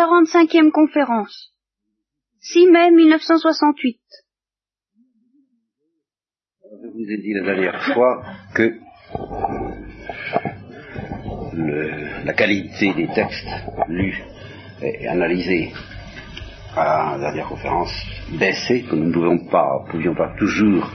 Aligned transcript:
45e 0.00 0.70
conférence. 0.70 1.52
6 2.40 2.70
mai 2.70 2.90
1968. 2.90 3.98
Je 6.82 6.88
vous 6.88 7.10
ai 7.10 7.18
dit 7.18 7.34
la 7.34 7.44
dernière 7.44 7.82
fois 7.92 8.22
que 8.54 8.78
la 12.24 12.32
qualité 12.32 12.94
des 12.94 13.08
textes 13.08 13.46
lus 13.88 14.22
et 14.80 15.06
analysés 15.06 15.72
à 16.74 17.16
la 17.18 17.18
dernière 17.18 17.48
conférence 17.48 17.92
baissait, 18.38 18.84
que 18.88 18.94
nous 18.94 19.08
ne 19.08 19.12
pouvions 19.12 20.14
pas, 20.14 20.34
toujours 20.38 20.90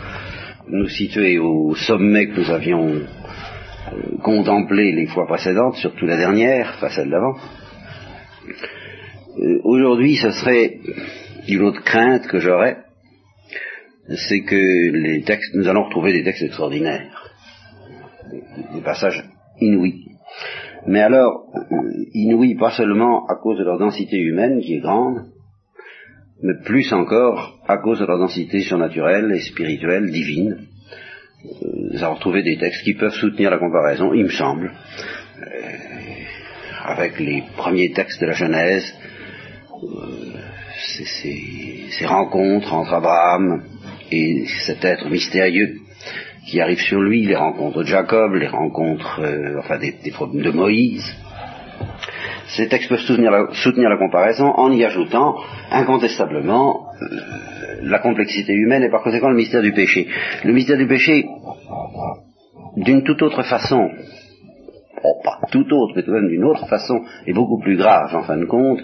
nous 0.67 0.87
situer 0.87 1.37
au 1.37 1.75
sommet 1.75 2.29
que 2.29 2.39
nous 2.39 2.49
avions 2.49 2.87
euh, 2.87 4.17
contemplé 4.23 4.93
les 4.93 5.05
fois 5.05 5.27
précédentes, 5.27 5.75
surtout 5.75 6.07
la 6.07 6.17
dernière, 6.17 6.79
pas 6.79 6.89
celle 6.89 7.11
d'avant. 7.11 7.35
Euh, 9.37 9.59
aujourd'hui, 9.63 10.15
ce 10.15 10.31
serait 10.31 10.79
une 11.47 11.61
autre 11.63 11.83
crainte 11.83 12.27
que 12.27 12.39
j'aurais, 12.39 12.77
c'est 14.29 14.41
que 14.41 14.91
les 14.91 15.23
textes, 15.23 15.53
nous 15.55 15.67
allons 15.67 15.85
retrouver 15.85 16.13
des 16.13 16.23
textes 16.23 16.43
extraordinaires, 16.43 17.33
des, 18.73 18.81
passages 18.81 19.23
inouïs. 19.59 20.05
Mais 20.87 21.01
alors, 21.01 21.47
euh, 21.55 22.05
inouïs 22.13 22.55
pas 22.55 22.71
seulement 22.71 23.25
à 23.27 23.35
cause 23.35 23.57
de 23.57 23.63
leur 23.63 23.77
densité 23.77 24.17
humaine 24.17 24.61
qui 24.61 24.75
est 24.75 24.79
grande, 24.79 25.25
mais 26.41 26.53
plus 26.63 26.93
encore 26.93 27.59
à 27.67 27.77
cause 27.77 27.99
de 27.99 28.05
leur 28.05 28.19
densité 28.19 28.61
surnaturelle 28.61 29.31
et 29.33 29.41
spirituelle, 29.41 30.11
divine. 30.11 30.67
Euh, 31.45 31.67
nous 31.91 32.03
allons 32.03 32.15
retrouver 32.15 32.43
des 32.43 32.57
textes 32.57 32.83
qui 32.83 32.93
peuvent 32.93 33.13
soutenir 33.13 33.49
la 33.51 33.57
comparaison, 33.57 34.13
il 34.13 34.23
me 34.23 34.29
semble, 34.29 34.71
avec 36.85 37.19
les 37.19 37.43
premiers 37.57 37.91
textes 37.91 38.21
de 38.21 38.27
la 38.27 38.33
Genèse, 38.33 38.93
ces, 40.77 42.05
rencontres 42.05 42.73
entre 42.73 42.93
Abraham 42.93 43.63
et 44.11 44.45
cet 44.65 44.83
être 44.85 45.09
mystérieux 45.09 45.75
qui 46.47 46.61
arrive 46.61 46.79
sur 46.79 47.01
lui, 47.01 47.25
les 47.25 47.35
rencontres 47.35 47.79
de 47.79 47.87
Jacob, 47.87 48.33
les 48.35 48.47
rencontres, 48.47 49.19
euh, 49.19 49.59
enfin 49.59 49.79
des, 49.79 50.11
problèmes 50.11 50.43
de 50.43 50.51
Moïse. 50.51 51.03
Ces 52.55 52.67
textes 52.67 52.89
peuvent 52.89 52.99
soutenir 52.99 53.31
la, 53.31 53.97
comparaison 53.97 54.51
en 54.51 54.71
y 54.71 54.85
ajoutant 54.85 55.35
incontestablement 55.71 56.87
euh, 57.01 57.79
la 57.81 57.99
complexité 57.99 58.53
humaine 58.53 58.83
et 58.83 58.91
par 58.91 59.01
conséquent 59.01 59.29
le 59.29 59.35
mystère 59.35 59.63
du 59.63 59.73
péché. 59.73 60.07
Le 60.43 60.53
mystère 60.53 60.77
du 60.77 60.87
péché, 60.87 61.25
d'une 62.77 63.03
toute 63.03 63.21
autre 63.23 63.41
façon, 63.43 63.89
pas 65.23 65.39
tout 65.51 65.65
autre, 65.73 65.93
mais 65.95 66.03
tout 66.03 66.11
de 66.11 66.15
même 66.15 66.29
d'une 66.29 66.43
autre 66.43 66.67
façon, 66.67 67.01
est 67.25 67.33
beaucoup 67.33 67.59
plus 67.59 67.77
grave 67.77 68.15
en 68.15 68.23
fin 68.23 68.37
de 68.37 68.45
compte 68.45 68.81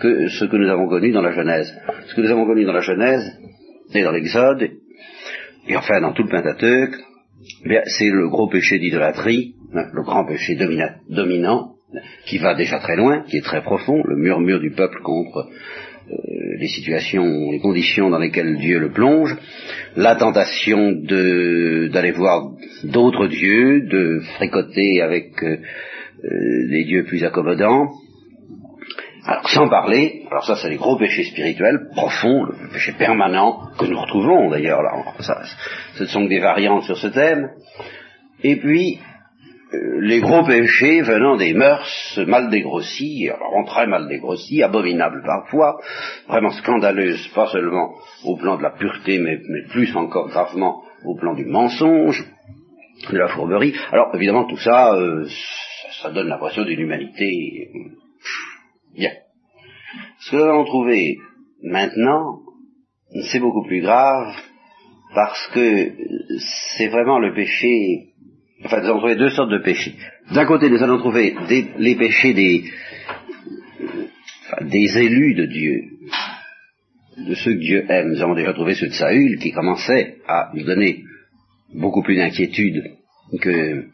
que 0.00 0.28
ce 0.28 0.44
que 0.44 0.56
nous 0.56 0.68
avons 0.68 0.88
connu 0.88 1.12
dans 1.12 1.22
la 1.22 1.32
Genèse. 1.32 1.72
Ce 2.06 2.14
que 2.14 2.20
nous 2.20 2.30
avons 2.30 2.46
connu 2.46 2.64
dans 2.64 2.72
la 2.72 2.80
Genèse 2.80 3.38
et 3.94 4.02
dans 4.02 4.12
l'Exode, 4.12 4.70
et 5.66 5.76
enfin 5.76 6.00
dans 6.00 6.12
tout 6.12 6.22
le 6.22 6.30
Pentateuque, 6.30 6.94
eh 7.64 7.80
c'est 7.86 8.10
le 8.10 8.28
gros 8.28 8.48
péché 8.48 8.78
d'idolâtrie, 8.78 9.54
hein, 9.74 9.86
le 9.92 10.02
grand 10.02 10.24
péché 10.24 10.56
dominant, 11.08 11.74
qui 12.26 12.38
va 12.38 12.54
déjà 12.54 12.78
très 12.78 12.96
loin, 12.96 13.22
qui 13.22 13.38
est 13.38 13.44
très 13.44 13.62
profond, 13.62 14.02
le 14.04 14.16
murmure 14.16 14.60
du 14.60 14.70
peuple 14.70 15.00
contre 15.02 15.48
les 16.58 16.68
situations, 16.68 17.50
les 17.50 17.60
conditions 17.60 18.10
dans 18.10 18.18
lesquelles 18.18 18.56
Dieu 18.58 18.78
le 18.78 18.90
plonge, 18.90 19.36
la 19.96 20.16
tentation 20.16 20.92
d'aller 20.92 22.12
voir 22.12 22.50
d'autres 22.84 23.26
dieux, 23.28 23.82
de 23.88 24.20
fricoter 24.36 25.00
avec 25.02 25.42
euh, 25.42 25.58
euh, 26.24 26.68
des 26.70 26.84
dieux 26.84 27.04
plus 27.04 27.24
accommodants, 27.24 27.88
alors 29.24 29.48
sans 29.50 29.68
parler, 29.68 30.22
alors 30.30 30.44
ça 30.44 30.56
c'est 30.56 30.70
les 30.70 30.76
gros 30.76 30.96
péchés 30.96 31.24
spirituels 31.24 31.88
profonds, 31.92 32.44
le 32.44 32.72
péché 32.72 32.92
permanent 32.98 33.68
que 33.78 33.84
nous 33.84 34.00
retrouvons 34.00 34.50
d'ailleurs 34.50 34.82
là, 34.82 34.92
ce 35.94 36.06
sont 36.06 36.24
des 36.24 36.40
variantes 36.40 36.84
sur 36.84 36.96
ce 36.96 37.08
thème. 37.08 37.50
Et 38.42 38.56
puis 38.56 38.98
euh, 38.98 39.17
les 39.72 40.20
gros 40.20 40.44
péchés 40.44 41.02
venant 41.02 41.36
des 41.36 41.52
mœurs 41.52 42.18
mal 42.26 42.50
dégrossies, 42.50 43.28
alors 43.28 43.66
très 43.66 43.86
mal 43.86 44.08
dégrossies, 44.08 44.62
abominables 44.62 45.22
parfois, 45.24 45.78
vraiment 46.26 46.50
scandaleuses, 46.50 47.28
pas 47.34 47.48
seulement 47.48 47.94
au 48.24 48.36
plan 48.36 48.56
de 48.56 48.62
la 48.62 48.70
pureté, 48.70 49.18
mais, 49.18 49.38
plus 49.70 49.94
encore 49.94 50.28
gravement 50.28 50.82
au 51.04 51.16
plan 51.16 51.34
du 51.34 51.44
mensonge, 51.44 52.24
de 53.10 53.18
la 53.18 53.28
fourberie. 53.28 53.74
Alors 53.92 54.14
évidemment 54.14 54.46
tout 54.46 54.56
ça, 54.56 54.94
euh, 54.94 55.26
ça, 55.26 56.02
ça 56.02 56.10
donne 56.10 56.28
l'impression 56.28 56.64
d'une 56.64 56.80
humanité 56.80 57.70
Bien. 58.94 59.12
Ce 60.18 60.30
que 60.30 60.36
nous 60.36 60.42
allons 60.42 60.64
trouver 60.64 61.18
maintenant, 61.62 62.40
c'est 63.30 63.38
beaucoup 63.38 63.64
plus 63.64 63.80
grave 63.80 64.34
parce 65.14 65.48
que 65.54 65.92
c'est 66.76 66.88
vraiment 66.88 67.18
le 67.18 67.32
péché. 67.34 68.14
Enfin, 68.64 68.80
nous 68.80 68.86
allons 68.86 68.98
trouver 68.98 69.16
deux 69.16 69.30
sortes 69.30 69.50
de 69.50 69.58
péchés. 69.58 69.94
D'un 70.32 70.46
côté, 70.46 70.68
nous 70.68 70.82
allons 70.82 70.98
trouver 70.98 71.36
les 71.78 71.96
péchés 71.96 72.34
des, 72.34 72.64
des 74.62 74.98
élus 74.98 75.34
de 75.34 75.46
Dieu, 75.46 75.82
de 77.18 77.34
ceux 77.34 77.52
que 77.54 77.60
Dieu 77.60 77.86
aime. 77.88 78.08
Nous 78.08 78.22
avons 78.22 78.34
déjà 78.34 78.52
trouvé 78.52 78.74
ceux 78.74 78.88
de 78.88 78.92
Saül 78.92 79.38
qui 79.38 79.52
commençaient 79.52 80.16
à 80.26 80.50
nous 80.54 80.64
donner 80.64 81.04
beaucoup 81.72 82.02
plus 82.02 82.16
d'inquiétude 82.16 82.82
que 83.40 83.84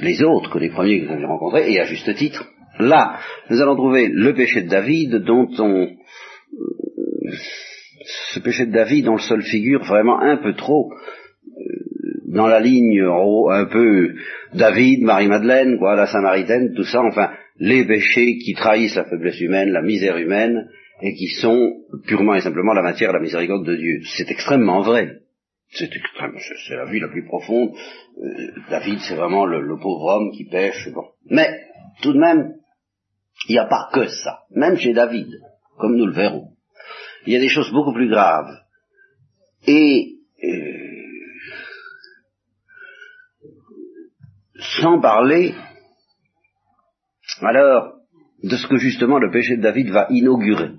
les 0.00 0.22
autres, 0.22 0.50
que 0.50 0.58
les 0.58 0.70
premiers 0.70 1.00
que 1.00 1.06
nous 1.06 1.12
avions 1.12 1.28
rencontrés, 1.28 1.70
et 1.70 1.80
à 1.80 1.84
juste 1.84 2.14
titre. 2.14 2.46
Là, 2.78 3.18
nous 3.50 3.60
allons 3.60 3.74
trouver 3.74 4.08
le 4.08 4.32
péché 4.34 4.62
de 4.62 4.68
David 4.68 5.16
dont 5.24 5.48
on... 5.58 5.88
Euh, 5.88 7.32
ce 8.32 8.40
péché 8.40 8.66
de 8.66 8.72
David 8.72 9.04
dont 9.04 9.16
le 9.16 9.20
seul 9.20 9.42
figure 9.42 9.84
vraiment 9.84 10.20
un 10.20 10.36
peu 10.38 10.54
trop 10.54 10.90
dans 12.32 12.46
la 12.46 12.60
ligne 12.60 13.00
un 13.00 13.66
peu 13.66 14.14
David, 14.54 15.02
Marie-Madeleine, 15.02 15.78
quoi, 15.78 15.96
la 15.96 16.06
Samaritaine, 16.06 16.74
tout 16.74 16.84
ça, 16.84 17.02
enfin, 17.02 17.30
les 17.58 17.84
péchés 17.84 18.38
qui 18.38 18.54
trahissent 18.54 18.96
la 18.96 19.04
faiblesse 19.04 19.40
humaine, 19.40 19.70
la 19.70 19.82
misère 19.82 20.16
humaine, 20.16 20.68
et 21.00 21.14
qui 21.14 21.28
sont 21.28 21.72
purement 22.06 22.34
et 22.34 22.40
simplement 22.40 22.74
la 22.74 22.82
matière 22.82 23.12
la 23.12 23.20
miséricorde 23.20 23.64
de 23.64 23.76
Dieu. 23.76 24.00
C'est 24.16 24.30
extrêmement 24.30 24.82
vrai. 24.82 25.18
C'est 25.70 25.90
c'est 25.90 26.76
la 26.76 26.86
vie 26.86 27.00
la 27.00 27.08
plus 27.08 27.26
profonde. 27.26 27.70
Euh, 28.22 28.52
David, 28.70 29.00
c'est 29.00 29.16
vraiment 29.16 29.44
le, 29.44 29.60
le, 29.60 29.76
pauvre 29.76 30.06
homme 30.06 30.30
qui 30.32 30.44
pêche. 30.44 30.88
Bon. 30.94 31.04
Mais, 31.30 31.48
tout 32.02 32.14
de 32.14 32.18
même, 32.18 32.54
il 33.48 33.52
n'y 33.52 33.58
a 33.58 33.66
pas 33.66 33.88
que 33.92 34.06
ça, 34.06 34.40
même 34.50 34.76
chez 34.76 34.94
David, 34.94 35.28
comme 35.78 35.96
nous 35.96 36.06
le 36.06 36.14
verrons. 36.14 36.48
Il 37.26 37.32
y 37.32 37.36
a 37.36 37.40
des 37.40 37.48
choses 37.48 37.70
beaucoup 37.70 37.92
plus 37.92 38.08
graves. 38.08 38.50
Et 39.66 40.16
euh, 40.42 40.77
sans 44.80 45.00
parler, 45.00 45.54
alors, 47.42 47.94
de 48.42 48.56
ce 48.56 48.66
que 48.66 48.76
justement 48.76 49.18
le 49.18 49.30
péché 49.30 49.56
de 49.56 49.62
David 49.62 49.90
va 49.90 50.06
inaugurer. 50.10 50.72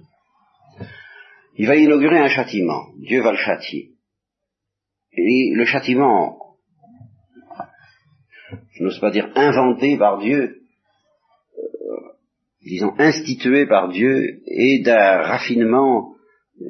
Il 1.58 1.68
va 1.68 1.76
inaugurer 1.76 2.20
un 2.20 2.30
châtiment. 2.30 2.88
Dieu 2.98 3.22
va 3.22 3.32
le 3.32 3.38
châtier. 3.38 3.92
Et 5.12 5.52
le 5.54 5.66
châtiment, 5.66 6.40
je 8.72 8.84
n'ose 8.84 9.00
pas 9.00 9.12
dire 9.12 9.30
inventé 9.36 9.98
par 9.98 10.20
Dieu, 10.20 10.62
disons, 12.62 12.94
institué 12.98 13.66
par 13.66 13.90
Dieu 13.90 14.42
et 14.46 14.80
d'un 14.80 15.22
raffinement 15.22 16.14
euh, 16.62 16.66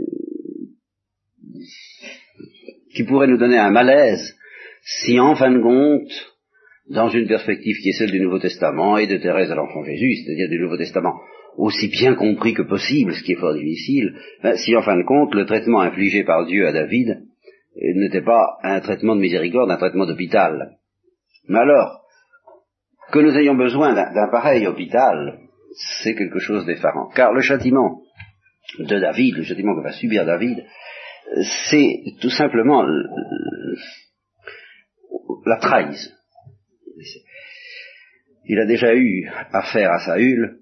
qui 2.96 3.04
pourrait 3.04 3.28
nous 3.28 3.38
donner 3.38 3.58
un 3.58 3.72
malaise 3.72 4.36
si 4.82 5.20
en 5.20 5.36
fin 5.36 5.52
de 5.52 5.62
compte, 5.62 6.29
dans 6.90 7.10
une 7.10 7.28
perspective 7.28 7.78
qui 7.82 7.90
est 7.90 7.98
celle 7.98 8.12
du 8.12 8.20
Nouveau 8.20 8.40
Testament 8.40 8.98
et 8.98 9.08
de 9.08 9.18
Thérèse 9.18 9.52
à 9.52 9.56
l'enfant 9.56 9.84
Jésus, 9.84 10.16
c'est-à-dire 10.16 10.50
du 10.50 10.60
Nouveau 10.60 10.78
Testament 10.78 11.20
aussi 11.58 11.90
bien 11.90 12.16
compris 12.16 12.54
que 12.54 12.62
possible, 12.62 13.14
ce 13.14 13.24
qui 13.24 13.34
est 13.34 13.40
fort 13.40 13.54
difficile, 13.54 14.16
ben, 14.42 14.56
si 14.56 14.76
en 14.76 14.82
fin 14.82 14.98
de 14.98 15.04
compte 15.04 15.36
le 15.36 15.46
traitement 15.46 15.82
infligé 15.82 16.24
par 16.24 16.46
Dieu 16.46 16.66
à 16.66 16.72
David 16.72 17.10
euh, 17.10 17.94
n'était 17.96 18.22
pas 18.22 18.58
un 18.64 18.80
traitement 18.80 19.16
de 19.16 19.22
miséricorde, 19.22 19.70
un 19.70 19.78
traitement 19.78 20.06
d'hôpital. 20.06 20.78
Mais 21.48 21.60
alors, 21.60 22.02
que 23.12 23.20
nous 23.20 23.36
ayons 23.38 23.56
besoin 23.56 23.94
d'un 23.94 24.30
pareil 24.30 24.68
hôpital, 24.68 25.40
c'est 26.02 26.16
quelque 26.16 26.40
chose 26.40 26.66
d'effarant. 26.66 27.10
Car 27.16 27.34
le 27.34 27.42
châtiment 27.42 28.02
de 28.78 29.00
David, 29.00 29.36
le 29.36 29.44
châtiment 29.44 29.76
que 29.76 29.84
va 29.84 29.92
subir 29.92 30.26
David, 30.26 30.64
c'est 31.70 32.04
tout 32.22 32.30
simplement 32.30 32.86
la 35.46 35.58
trahison. 35.58 36.12
Il 38.46 38.60
a 38.60 38.66
déjà 38.66 38.96
eu 38.96 39.30
affaire 39.52 39.92
à 39.92 40.00
Saül, 40.00 40.60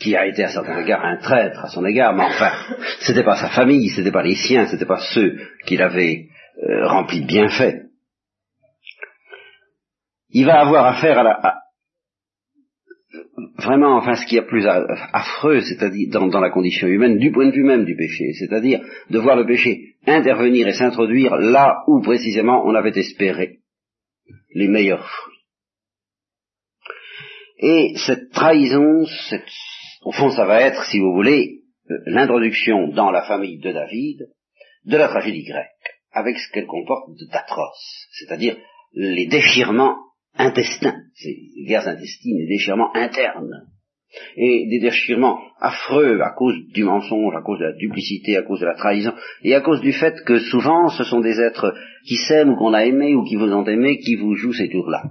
qui 0.00 0.16
a 0.16 0.26
été 0.26 0.44
à 0.44 0.48
certain 0.48 0.80
égard 0.80 1.04
un 1.04 1.16
traître 1.16 1.64
à 1.64 1.68
son 1.68 1.84
égard, 1.84 2.14
mais 2.14 2.24
enfin, 2.24 2.52
c'était 3.00 3.24
pas 3.24 3.36
sa 3.36 3.50
famille, 3.50 3.90
c'était 3.90 4.12
pas 4.12 4.22
les 4.22 4.36
siens, 4.36 4.66
c'était 4.66 4.86
pas 4.86 5.00
ceux 5.14 5.36
qu'il 5.66 5.82
avait 5.82 6.28
euh, 6.62 6.86
remplis 6.86 7.22
de 7.22 7.26
bienfaits. 7.26 7.82
Il 10.30 10.46
va 10.46 10.60
avoir 10.60 10.86
affaire 10.86 11.18
à 11.18 11.22
la, 11.22 11.64
vraiment, 13.58 13.96
enfin, 13.96 14.14
ce 14.14 14.26
qui 14.26 14.36
est 14.36 14.46
plus 14.46 14.66
affreux, 14.66 15.60
c'est-à-dire 15.60 16.08
dans, 16.10 16.40
la 16.40 16.50
condition 16.50 16.88
humaine, 16.88 17.18
du 17.18 17.30
point 17.30 17.46
de 17.46 17.52
vue 17.52 17.64
même 17.64 17.84
du 17.84 17.96
péché, 17.96 18.32
c'est-à-dire 18.32 18.80
de 19.10 19.18
voir 19.18 19.36
le 19.36 19.46
péché 19.46 19.94
intervenir 20.06 20.66
et 20.66 20.72
s'introduire 20.72 21.36
là 21.36 21.82
où 21.86 22.00
précisément 22.00 22.64
on 22.66 22.74
avait 22.74 22.98
espéré 22.98 23.58
les 24.54 24.68
meilleurs 24.68 25.06
fruits. 25.06 25.34
Et 27.58 27.94
cette 27.96 28.30
trahison, 28.32 29.04
au 30.02 30.12
fond, 30.12 30.30
ça 30.30 30.44
va 30.44 30.60
être, 30.60 30.84
si 30.84 30.98
vous 30.98 31.12
voulez, 31.12 31.62
l'introduction 32.06 32.88
dans 32.88 33.10
la 33.10 33.22
famille 33.26 33.58
de 33.58 33.72
David 33.72 34.28
de 34.84 34.96
la 34.96 35.08
tragédie 35.08 35.44
grecque, 35.44 35.68
avec 36.12 36.38
ce 36.38 36.52
qu'elle 36.52 36.66
comporte 36.66 37.08
d'atroce, 37.30 38.06
c'est-à-dire 38.12 38.56
les 38.92 39.26
déchirements 39.26 39.96
intestins, 40.34 41.00
ces 41.14 41.36
guerres 41.66 41.88
intestines, 41.88 42.38
les 42.38 42.56
déchirements 42.56 42.94
internes, 42.94 43.66
et 44.36 44.66
des 44.68 44.80
déchirements 44.80 45.40
affreux 45.60 46.20
à 46.20 46.30
cause 46.30 46.54
du 46.72 46.84
mensonge, 46.84 47.34
à 47.36 47.42
cause 47.42 47.58
de 47.58 47.64
la 47.64 47.72
duplicité, 47.72 48.36
à 48.36 48.42
cause 48.42 48.60
de 48.60 48.66
la 48.66 48.74
trahison, 48.74 49.12
et 49.42 49.54
à 49.54 49.60
cause 49.60 49.80
du 49.80 49.92
fait 49.92 50.14
que 50.24 50.38
souvent 50.38 50.88
ce 50.88 51.04
sont 51.04 51.20
des 51.20 51.40
êtres 51.40 51.74
qui 52.06 52.16
s'aiment 52.16 52.50
ou 52.50 52.56
qu'on 52.56 52.74
a 52.74 52.84
aimés 52.84 53.14
ou 53.14 53.24
qui 53.24 53.36
vous 53.36 53.52
ont 53.52 53.64
aimé 53.64 53.98
qui 53.98 54.16
vous 54.16 54.34
jouent 54.34 54.52
ces 54.52 54.68
tours-là. 54.68 55.02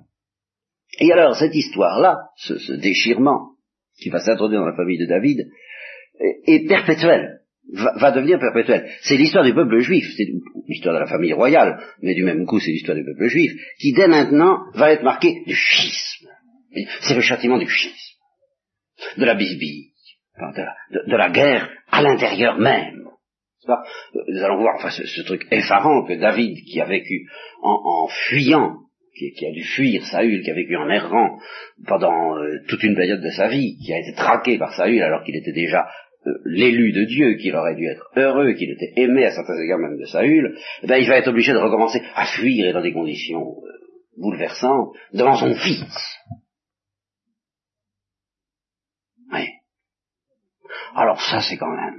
Et 1.00 1.12
alors 1.12 1.36
cette 1.36 1.56
histoire-là, 1.56 2.18
ce, 2.38 2.74
déchirement 2.74 3.54
qui 4.02 4.10
va 4.10 4.20
s'introduire 4.20 4.62
dans 4.62 4.68
la 4.68 4.76
famille 4.76 4.98
de 4.98 5.06
David, 5.06 5.48
est, 6.46 6.68
perpétuel, 6.68 7.40
va, 7.72 8.12
devenir 8.12 8.40
perpétuel. 8.40 8.90
C'est 9.02 9.18
l'histoire 9.18 9.44
du 9.44 9.54
peuple 9.54 9.80
juif, 9.80 10.06
c'est 10.16 10.28
l'histoire 10.68 10.96
de 10.96 11.00
la 11.00 11.08
famille 11.08 11.34
royale, 11.34 11.80
mais 12.02 12.14
du 12.14 12.24
même 12.24 12.46
coup 12.46 12.60
c'est 12.60 12.72
l'histoire 12.72 12.98
du 12.98 13.04
peuple 13.04 13.28
juif, 13.28 13.52
qui 13.80 13.94
dès 13.94 14.08
maintenant 14.08 14.60
va 14.74 14.92
être 14.92 15.04
marquée 15.04 15.44
du 15.46 15.56
schisme. 15.56 16.28
C'est 17.02 17.16
le 17.16 17.22
châtiment 17.22 17.58
du 17.58 17.68
schisme, 17.68 18.03
de 19.18 19.26
la 19.26 19.36
bisbille, 19.36 19.92
de 20.38 21.16
la, 21.16 21.30
guerre 21.30 21.70
à 21.90 22.02
l'intérieur 22.02 22.58
même. 22.58 23.02
Nous 24.28 24.44
allons 24.44 24.60
voir 24.60 24.76
enfin, 24.76 24.90
ce, 24.90 25.22
truc 25.22 25.48
effarant 25.52 26.06
que 26.06 26.14
David, 26.14 26.58
qui 26.66 26.82
a 26.82 26.86
vécu 26.86 27.28
en 27.62 28.08
fuyant 28.30 28.84
qui, 29.16 29.46
a 29.46 29.52
dû 29.52 29.64
fuir 29.64 30.06
Saül, 30.06 30.42
qui 30.44 30.52
a 30.52 30.54
vécu 30.54 30.76
en 30.76 30.90
errant 30.90 31.40
pendant 31.86 32.38
euh, 32.38 32.60
toute 32.68 32.84
une 32.84 32.96
période 32.96 33.22
de 33.22 33.30
sa 33.30 33.48
vie, 33.48 33.78
qui 33.78 33.94
a 33.94 34.00
été 34.00 34.14
traqué 34.14 34.58
par 34.58 34.74
Saül 34.74 35.02
alors 35.02 35.24
qu'il 35.24 35.36
était 35.36 35.52
déjà 35.52 35.88
euh, 36.26 36.32
l'élu 36.46 36.92
de 36.92 37.06
Dieu, 37.06 37.36
qu'il 37.36 37.56
aurait 37.56 37.76
dû 37.76 37.86
être 37.86 38.10
heureux, 38.16 38.54
qu'il 38.54 38.72
était 38.72 38.94
aimé 38.96 39.26
à 39.26 39.32
certains 39.32 39.60
égards 39.62 39.80
même 39.80 40.00
de 40.00 40.06
Saül, 40.06 40.58
eh 40.82 40.88
ben, 40.88 40.98
il 40.98 41.08
va 41.08 41.18
être 41.18 41.28
obligé 41.28 41.54
de 41.54 41.58
recommencer 41.58 42.02
à 42.16 42.26
fuir 42.26 42.68
et 42.68 42.74
dans 42.74 42.82
des 42.82 42.94
conditions 42.94 43.56
euh, 43.64 43.70
bouleversantes 44.18 44.96
devant 45.14 45.36
son 45.36 45.54
fils. 45.56 46.18
Oui. 49.32 49.48
Alors 50.96 51.22
ça 51.22 51.42
c'est 51.42 51.58
quand 51.58 51.76
même... 51.76 51.96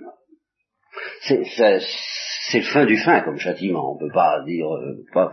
C'est 1.20 2.62
fin 2.72 2.84
du 2.86 2.96
fin 2.98 3.20
comme 3.22 3.38
châtiment, 3.38 3.94
on 3.94 3.98
peut 3.98 4.12
pas 4.12 4.42
dire... 4.44 4.66
pas, 5.12 5.32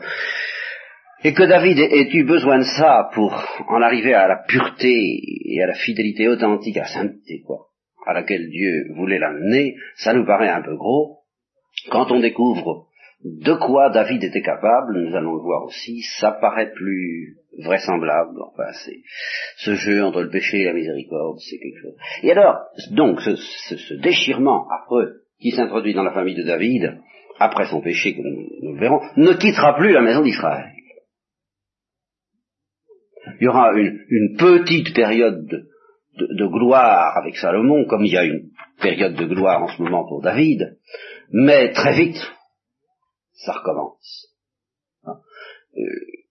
et 1.23 1.33
que 1.33 1.43
David 1.43 1.77
ait 1.77 2.09
eu 2.13 2.23
besoin 2.23 2.59
de 2.59 2.63
ça 2.63 3.09
pour 3.13 3.31
en 3.67 3.81
arriver 3.81 4.13
à 4.15 4.27
la 4.27 4.37
pureté 4.47 5.19
et 5.45 5.61
à 5.61 5.67
la 5.67 5.75
fidélité 5.75 6.27
authentique, 6.27 6.77
à 6.77 6.81
la 6.81 6.87
sainteté, 6.87 7.43
quoi, 7.45 7.67
à 8.07 8.13
laquelle 8.13 8.49
Dieu 8.49 8.87
voulait 8.95 9.19
l'amener, 9.19 9.75
ça 9.97 10.13
nous 10.13 10.25
paraît 10.25 10.49
un 10.49 10.63
peu 10.63 10.75
gros. 10.75 11.19
Quand 11.91 12.11
on 12.11 12.19
découvre 12.19 12.87
de 13.23 13.53
quoi 13.53 13.91
David 13.91 14.23
était 14.23 14.41
capable, 14.41 14.99
nous 14.99 15.15
allons 15.15 15.35
le 15.35 15.43
voir 15.43 15.63
aussi, 15.65 16.01
ça 16.19 16.31
paraît 16.31 16.71
plus 16.71 17.37
vraisemblable. 17.59 18.39
Enfin, 18.41 18.71
c'est 18.85 19.01
ce 19.57 19.75
jeu 19.75 20.03
entre 20.03 20.21
le 20.21 20.29
péché 20.29 20.59
et 20.59 20.65
la 20.65 20.73
miséricorde, 20.73 21.37
c'est 21.39 21.57
quelque 21.57 21.81
chose. 21.81 21.95
Et 22.23 22.31
alors, 22.31 22.57
donc, 22.91 23.21
ce, 23.21 23.93
déchirement 24.01 24.67
affreux 24.69 25.21
qui 25.39 25.51
s'introduit 25.51 25.93
dans 25.93 26.03
la 26.03 26.13
famille 26.13 26.35
de 26.35 26.43
David, 26.43 26.99
après 27.39 27.65
son 27.65 27.81
péché, 27.81 28.15
que 28.15 28.21
nous, 28.21 28.47
nous 28.61 28.73
le 28.75 28.79
verrons, 28.79 29.01
ne 29.17 29.33
quittera 29.33 29.75
plus 29.75 29.91
la 29.91 30.01
maison 30.01 30.21
d'Israël 30.21 30.71
il 33.39 33.45
y 33.45 33.47
aura 33.47 33.71
une, 33.73 34.35
petite 34.37 34.93
période 34.93 35.47
de, 35.47 36.47
gloire 36.47 37.17
avec 37.17 37.37
Salomon, 37.37 37.85
comme 37.85 38.05
il 38.05 38.13
y 38.13 38.17
a 38.17 38.23
une 38.23 38.49
période 38.79 39.15
de 39.15 39.25
gloire 39.25 39.63
en 39.63 39.67
ce 39.67 39.81
moment 39.81 40.07
pour 40.07 40.21
David, 40.21 40.77
mais 41.31 41.71
très 41.71 41.95
vite, 41.95 42.19
ça 43.33 43.53
recommence. 43.53 44.27
Hein. 45.05 45.19
Euh, 45.77 45.81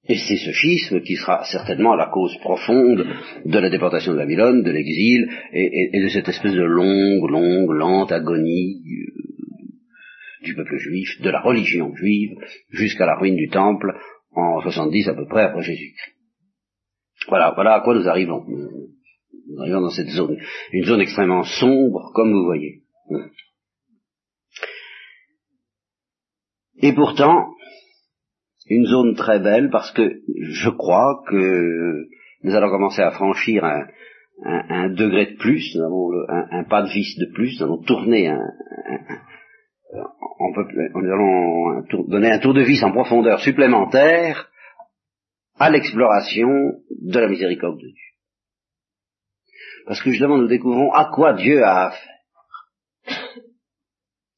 et 0.08 0.16
c'est 0.16 0.36
ce 0.36 0.52
schisme 0.52 1.02
qui 1.02 1.16
sera 1.16 1.44
certainement 1.44 1.94
la 1.94 2.08
cause 2.08 2.36
profonde 2.38 3.06
de 3.44 3.58
la 3.58 3.68
déportation 3.68 4.12
de 4.12 4.16
Babylone, 4.16 4.62
de 4.62 4.70
l'exil, 4.70 5.28
et, 5.52 6.00
de 6.00 6.08
cette 6.08 6.28
espèce 6.28 6.54
de 6.54 6.62
longue, 6.62 7.30
longue, 7.30 7.70
lente 7.70 8.10
agonie 8.10 8.82
euh, 8.82 10.44
du 10.44 10.54
peuple 10.54 10.78
juif, 10.78 11.20
de 11.20 11.30
la 11.30 11.40
religion 11.40 11.94
juive, 11.94 12.34
jusqu'à 12.70 13.04
la 13.04 13.16
ruine 13.16 13.36
du 13.36 13.48
temple 13.50 13.92
en 14.32 14.60
70 14.62 15.08
à 15.08 15.14
peu 15.14 15.26
près 15.26 15.42
après 15.42 15.62
Jésus-Christ. 15.62 16.16
Voilà, 17.28 17.52
voilà 17.54 17.74
à 17.74 17.80
quoi 17.80 17.94
nous 17.94 18.08
arrivons. 18.08 18.42
Nous 18.48 19.60
arrivons 19.60 19.82
dans 19.82 19.90
cette 19.90 20.08
zone, 20.08 20.38
une 20.72 20.84
zone 20.84 21.02
extrêmement 21.02 21.44
sombre, 21.44 22.10
comme 22.14 22.32
vous 22.32 22.44
voyez. 22.44 22.82
Et 26.82 26.94
pourtant, 26.94 27.50
une 28.70 28.86
zone 28.86 29.14
très 29.16 29.40
belle 29.40 29.68
parce 29.70 29.90
que 29.92 30.22
je 30.42 30.70
crois 30.70 31.22
que 31.28 32.06
nous 32.42 32.54
allons 32.54 32.70
commencer 32.70 33.02
à 33.02 33.10
franchir 33.10 33.64
un, 33.64 34.88
degré 34.90 35.32
de 35.32 35.36
plus, 35.36 35.74
nous 35.74 35.82
avons 35.82 36.10
un, 36.28 36.64
pas 36.64 36.82
de 36.82 36.88
vis 36.88 37.18
de 37.18 37.26
plus, 37.34 37.60
nous 37.60 37.66
allons 37.66 37.82
tourner 37.82 38.28
un, 38.28 38.40
on 40.38 40.52
peut, 40.54 40.66
nous 40.94 41.12
allons 41.12 41.82
donner 42.08 42.30
un 42.30 42.38
tour 42.38 42.54
de 42.54 42.62
vis 42.62 42.82
en 42.84 42.92
profondeur 42.92 43.40
supplémentaire 43.40 44.48
à 45.58 45.68
l'exploration 45.68 46.48
de 47.02 47.18
la 47.18 47.28
miséricorde 47.28 47.76
de 47.76 47.88
Dieu. 47.88 47.94
Parce 49.86 50.00
que 50.00 50.10
justement 50.10 50.38
nous 50.38 50.48
découvrons 50.48 50.92
à 50.92 51.10
quoi 51.12 51.34
Dieu 51.34 51.64
a 51.64 51.88
affaire, 51.88 52.19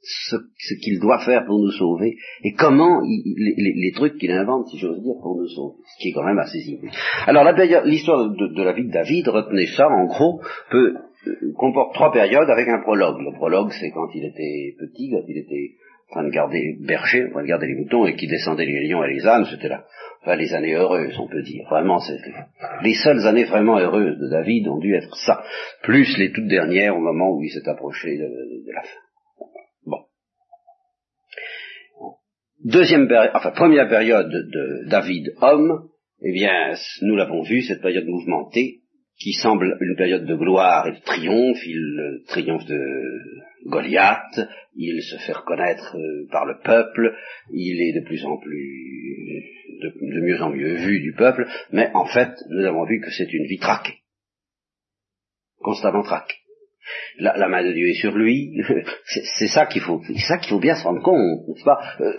ce, 0.02 0.36
ce 0.58 0.74
qu'il 0.82 1.00
doit 1.00 1.24
faire 1.24 1.44
pour 1.46 1.58
nous 1.58 1.70
sauver, 1.70 2.16
et 2.42 2.52
comment 2.54 3.00
les, 3.02 3.92
trucs 3.94 4.18
qu'il 4.18 4.32
invente, 4.32 4.68
si 4.68 4.78
j'ose 4.78 5.00
dire, 5.00 5.14
pour 5.22 5.36
nous 5.36 5.48
sauver, 5.48 5.76
ce 5.86 6.02
qui 6.02 6.08
est 6.08 6.12
quand 6.12 6.24
même 6.24 6.38
assez 6.38 6.60
simple. 6.60 6.88
Alors 7.26 7.44
l'histoire 7.84 8.30
de, 8.30 8.62
la 8.62 8.72
vie 8.72 8.86
de 8.86 8.92
David, 8.92 9.28
retenez 9.28 9.66
ça, 9.66 9.88
en 9.88 10.06
gros, 10.06 10.40
peut, 10.70 10.94
euh, 11.26 11.52
comporte 11.56 11.94
trois 11.94 12.12
périodes 12.12 12.50
avec 12.50 12.68
un 12.68 12.80
prologue. 12.80 13.20
Le 13.20 13.32
prologue, 13.36 13.70
c'est 13.80 13.90
quand 13.90 14.08
il 14.14 14.24
était 14.24 14.74
petit, 14.78 15.10
quand 15.10 15.22
il 15.28 15.38
était 15.38 15.70
en 16.10 16.14
train 16.14 16.24
de 16.24 16.32
garder 16.32 16.76
berger, 16.80 17.26
en 17.26 17.30
train 17.30 17.42
de 17.42 17.48
garder 17.48 17.66
les 17.68 17.76
moutons, 17.76 18.06
et 18.06 18.16
qui 18.16 18.26
descendait 18.26 18.66
les 18.66 18.88
lions 18.88 19.04
et 19.04 19.14
les 19.14 19.26
ânes, 19.26 19.46
c'était 19.50 19.68
là 19.68 19.84
enfin 20.22 20.36
les 20.36 20.52
années 20.54 20.74
heureuses, 20.74 21.18
on 21.18 21.28
peut 21.28 21.42
dire. 21.42 21.66
Vraiment, 21.68 22.00
les 22.82 22.94
seules 22.94 23.26
années 23.26 23.44
vraiment 23.44 23.78
heureuses 23.78 24.18
de 24.18 24.28
David 24.28 24.68
ont 24.68 24.78
dû 24.78 24.94
être 24.94 25.14
ça, 25.16 25.42
plus 25.82 26.16
les 26.18 26.32
toutes 26.32 26.46
dernières 26.46 26.96
au 26.96 27.00
moment 27.00 27.30
où 27.36 27.42
il 27.42 27.50
s'est 27.50 27.68
approché 27.68 28.16
de, 28.16 28.72
la 28.72 28.82
fin. 28.82 29.11
Deuxième 32.64 33.08
période, 33.08 33.32
enfin 33.34 33.50
première 33.50 33.88
période 33.88 34.30
de 34.30 34.88
David 34.88 35.34
homme, 35.40 35.88
eh 36.22 36.32
bien, 36.32 36.74
nous 37.02 37.16
l'avons 37.16 37.42
vu, 37.42 37.62
cette 37.62 37.82
période 37.82 38.06
mouvementée, 38.06 38.82
qui 39.18 39.32
semble 39.32 39.76
une 39.80 39.96
période 39.96 40.26
de 40.26 40.36
gloire 40.36 40.86
et 40.86 40.92
de 40.92 41.00
triomphe, 41.00 41.66
il 41.66 42.22
triomphe 42.28 42.64
de 42.66 42.80
Goliath, 43.66 44.40
il 44.76 45.02
se 45.02 45.16
fait 45.24 45.32
reconnaître 45.32 45.96
euh, 45.96 46.28
par 46.30 46.44
le 46.44 46.58
peuple, 46.62 47.16
il 47.52 47.80
est 47.80 48.00
de 48.00 48.06
plus 48.06 48.24
en 48.24 48.36
plus 48.38 49.42
de, 49.80 50.20
mieux 50.20 50.40
en 50.40 50.50
mieux 50.50 50.76
vu 50.76 51.00
du 51.00 51.14
peuple, 51.14 51.46
mais 51.72 51.90
en 51.94 52.06
fait, 52.06 52.32
nous 52.50 52.64
avons 52.64 52.84
vu 52.84 53.00
que 53.00 53.10
c'est 53.10 53.32
une 53.32 53.46
vie 53.46 53.58
traquée. 53.58 53.98
Constamment 55.58 56.02
traquée. 56.02 56.41
La, 57.18 57.48
main 57.48 57.64
de 57.64 57.72
Dieu 57.72 57.88
est 57.88 58.00
sur 58.00 58.16
lui, 58.16 58.60
c'est 59.38 59.46
ça 59.46 59.66
qu'il 59.66 59.82
faut, 59.82 60.00
c'est 60.06 60.26
ça 60.26 60.38
qu'il 60.38 60.50
faut 60.50 60.60
bien 60.60 60.74
se 60.74 60.82
rendre 60.82 61.02
compte, 61.02 61.48
n'est-ce 61.48 61.64
pas? 61.64 61.78
Euh, 62.00 62.12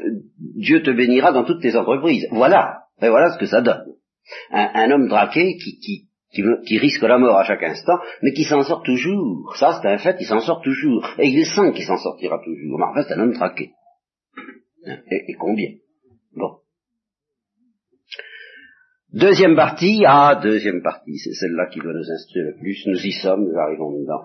Dieu 0.56 0.82
te 0.82 0.92
bénira 0.92 1.32
dans 1.32 1.44
toutes 1.44 1.62
tes 1.62 1.76
entreprises. 1.76 2.28
Voilà, 2.32 2.84
et 3.02 3.10
voilà 3.10 3.34
ce 3.34 3.40
que 3.40 3.46
ça 3.46 3.62
donne. 3.62 3.84
Un, 4.52 4.90
homme 4.92 5.10
traqué 5.10 5.58
qui, 5.58 6.78
risque 6.78 7.02
la 7.02 7.18
mort 7.18 7.38
à 7.38 7.44
chaque 7.44 7.64
instant, 7.64 7.98
mais 8.22 8.32
qui 8.32 8.46
s'en 8.46 8.62
sort 8.64 8.84
toujours. 8.84 9.54
Ça, 9.58 9.80
c'est 9.82 9.88
un 9.90 9.98
fait, 9.98 10.16
il 10.20 10.26
s'en 10.26 10.40
sort 10.40 10.62
toujours. 10.62 11.06
Et 11.20 11.28
il 11.28 11.46
sent 11.46 11.74
qu'il 11.74 11.86
s'en 11.86 11.98
sortira 11.98 12.40
toujours. 12.44 12.80
Mais 12.80 12.86
en 12.86 12.94
fait, 12.94 13.04
c'est 13.08 13.16
un 13.16 13.20
homme 13.20 13.34
traqué. 13.34 13.72
Et, 14.86 15.32
et 15.32 15.34
combien? 15.34 15.72
Bon. 16.36 16.58
Deuxième 19.12 19.56
partie, 19.56 20.04
ah, 20.08 20.40
deuxième 20.42 20.82
partie, 20.82 21.18
c'est 21.18 21.34
celle-là 21.34 21.68
qui 21.68 21.80
doit 21.80 21.94
nous 21.94 22.12
instruire 22.12 22.46
le 22.46 22.56
plus. 22.60 22.84
Nous 22.88 23.06
y 23.06 23.12
sommes, 23.12 23.44
nous 23.44 23.58
arrivons 23.60 23.92
dedans. 23.92 24.24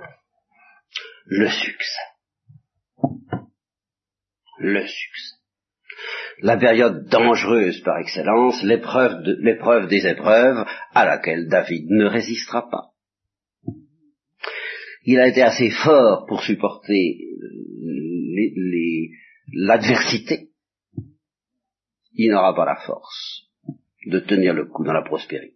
Le 1.31 1.47
succès. 1.49 2.01
Le 4.59 4.81
succès. 4.81 5.37
La 6.41 6.57
période 6.57 7.07
dangereuse 7.09 7.83
par 7.83 7.99
excellence, 7.99 8.63
l'épreuve, 8.63 9.89
des 9.89 10.07
épreuves, 10.07 10.67
à 10.95 11.05
laquelle 11.05 11.49
David 11.49 11.91
ne 11.91 12.07
résistera 12.07 12.69
pas. 12.71 12.93
il 15.05 15.21
a 15.21 15.29
été 15.29 15.43
assez 15.43 15.71
fort 15.71 16.25
pour 16.27 16.43
supporter 16.43 17.19
l'adversité, 19.53 20.51
il 22.13 22.31
n'aura 22.31 22.55
pas 22.55 22.65
la 22.65 22.77
force 22.87 23.49
de 24.07 24.21
tenir 24.21 24.55
le 24.55 24.67
coup 24.67 24.85
dans 24.85 24.93
la 24.93 25.03
prospérité. 25.03 25.55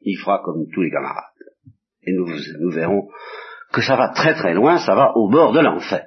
Il 0.00 0.16
fera 0.16 0.40
comme 0.42 0.70
tous 0.72 0.82
les 0.82 0.90
camarades. 0.90 1.24
Et 2.02 2.12
nous 2.12 2.70
verrons 2.70 3.08
que 3.72 3.82
ça 3.82 3.96
va 3.96 4.08
très 4.08 4.34
très 4.34 4.54
loin, 4.54 4.78
ça 4.78 4.94
va 4.94 5.12
au 5.16 5.28
bord 5.30 5.52
de 5.52 5.60
l'enfer. 5.60 6.06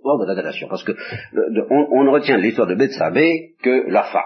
Au 0.00 0.04
bord 0.04 0.20
de 0.20 0.26
la 0.26 0.34
damnation. 0.34 0.68
Parce 0.68 0.84
que 0.84 0.92
on, 1.70 2.04
ne 2.04 2.10
retient 2.10 2.36
de 2.36 2.42
l'histoire 2.42 2.66
de 2.66 2.74
Bethsabée 2.74 3.54
que 3.62 3.90
la 3.90 4.04
femme. 4.04 4.22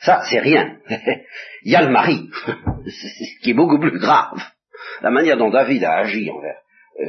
Ça, 0.00 0.22
c'est 0.30 0.40
rien. 0.40 0.78
Il 1.62 1.72
y 1.72 1.76
a 1.76 1.82
le 1.82 1.90
mari, 1.90 2.28
ce 2.86 3.42
qui 3.42 3.50
est 3.50 3.54
beaucoup 3.54 3.78
plus 3.78 3.98
grave. 3.98 4.38
La 5.02 5.10
manière 5.10 5.36
dont 5.36 5.50
David 5.50 5.84
a 5.84 5.98
agi 5.98 6.30
envers 6.30 6.58
euh, 7.00 7.04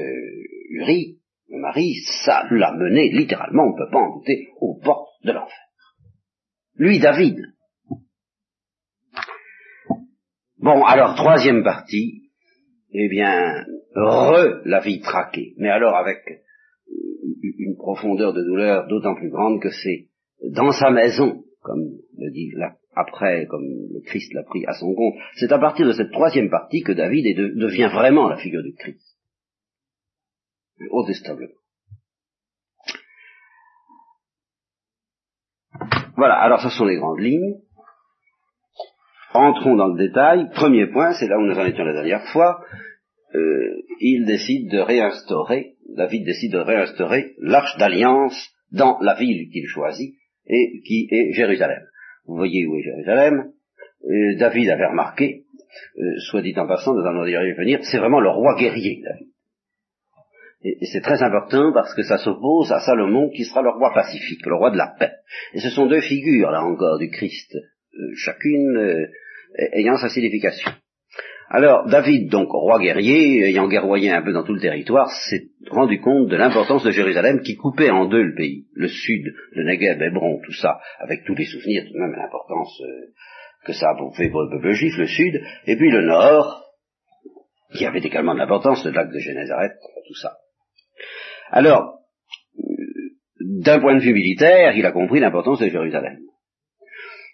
Uri, 0.69 1.19
le 1.49 1.59
mari, 1.59 1.95
ça 2.25 2.45
l'a 2.49 2.73
mené 2.73 3.09
littéralement, 3.11 3.63
on 3.63 3.73
ne 3.73 3.85
peut 3.85 3.91
pas 3.91 3.99
en 3.99 4.17
douter, 4.17 4.49
aux 4.59 4.79
portes 4.83 5.09
de 5.23 5.31
l'enfer. 5.31 5.57
Lui, 6.75 6.99
David. 6.99 7.37
Bon, 10.57 10.83
alors, 10.85 11.15
troisième 11.15 11.63
partie, 11.63 12.22
eh 12.93 13.09
bien, 13.09 13.65
re 13.95 14.61
la 14.65 14.79
vie 14.79 15.01
traquée, 15.01 15.53
mais 15.57 15.69
alors 15.69 15.95
avec 15.95 16.19
une 17.41 17.75
profondeur 17.75 18.33
de 18.33 18.43
douleur 18.43 18.87
d'autant 18.87 19.15
plus 19.15 19.29
grande 19.29 19.61
que 19.61 19.69
c'est 19.69 20.09
dans 20.51 20.71
sa 20.71 20.91
maison, 20.91 21.43
comme 21.61 21.83
le 22.17 22.31
dit 22.31 22.51
après, 22.95 23.47
comme 23.47 23.63
le 23.63 24.01
Christ 24.05 24.33
l'a 24.33 24.43
pris 24.43 24.65
à 24.67 24.73
son 24.73 24.93
compte, 24.93 25.15
c'est 25.35 25.51
à 25.51 25.59
partir 25.59 25.87
de 25.87 25.93
cette 25.93 26.11
troisième 26.11 26.49
partie 26.49 26.81
que 26.81 26.91
David 26.91 27.35
devient 27.57 27.89
vraiment 27.91 28.29
la 28.29 28.37
figure 28.37 28.61
du 28.61 28.73
Christ. 28.73 29.17
Autestablement. 30.91 31.53
Voilà, 36.15 36.35
alors 36.35 36.61
ce 36.61 36.69
sont 36.69 36.85
les 36.85 36.97
grandes 36.97 37.19
lignes. 37.19 37.62
Entrons 39.33 39.75
dans 39.75 39.87
le 39.87 39.97
détail. 39.97 40.49
Premier 40.51 40.87
point, 40.87 41.13
c'est 41.13 41.27
là 41.27 41.37
où 41.39 41.41
nous 41.41 41.57
en 41.57 41.65
étions 41.65 41.83
la 41.83 41.93
dernière 41.93 42.25
fois. 42.31 42.63
Euh, 43.33 43.81
il 43.99 44.25
décide 44.25 44.69
de 44.69 44.79
réinstaurer, 44.79 45.73
David 45.95 46.25
décide 46.25 46.51
de 46.51 46.59
réinstaurer 46.59 47.33
l'arche 47.39 47.75
d'alliance 47.77 48.51
dans 48.71 48.99
la 49.01 49.15
ville 49.15 49.49
qu'il 49.51 49.65
choisit 49.65 50.13
et 50.47 50.81
qui 50.85 51.07
est 51.09 51.33
Jérusalem. 51.33 51.83
Vous 52.25 52.35
voyez 52.35 52.67
où 52.67 52.75
est 52.75 52.83
Jérusalem 52.83 53.51
euh, 54.05 54.35
David 54.37 54.69
avait 54.69 54.87
remarqué, 54.87 55.45
euh, 55.97 56.19
soit 56.29 56.41
dit 56.41 56.53
en 56.57 56.67
passant, 56.67 56.93
nous 56.93 57.05
allons 57.05 57.25
y 57.25 57.35
revenir, 57.35 57.79
c'est 57.83 57.97
vraiment 57.97 58.19
le 58.19 58.29
roi 58.29 58.55
guerrier, 58.59 59.01
David. 59.03 59.27
Et, 60.63 60.85
c'est 60.91 61.01
très 61.01 61.23
important 61.23 61.71
parce 61.73 61.93
que 61.95 62.03
ça 62.03 62.17
s'oppose 62.17 62.71
à 62.71 62.81
Salomon 62.81 63.29
qui 63.29 63.45
sera 63.45 63.61
le 63.61 63.69
roi 63.69 63.93
pacifique, 63.93 64.45
le 64.45 64.55
roi 64.55 64.71
de 64.71 64.77
la 64.77 64.93
paix. 64.99 65.13
Et 65.53 65.59
ce 65.59 65.69
sont 65.69 65.87
deux 65.87 66.01
figures, 66.01 66.51
là 66.51 66.63
encore, 66.63 66.99
du 66.99 67.09
Christ, 67.09 67.55
euh, 67.55 68.11
chacune 68.15 69.07
ayant 69.73 69.97
sa 69.97 70.09
signification. 70.09 70.71
Alors, 71.49 71.87
David, 71.87 72.31
donc 72.31 72.49
roi 72.49 72.79
guerrier, 72.79 73.43
ayant 73.47 73.67
guerroyé 73.67 74.09
un 74.09 74.23
peu 74.23 74.33
dans 74.33 74.43
tout 74.43 74.53
le 74.53 74.59
territoire, 74.59 75.09
s'est 75.29 75.49
rendu 75.69 75.99
compte 76.01 76.27
de 76.27 76.35
l'importance 76.35 76.83
de 76.83 76.89
Jérusalem 76.89 77.41
qui 77.41 77.55
coupait 77.55 77.91
en 77.91 78.05
deux 78.07 78.23
le 78.23 78.33
pays. 78.33 78.65
Le 78.73 78.87
sud, 78.87 79.33
le 79.51 79.63
Negev, 79.63 80.01
Hébron, 80.01 80.39
tout 80.43 80.53
ça, 80.53 80.79
avec 80.99 81.23
tous 81.25 81.35
les 81.35 81.45
souvenirs, 81.45 81.83
tout 81.85 81.93
de 81.93 81.99
même 81.99 82.15
l'importance 82.17 82.81
euh, 82.81 83.13
que 83.65 83.73
ça 83.73 83.89
a 83.89 84.11
fait 84.15 84.29
pour 84.29 84.41
le 84.41 84.49
peuple 84.49 84.71
juif, 84.71 84.97
le 84.97 85.05
sud, 85.05 85.41
et 85.67 85.75
puis 85.75 85.91
le 85.91 86.01
nord, 86.01 86.63
qui 87.75 87.85
avait 87.85 87.99
également 87.99 88.33
de 88.33 88.39
l'importance, 88.39 88.83
le 88.85 88.91
lac 88.91 89.11
de 89.11 89.19
Génézareth, 89.19 89.73
tout 90.07 90.15
ça. 90.15 90.37
Alors, 91.51 91.99
euh, 92.57 92.63
d'un 93.39 93.79
point 93.79 93.95
de 93.95 94.01
vue 94.01 94.13
militaire, 94.13 94.75
il 94.75 94.85
a 94.85 94.91
compris 94.91 95.19
l'importance 95.19 95.59
de 95.59 95.69
Jérusalem. 95.69 96.17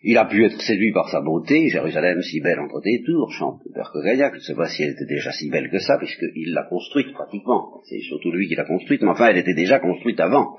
Il 0.01 0.17
a 0.17 0.25
pu 0.25 0.45
être 0.45 0.61
séduit 0.61 0.93
par 0.93 1.09
sa 1.09 1.19
beauté, 1.19 1.67
Jérusalem 1.67 2.21
si 2.21 2.39
belle 2.39 2.59
entre 2.59 2.79
tes 2.81 3.03
tours, 3.03 3.33
chante 3.33 3.59
le 3.65 3.73
père 3.73 3.91
Cogaillac, 3.91 4.33
je 4.33 4.39
ne 4.39 4.43
sais 4.43 4.55
pas 4.55 4.69
si 4.69 4.83
elle 4.83 4.91
était 4.91 5.05
déjà 5.05 5.31
si 5.33 5.49
belle 5.49 5.69
que 5.69 5.79
ça, 5.79 5.97
puisqu'il 5.97 6.53
l'a 6.53 6.63
construite 6.63 7.11
pratiquement. 7.11 7.81
C'est 7.83 7.99
surtout 7.99 8.31
lui 8.31 8.47
qui 8.47 8.55
l'a 8.55 8.63
construite, 8.63 9.01
mais 9.01 9.09
enfin 9.09 9.27
elle 9.27 9.37
était 9.37 9.53
déjà 9.53 9.79
construite 9.79 10.19
avant. 10.21 10.57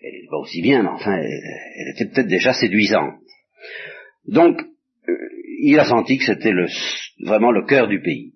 Elle 0.00 0.12
n'était 0.12 0.28
pas 0.30 0.38
aussi 0.38 0.62
bien, 0.62 0.82
mais 0.84 0.90
enfin 0.90 1.16
elle, 1.16 1.94
était 1.94 2.06
peut-être 2.06 2.28
déjà 2.28 2.52
séduisante. 2.52 3.14
Donc, 4.28 4.60
euh, 5.08 5.12
il 5.60 5.78
a 5.80 5.84
senti 5.84 6.18
que 6.18 6.24
c'était 6.24 6.54
vraiment 7.24 7.50
le 7.50 7.66
cœur 7.66 7.88
du 7.88 8.00
pays, 8.00 8.34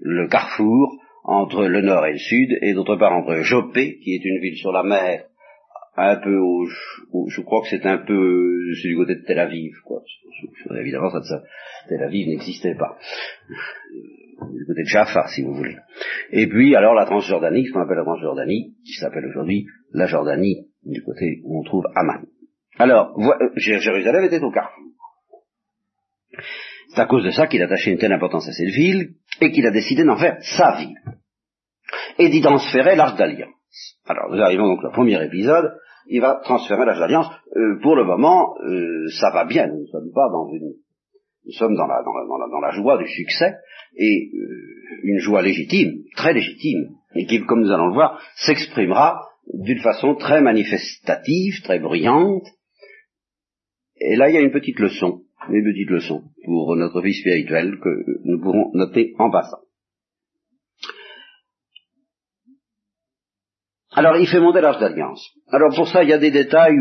le 0.00 0.28
carrefour 0.28 0.98
entre 1.24 1.66
le 1.66 1.82
nord 1.82 2.06
et 2.06 2.12
le 2.12 2.18
sud, 2.18 2.56
et 2.62 2.72
d'autre 2.72 2.96
part 2.96 3.12
entre 3.12 3.42
Jopé, 3.42 3.98
qui 3.98 4.14
est 4.14 4.24
une 4.24 4.40
ville 4.40 4.56
sur 4.56 4.72
la 4.72 4.82
mer, 4.82 5.24
un 5.98 6.16
peu 6.16 6.36
au, 6.36 6.66
je 7.28 7.40
crois 7.42 7.62
que 7.62 7.68
c'est 7.68 7.84
un 7.86 7.98
peu 7.98 8.74
c'est 8.80 8.88
du 8.88 8.96
côté 8.96 9.16
de 9.16 9.24
Tel 9.26 9.38
Aviv 9.38 9.72
quoi. 9.84 10.02
Évidemment 10.78 11.10
ça, 11.10 11.22
ça 11.22 11.42
Tel 11.88 12.02
Aviv 12.02 12.28
n'existait 12.28 12.74
pas. 12.74 12.96
Du 14.52 14.66
côté 14.66 14.82
de 14.82 14.88
Jaffa 14.88 15.26
si 15.28 15.42
vous 15.42 15.54
voulez. 15.54 15.76
Et 16.30 16.46
puis 16.46 16.76
alors 16.76 16.94
la 16.94 17.06
Transjordanie 17.06 17.66
ce 17.66 17.72
qu'on 17.72 17.80
appelle 17.80 17.96
la 17.96 18.04
Transjordanie 18.04 18.74
qui 18.84 18.92
s'appelle 18.94 19.26
aujourd'hui 19.26 19.66
la 19.92 20.06
Jordanie 20.06 20.68
du 20.84 21.02
côté 21.02 21.40
où 21.44 21.60
on 21.60 21.64
trouve 21.64 21.84
Amman. 21.94 22.26
Alors 22.78 23.18
euh, 23.18 23.50
Jérusalem 23.56 24.24
était 24.24 24.42
au 24.42 24.50
carrefour. 24.50 24.84
C'est 26.88 27.00
à 27.00 27.06
cause 27.06 27.24
de 27.24 27.30
ça 27.30 27.46
qu'il 27.46 27.62
attachait 27.62 27.92
une 27.92 27.98
telle 27.98 28.12
importance 28.12 28.48
à 28.48 28.52
cette 28.52 28.74
ville 28.74 29.14
et 29.40 29.50
qu'il 29.50 29.66
a 29.66 29.70
décidé 29.70 30.04
d'en 30.04 30.16
faire 30.16 30.38
sa 30.40 30.76
ville 30.76 30.96
et 32.18 32.28
d'y 32.28 32.40
transférer 32.40 32.96
l'arche 32.96 33.16
d'alliance. 33.16 33.54
Alors 34.06 34.30
nous 34.30 34.40
arrivons 34.40 34.68
donc 34.68 34.84
au 34.84 34.90
premier 34.90 35.22
épisode 35.24 35.72
il 36.08 36.20
va 36.20 36.40
transférer 36.42 36.84
l'âge 36.84 36.98
d'alliance. 36.98 37.26
Euh, 37.56 37.78
pour 37.82 37.96
le 37.96 38.04
moment, 38.04 38.54
euh, 38.64 39.08
ça 39.20 39.30
va 39.30 39.44
bien. 39.44 39.66
Nous 39.66 39.82
ne 39.82 39.86
sommes 39.86 40.12
pas 40.14 40.28
dans 40.30 40.48
une, 40.52 40.72
nous 41.46 41.52
sommes 41.52 41.76
dans 41.76 41.86
la, 41.86 42.02
dans 42.02 42.60
la, 42.60 42.70
joie 42.70 42.98
du 42.98 43.08
succès 43.08 43.54
et 43.96 44.30
euh, 44.34 45.00
une 45.04 45.18
joie 45.18 45.42
légitime, 45.42 46.02
très 46.16 46.32
légitime, 46.32 46.90
et 47.14 47.26
qui, 47.26 47.40
comme 47.44 47.60
nous 47.60 47.70
allons 47.70 47.88
le 47.88 47.94
voir, 47.94 48.20
s'exprimera 48.36 49.28
d'une 49.54 49.80
façon 49.80 50.14
très 50.14 50.40
manifestative, 50.40 51.62
très 51.62 51.78
bruyante. 51.78 52.46
Et 54.00 54.16
là, 54.16 54.28
il 54.28 54.34
y 54.34 54.38
a 54.38 54.42
une 54.42 54.52
petite 54.52 54.78
leçon, 54.78 55.22
une 55.48 55.64
petite 55.64 55.90
leçon 55.90 56.22
pour 56.44 56.76
notre 56.76 57.00
vie 57.00 57.14
spirituelle 57.14 57.78
que 57.82 58.04
nous 58.24 58.40
pourrons 58.40 58.70
noter 58.74 59.14
en 59.18 59.30
passant. 59.30 59.58
Alors 63.98 64.16
il 64.16 64.28
fait 64.28 64.38
monter 64.38 64.60
l'âge 64.60 64.78
d'alliance. 64.78 65.28
Alors 65.50 65.74
pour 65.74 65.88
ça, 65.88 66.04
il 66.04 66.08
y 66.08 66.12
a 66.12 66.18
des 66.18 66.30
détails. 66.30 66.78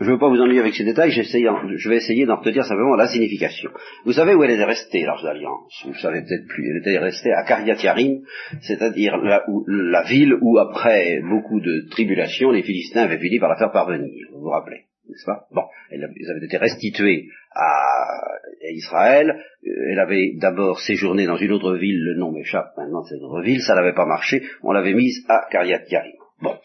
Je 0.00 0.04
ne 0.06 0.12
veux 0.12 0.18
pas 0.18 0.30
vous 0.30 0.40
ennuyer 0.40 0.60
avec 0.60 0.74
ces 0.74 0.84
détails, 0.84 1.10
je 1.10 1.88
vais 1.88 1.96
essayer 1.96 2.24
d'en 2.24 2.36
retenir 2.36 2.64
simplement 2.64 2.96
la 2.96 3.08
signification. 3.08 3.70
Vous 4.06 4.12
savez 4.12 4.34
où 4.34 4.42
elle 4.44 4.52
est 4.52 4.64
restée, 4.64 5.02
l'Arche 5.04 5.24
d'Alliance? 5.24 5.84
Vous 5.84 5.94
savez 5.94 6.22
peut-être 6.22 6.46
plus. 6.46 6.70
Elle 6.70 6.78
était 6.78 6.98
restée 6.98 7.32
à 7.32 7.42
Kariat-Yarim, 7.42 8.20
c'est-à-dire 8.62 9.18
la, 9.18 9.44
la, 9.66 10.02
ville 10.04 10.38
où, 10.40 10.58
après 10.58 11.20
beaucoup 11.28 11.60
de 11.60 11.86
tribulations, 11.90 12.50
les 12.50 12.62
Philistins 12.62 13.02
avaient 13.02 13.18
fini 13.18 13.38
par 13.38 13.50
la 13.50 13.56
faire 13.56 13.72
parvenir. 13.72 14.28
Vous 14.32 14.40
vous 14.40 14.50
rappelez? 14.50 14.87
N'est-ce 15.08 15.24
pas? 15.24 15.46
Bon, 15.52 15.62
elle, 15.90 16.04
avait 16.04 16.44
été 16.44 16.56
restituée 16.56 17.28
à, 17.54 18.38
Israël. 18.70 19.30
Euh, 19.66 19.92
elle 19.92 19.98
avait 19.98 20.34
d'abord 20.36 20.80
séjourné 20.80 21.26
dans 21.26 21.36
une 21.36 21.52
autre 21.52 21.76
ville, 21.76 22.00
le 22.02 22.18
nom 22.18 22.32
m'échappe 22.32 22.76
maintenant 22.76 23.02
de 23.02 23.08
cette 23.08 23.22
autre 23.22 23.42
ville, 23.42 23.60
ça 23.60 23.74
n'avait 23.74 23.94
pas 23.94 24.06
marché, 24.06 24.42
on 24.62 24.72
l'avait 24.72 24.94
mise 24.94 25.24
à 25.28 25.46
Kariat 25.50 25.82
Yarim. 25.88 26.16
Bon. 26.40 26.56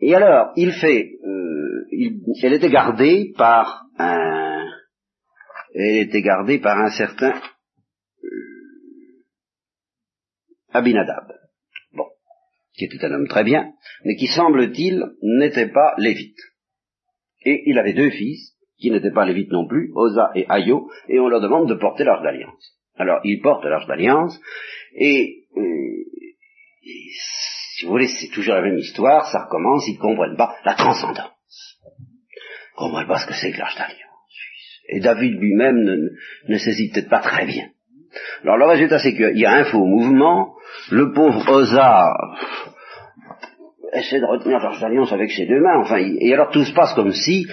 Et 0.00 0.14
alors, 0.14 0.52
il 0.56 0.72
fait, 0.72 1.10
euh, 1.24 1.86
elle 2.42 2.52
était 2.52 2.70
gardée 2.70 3.32
par 3.36 3.86
un, 3.98 4.66
elle 5.74 6.06
était 6.06 6.22
gardée 6.22 6.58
par 6.58 6.78
un 6.78 6.90
certain 6.90 7.32
euh, 7.32 8.28
Abinadab, 10.72 11.32
bon, 11.92 12.06
qui 12.74 12.84
était 12.84 13.04
un 13.04 13.12
homme 13.12 13.28
très 13.28 13.44
bien, 13.44 13.72
mais 14.04 14.16
qui 14.16 14.26
semble-t-il 14.26 15.02
n'était 15.22 15.70
pas 15.70 15.94
lévite. 15.98 16.38
Et 17.46 17.62
il 17.66 17.78
avait 17.78 17.92
deux 17.92 18.10
fils, 18.10 18.54
qui 18.78 18.90
n'étaient 18.90 19.12
pas 19.12 19.24
lévites 19.24 19.52
non 19.52 19.66
plus, 19.66 19.92
Oza 19.94 20.32
et 20.34 20.46
Ayo, 20.48 20.90
et 21.08 21.20
on 21.20 21.28
leur 21.28 21.40
demande 21.40 21.68
de 21.68 21.74
porter 21.74 22.02
l'arche 22.02 22.24
d'alliance. 22.24 22.74
Alors, 22.96 23.20
ils 23.22 23.40
portent 23.40 23.64
l'arche 23.64 23.86
d'alliance, 23.86 24.38
et, 24.96 25.44
euh, 25.56 26.04
si 26.82 27.84
vous 27.84 27.92
voulez, 27.92 28.08
c'est 28.08 28.32
toujours 28.32 28.54
la 28.54 28.62
même 28.62 28.78
histoire, 28.78 29.30
ça 29.30 29.44
recommence, 29.44 29.86
ils 29.86 29.94
ne 29.94 30.00
comprennent 30.00 30.36
pas 30.36 30.56
la 30.64 30.74
transcendance. 30.74 31.78
Ils 32.78 32.84
ne 32.84 32.88
comprennent 32.88 33.08
pas 33.08 33.18
ce 33.18 33.26
que 33.28 33.34
c'est 33.34 33.52
que 33.52 33.58
l'arche 33.58 33.76
d'alliance. 33.76 34.00
Et 34.88 35.00
David 35.00 35.38
lui-même 35.38 35.84
ne, 35.84 35.96
ne 36.48 36.58
saisit 36.58 36.90
peut-être 36.90 37.08
pas 37.08 37.20
très 37.20 37.46
bien. 37.46 37.68
Alors 38.42 38.56
le 38.56 38.66
résultat, 38.66 38.98
c'est 38.98 39.14
qu'il 39.14 39.38
y 39.38 39.46
a 39.46 39.52
un 39.52 39.64
faux 39.64 39.84
mouvement, 39.84 40.54
le 40.90 41.12
pauvre 41.12 41.48
Oza 41.48 42.12
essaie 43.92 44.20
de 44.20 44.26
retenir 44.26 44.58
l'arche 44.58 44.80
d'alliance 44.80 45.12
avec 45.12 45.30
ses 45.30 45.46
deux 45.46 45.60
mains. 45.60 45.80
Enfin, 45.80 45.98
et 45.98 46.32
alors 46.32 46.50
tout 46.50 46.64
se 46.64 46.74
passe 46.74 46.94
comme 46.94 47.12
si, 47.12 47.46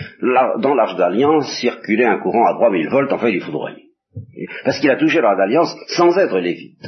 dans 0.59 0.75
l'arche 0.75 0.95
d'alliance, 0.95 1.47
circulait 1.59 2.05
un 2.05 2.19
courant 2.19 2.45
à 2.45 2.53
3000 2.53 2.89
volts, 2.89 3.11
enfin 3.11 3.29
il 3.29 3.37
est. 3.37 3.83
Parce 4.63 4.79
qu'il 4.79 4.89
a 4.89 4.95
touché 4.95 5.21
l'ordre 5.21 5.37
d'alliance 5.37 5.75
sans 5.87 6.17
être 6.17 6.39
lévite. 6.39 6.81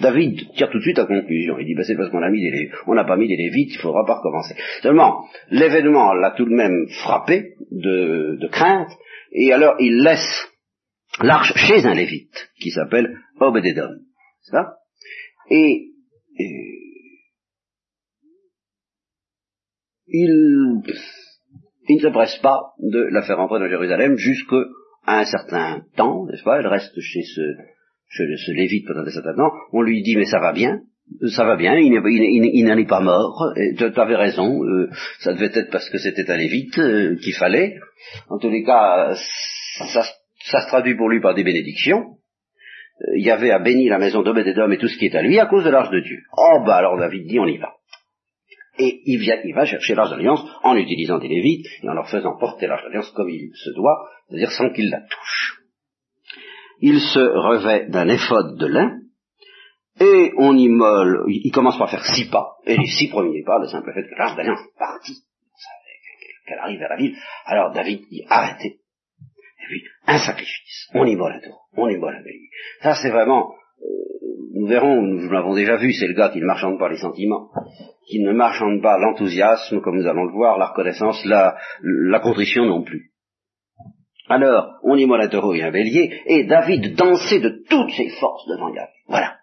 David 0.00 0.52
tire 0.54 0.70
tout 0.70 0.78
de 0.78 0.82
suite 0.82 0.98
à 0.98 1.06
conclusion. 1.06 1.58
Il 1.58 1.66
dit, 1.66 1.74
bah, 1.74 1.84
c'est 1.84 1.96
parce 1.96 2.10
qu'on 2.10 2.22
a 2.22 2.30
mis 2.30 2.40
des 2.40 2.70
on 2.86 2.94
n'a 2.94 3.04
pas 3.04 3.16
mis 3.16 3.28
des 3.28 3.36
lévites, 3.36 3.74
il 3.74 3.78
faudra 3.78 4.04
pas 4.04 4.16
recommencer. 4.16 4.54
Seulement, 4.82 5.24
l'événement 5.50 6.14
l'a 6.14 6.32
tout 6.32 6.44
de 6.44 6.54
même 6.54 6.88
frappé 7.02 7.54
de, 7.70 8.48
crainte, 8.50 8.90
et 9.32 9.52
alors 9.52 9.76
il 9.78 10.02
laisse 10.02 10.48
l'arche 11.22 11.52
chez 11.56 11.84
un 11.86 11.94
lévite, 11.94 12.50
qui 12.60 12.70
s'appelle 12.70 13.16
Obededom. 13.40 13.90
C'est 14.42 14.52
ça? 14.52 14.74
Et, 15.50 15.90
et 16.38 16.87
il, 20.08 20.82
il 21.88 21.96
ne 21.96 22.00
se 22.00 22.08
presse 22.08 22.36
pas 22.38 22.60
de 22.78 23.08
la 23.10 23.22
faire 23.22 23.40
entrer 23.40 23.60
dans 23.60 23.68
Jérusalem 23.68 24.16
jusqu'à 24.16 24.64
un 25.06 25.24
certain 25.24 25.82
temps, 25.96 26.26
n'est-ce 26.26 26.42
pas? 26.42 26.58
Elle 26.58 26.66
reste 26.66 26.98
chez 27.00 27.22
ce, 27.22 27.40
chez 28.08 28.36
ce 28.36 28.52
Lévite 28.52 28.86
pendant 28.86 29.00
un 29.00 29.10
certain 29.10 29.34
temps. 29.34 29.52
On 29.72 29.82
lui 29.82 30.02
dit, 30.02 30.16
mais 30.16 30.26
ça 30.26 30.38
va 30.38 30.52
bien, 30.52 30.80
ça 31.34 31.44
va 31.44 31.56
bien, 31.56 31.76
il, 31.76 32.64
n'en 32.64 32.76
est 32.76 32.88
pas 32.88 33.00
mort, 33.00 33.52
tu 33.76 33.84
avais 33.84 34.16
raison, 34.16 34.62
euh, 34.64 34.90
ça 35.20 35.32
devait 35.32 35.50
être 35.54 35.70
parce 35.70 35.88
que 35.90 35.98
c'était 35.98 36.30
un 36.30 36.36
Lévite 36.36 36.78
euh, 36.78 37.16
qu'il 37.16 37.34
fallait. 37.34 37.76
En 38.28 38.38
tous 38.38 38.50
les 38.50 38.62
cas, 38.62 39.14
ça, 39.14 40.02
se 40.02 40.68
traduit 40.68 40.96
pour 40.96 41.08
lui 41.08 41.20
par 41.20 41.34
des 41.34 41.44
bénédictions. 41.44 42.16
Euh, 43.00 43.16
il 43.16 43.24
y 43.24 43.30
avait 43.30 43.50
à 43.50 43.58
bénir 43.58 43.90
la 43.90 43.98
maison 43.98 44.22
d'Obed-Edom 44.22 44.72
et 44.72 44.78
tout 44.78 44.88
ce 44.88 44.98
qui 44.98 45.06
est 45.06 45.16
à 45.16 45.22
lui 45.22 45.38
à 45.38 45.46
cause 45.46 45.64
de 45.64 45.70
l'arche 45.70 45.90
de 45.90 46.00
Dieu. 46.00 46.18
Oh 46.36 46.62
bah 46.66 46.76
alors 46.76 46.98
David 46.98 47.26
dit, 47.26 47.38
on 47.38 47.46
y 47.46 47.58
va. 47.58 47.77
Et 48.78 49.02
il, 49.06 49.18
vient, 49.18 49.40
il 49.44 49.54
va 49.54 49.66
chercher 49.66 49.94
l'arche 49.94 50.10
d'alliance 50.10 50.44
en 50.62 50.76
utilisant 50.76 51.18
des 51.18 51.28
lévites 51.28 51.66
et 51.82 51.88
en 51.88 51.94
leur 51.94 52.08
faisant 52.08 52.38
porter 52.38 52.66
l'arche 52.66 52.84
d'alliance 52.84 53.10
comme 53.10 53.28
il 53.28 53.50
se 53.54 53.70
doit, 53.70 54.08
c'est-à-dire 54.28 54.50
sans 54.52 54.70
qu'il 54.70 54.88
la 54.90 55.00
touche. 55.00 55.62
Il 56.80 57.00
se 57.00 57.18
revêt 57.18 57.88
d'un 57.88 58.08
éphode 58.08 58.56
de 58.56 58.66
lin, 58.66 59.00
et 60.00 60.32
on 60.36 60.56
immole, 60.56 61.24
il 61.26 61.50
commence 61.50 61.76
par 61.76 61.90
faire 61.90 62.04
six 62.04 62.30
pas, 62.30 62.56
et 62.66 62.76
les 62.76 62.86
six 62.86 63.08
premiers 63.08 63.42
pas, 63.42 63.58
le 63.58 63.66
simple 63.66 63.92
fait 63.92 64.08
que 64.08 64.14
l'arche 64.16 64.36
d'alliance 64.36 64.60
est 64.60 64.78
partie, 64.78 65.24
qu'elle 66.46 66.58
arrive 66.58 66.78
vers 66.78 66.90
la 66.90 66.96
ville, 66.96 67.16
alors 67.46 67.72
David 67.72 68.02
dit 68.08 68.22
arrêtez, 68.28 68.78
et 68.78 69.66
puis 69.66 69.82
un 70.06 70.18
sacrifice, 70.18 70.88
on 70.94 71.04
immole 71.04 71.32
un 71.32 71.40
tour, 71.40 71.68
on 71.76 71.88
immole 71.88 72.14
un 72.14 72.22
bélier. 72.22 72.48
Ça 72.80 72.94
c'est 72.94 73.10
vraiment, 73.10 73.54
euh, 73.82 74.07
nous 74.54 74.66
verrons, 74.66 75.02
nous 75.02 75.30
l'avons 75.30 75.54
déjà 75.54 75.76
vu, 75.76 75.92
c'est 75.92 76.06
le 76.06 76.14
gars 76.14 76.30
qui 76.30 76.40
ne 76.40 76.46
marchande 76.46 76.78
pas 76.78 76.88
les 76.88 76.98
sentiments, 76.98 77.50
qui 78.08 78.20
ne 78.20 78.32
marchande 78.32 78.82
pas 78.82 78.98
l'enthousiasme, 78.98 79.80
comme 79.80 79.96
nous 79.96 80.06
allons 80.06 80.24
le 80.24 80.32
voir, 80.32 80.58
la 80.58 80.68
reconnaissance, 80.68 81.24
la, 81.24 81.56
contrition 82.20 82.64
non 82.64 82.82
plus. 82.82 83.10
Alors, 84.28 84.74
on 84.82 84.96
immole 84.96 85.22
un 85.22 85.28
taureau 85.28 85.54
et 85.54 85.62
un 85.62 85.70
bélier, 85.70 86.22
et 86.26 86.44
David 86.44 86.94
dansait 86.96 87.40
de 87.40 87.62
toutes 87.68 87.90
ses 87.92 88.10
forces 88.20 88.46
devant 88.48 88.68
Yahvé. 88.68 88.90
Voilà. 89.06 89.37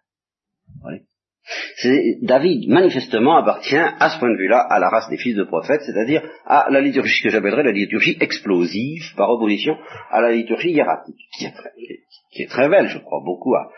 David, 2.22 2.70
manifestement, 2.70 3.38
appartient, 3.38 3.78
à 3.78 4.10
ce 4.10 4.20
point 4.20 4.32
de 4.32 4.38
vue-là, 4.38 4.60
à 4.60 4.80
la 4.80 4.90
race 4.90 5.10
des 5.10 5.18
fils 5.18 5.36
de 5.36 5.44
prophètes, 5.44 5.82
c'est-à-dire 5.86 6.24
à 6.46 6.68
la 6.72 6.82
liturgie 6.82 7.22
que 7.22 7.30
j'appellerais 7.30 7.64
la 7.64 7.72
liturgie 7.72 8.18
explosive, 8.20 9.14
par 9.16 9.30
opposition 9.30 9.78
à 10.10 10.22
la 10.22 10.32
liturgie 10.32 10.72
hiératique, 10.72 11.20
qui 11.38 11.46
est 12.42 12.48
très, 12.48 12.68
belle, 12.68 12.88
je 12.88 12.98
crois 12.98 13.22
beaucoup 13.24 13.54
à, 13.56 13.70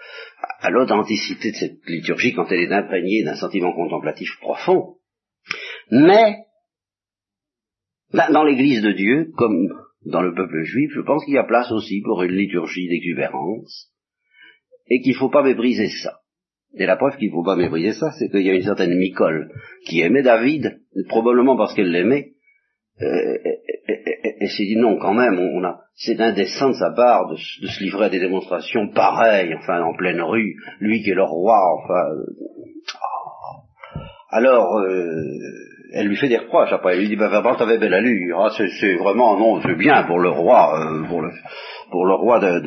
à 0.61 0.69
l'authenticité 0.69 1.51
de 1.51 1.57
cette 1.57 1.85
liturgie 1.87 2.33
quand 2.33 2.49
elle 2.51 2.61
est 2.61 2.73
imprégnée 2.73 3.23
d'un 3.23 3.35
sentiment 3.35 3.73
contemplatif 3.73 4.29
profond. 4.39 4.95
Mais, 5.91 6.37
dans 8.13 8.43
l'Église 8.45 8.81
de 8.81 8.93
Dieu, 8.93 9.31
comme 9.35 9.67
dans 10.05 10.21
le 10.21 10.33
peuple 10.33 10.63
juif, 10.63 10.91
je 10.93 11.01
pense 11.01 11.25
qu'il 11.25 11.33
y 11.33 11.39
a 11.39 11.43
place 11.43 11.71
aussi 11.71 12.01
pour 12.01 12.23
une 12.23 12.31
liturgie 12.31 12.87
d'exubérance, 12.87 13.91
et 14.89 15.01
qu'il 15.01 15.13
ne 15.13 15.17
faut 15.17 15.29
pas 15.29 15.43
mépriser 15.43 15.89
ça. 15.89 16.19
Et 16.75 16.85
la 16.85 16.95
preuve 16.95 17.17
qu'il 17.17 17.29
ne 17.29 17.33
faut 17.33 17.43
pas 17.43 17.55
mépriser 17.55 17.93
ça, 17.93 18.11
c'est 18.17 18.29
qu'il 18.29 18.41
y 18.41 18.49
a 18.49 18.53
une 18.53 18.63
certaine 18.63 18.95
Micole 18.95 19.51
qui 19.85 20.01
aimait 20.01 20.21
David, 20.21 20.79
probablement 21.07 21.55
parce 21.55 21.73
qu'elle 21.73 21.91
l'aimait, 21.91 22.33
euh, 23.01 23.37
et, 24.39 24.47
s'est 24.47 24.65
dit 24.65 24.75
non, 24.75 24.97
quand 24.97 25.13
même, 25.13 25.39
on, 25.39 25.63
a, 25.63 25.81
c'est 25.95 26.19
indécent 26.19 26.69
de 26.69 26.75
sa 26.75 26.91
part 26.91 27.29
de, 27.29 27.35
se 27.35 27.83
livrer 27.83 28.05
à 28.05 28.09
des 28.09 28.19
démonstrations 28.19 28.89
pareilles, 28.89 29.53
enfin, 29.55 29.81
en 29.81 29.95
pleine 29.95 30.21
rue, 30.21 30.55
lui 30.79 31.03
qui 31.03 31.11
est 31.11 31.15
le 31.15 31.23
roi, 31.23 31.57
enfin. 31.77 32.09
Euh, 32.11 32.25
alors, 34.29 34.79
euh, 34.79 35.23
elle 35.93 36.07
lui 36.07 36.17
fait 36.17 36.27
des 36.27 36.37
reproches. 36.37 36.73
Après, 36.73 36.93
elle 36.93 37.01
lui 37.01 37.07
dit, 37.07 37.15
bah, 37.15 37.29
vraiment, 37.29 37.55
t'avais 37.55 37.77
belle 37.77 37.93
allure. 37.93 38.41
Ah, 38.41 38.49
c'est, 38.57 38.95
vraiment, 38.95 39.37
non, 39.37 39.61
c'est 39.61 39.77
bien 39.77 40.03
pour 40.03 40.19
le 40.19 40.29
roi, 40.29 41.05
pour 41.07 41.21
le, 41.21 41.29
pour 41.91 42.05
le 42.05 42.13
roi 42.15 42.39
de, 42.39 42.59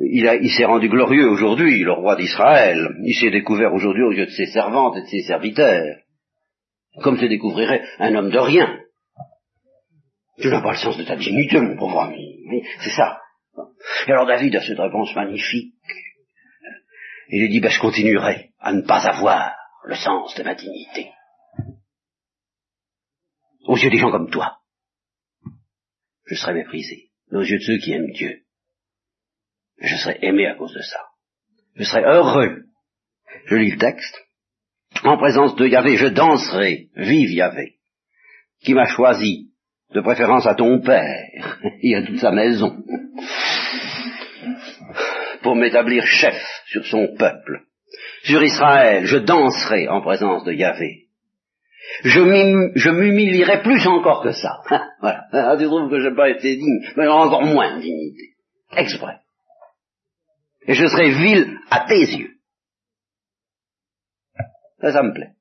il, 0.00 0.50
s'est 0.50 0.64
rendu 0.64 0.88
glorieux 0.88 1.28
aujourd'hui, 1.28 1.82
le 1.82 1.92
roi 1.92 2.16
d'Israël. 2.16 2.88
Il 3.04 3.14
s'est 3.14 3.30
découvert 3.30 3.72
aujourd'hui 3.72 4.02
aux 4.02 4.12
yeux 4.12 4.26
de 4.26 4.30
ses 4.30 4.46
servantes 4.46 4.96
et 4.96 5.02
de 5.02 5.06
ses 5.06 5.22
serviteurs. 5.22 5.96
Comme 7.02 7.18
se 7.18 7.26
découvrirait 7.26 7.86
un 7.98 8.14
homme 8.14 8.30
de 8.30 8.38
rien. 8.38 8.80
Tu 10.40 10.48
n'as 10.48 10.62
pas 10.62 10.72
le 10.72 10.78
sens 10.78 10.96
de 10.96 11.04
ta 11.04 11.16
dignité, 11.16 11.60
mon 11.60 11.76
pauvre 11.76 12.00
ami. 12.00 12.36
c'est 12.80 12.90
ça. 12.90 13.20
Et 14.06 14.12
alors 14.12 14.26
David 14.26 14.56
a 14.56 14.60
cette 14.60 14.78
réponse 14.78 15.14
magnifique. 15.14 15.74
Il 17.28 17.42
lui 17.42 17.48
dit, 17.48 17.60
ben, 17.60 17.70
je 17.70 17.80
continuerai 17.80 18.50
à 18.58 18.72
ne 18.72 18.82
pas 18.82 19.06
avoir 19.06 19.54
le 19.84 19.94
sens 19.94 20.34
de 20.34 20.42
ma 20.42 20.54
dignité. 20.54 21.10
Aux 23.66 23.76
yeux 23.76 23.90
des 23.90 23.98
gens 23.98 24.10
comme 24.10 24.30
toi, 24.30 24.58
je 26.26 26.34
serai 26.34 26.54
méprisé. 26.54 27.10
aux 27.30 27.42
yeux 27.42 27.58
de 27.58 27.62
ceux 27.62 27.78
qui 27.78 27.92
aiment 27.92 28.10
Dieu, 28.12 28.42
je 29.80 29.96
serai 29.96 30.18
aimé 30.22 30.46
à 30.46 30.54
cause 30.54 30.74
de 30.74 30.82
ça. 30.82 31.00
Je 31.76 31.84
serai 31.84 32.02
heureux. 32.02 32.64
Je 33.46 33.56
lis 33.56 33.72
le 33.72 33.78
texte. 33.78 34.16
En 35.04 35.16
présence 35.16 35.56
de 35.56 35.66
Yahvé, 35.66 35.96
je 35.96 36.06
danserai. 36.06 36.88
Vive 36.96 37.30
Yahvé, 37.30 37.76
qui 38.62 38.74
m'a 38.74 38.86
choisi, 38.86 39.48
de 39.94 40.00
préférence 40.00 40.46
à 40.46 40.54
ton 40.54 40.80
père 40.80 41.58
et 41.82 41.96
à 41.96 42.02
toute 42.02 42.18
sa 42.18 42.30
maison, 42.30 42.76
pour 45.42 45.56
m'établir 45.56 46.04
chef 46.04 46.36
sur 46.66 46.84
son 46.86 47.08
peuple. 47.16 47.62
Sur 48.24 48.42
Israël, 48.42 49.06
je 49.06 49.16
danserai 49.16 49.88
en 49.88 50.02
présence 50.02 50.44
de 50.44 50.52
Yahvé. 50.52 51.06
Je 52.04 52.90
m'humilierai 52.90 53.62
plus 53.62 53.86
encore 53.86 54.22
que 54.22 54.32
ça. 54.32 54.58
voilà. 55.00 55.24
Ah, 55.32 55.56
tu 55.58 55.64
trouves 55.64 55.90
que 55.90 56.00
je 56.00 56.08
n'ai 56.08 56.14
pas 56.14 56.28
été 56.28 56.56
digne, 56.56 56.80
mais 56.96 57.08
encore 57.08 57.42
moins 57.42 57.78
dignité. 57.80 58.34
Exprès 58.76 59.19
et 60.70 60.74
je 60.74 60.86
serai 60.86 61.10
vil 61.10 61.58
à 61.68 61.84
tes 61.88 62.00
yeux. 62.00 62.36
Ça, 64.80 64.92
ça 64.92 65.02
me 65.02 65.12
plaît. 65.12 65.32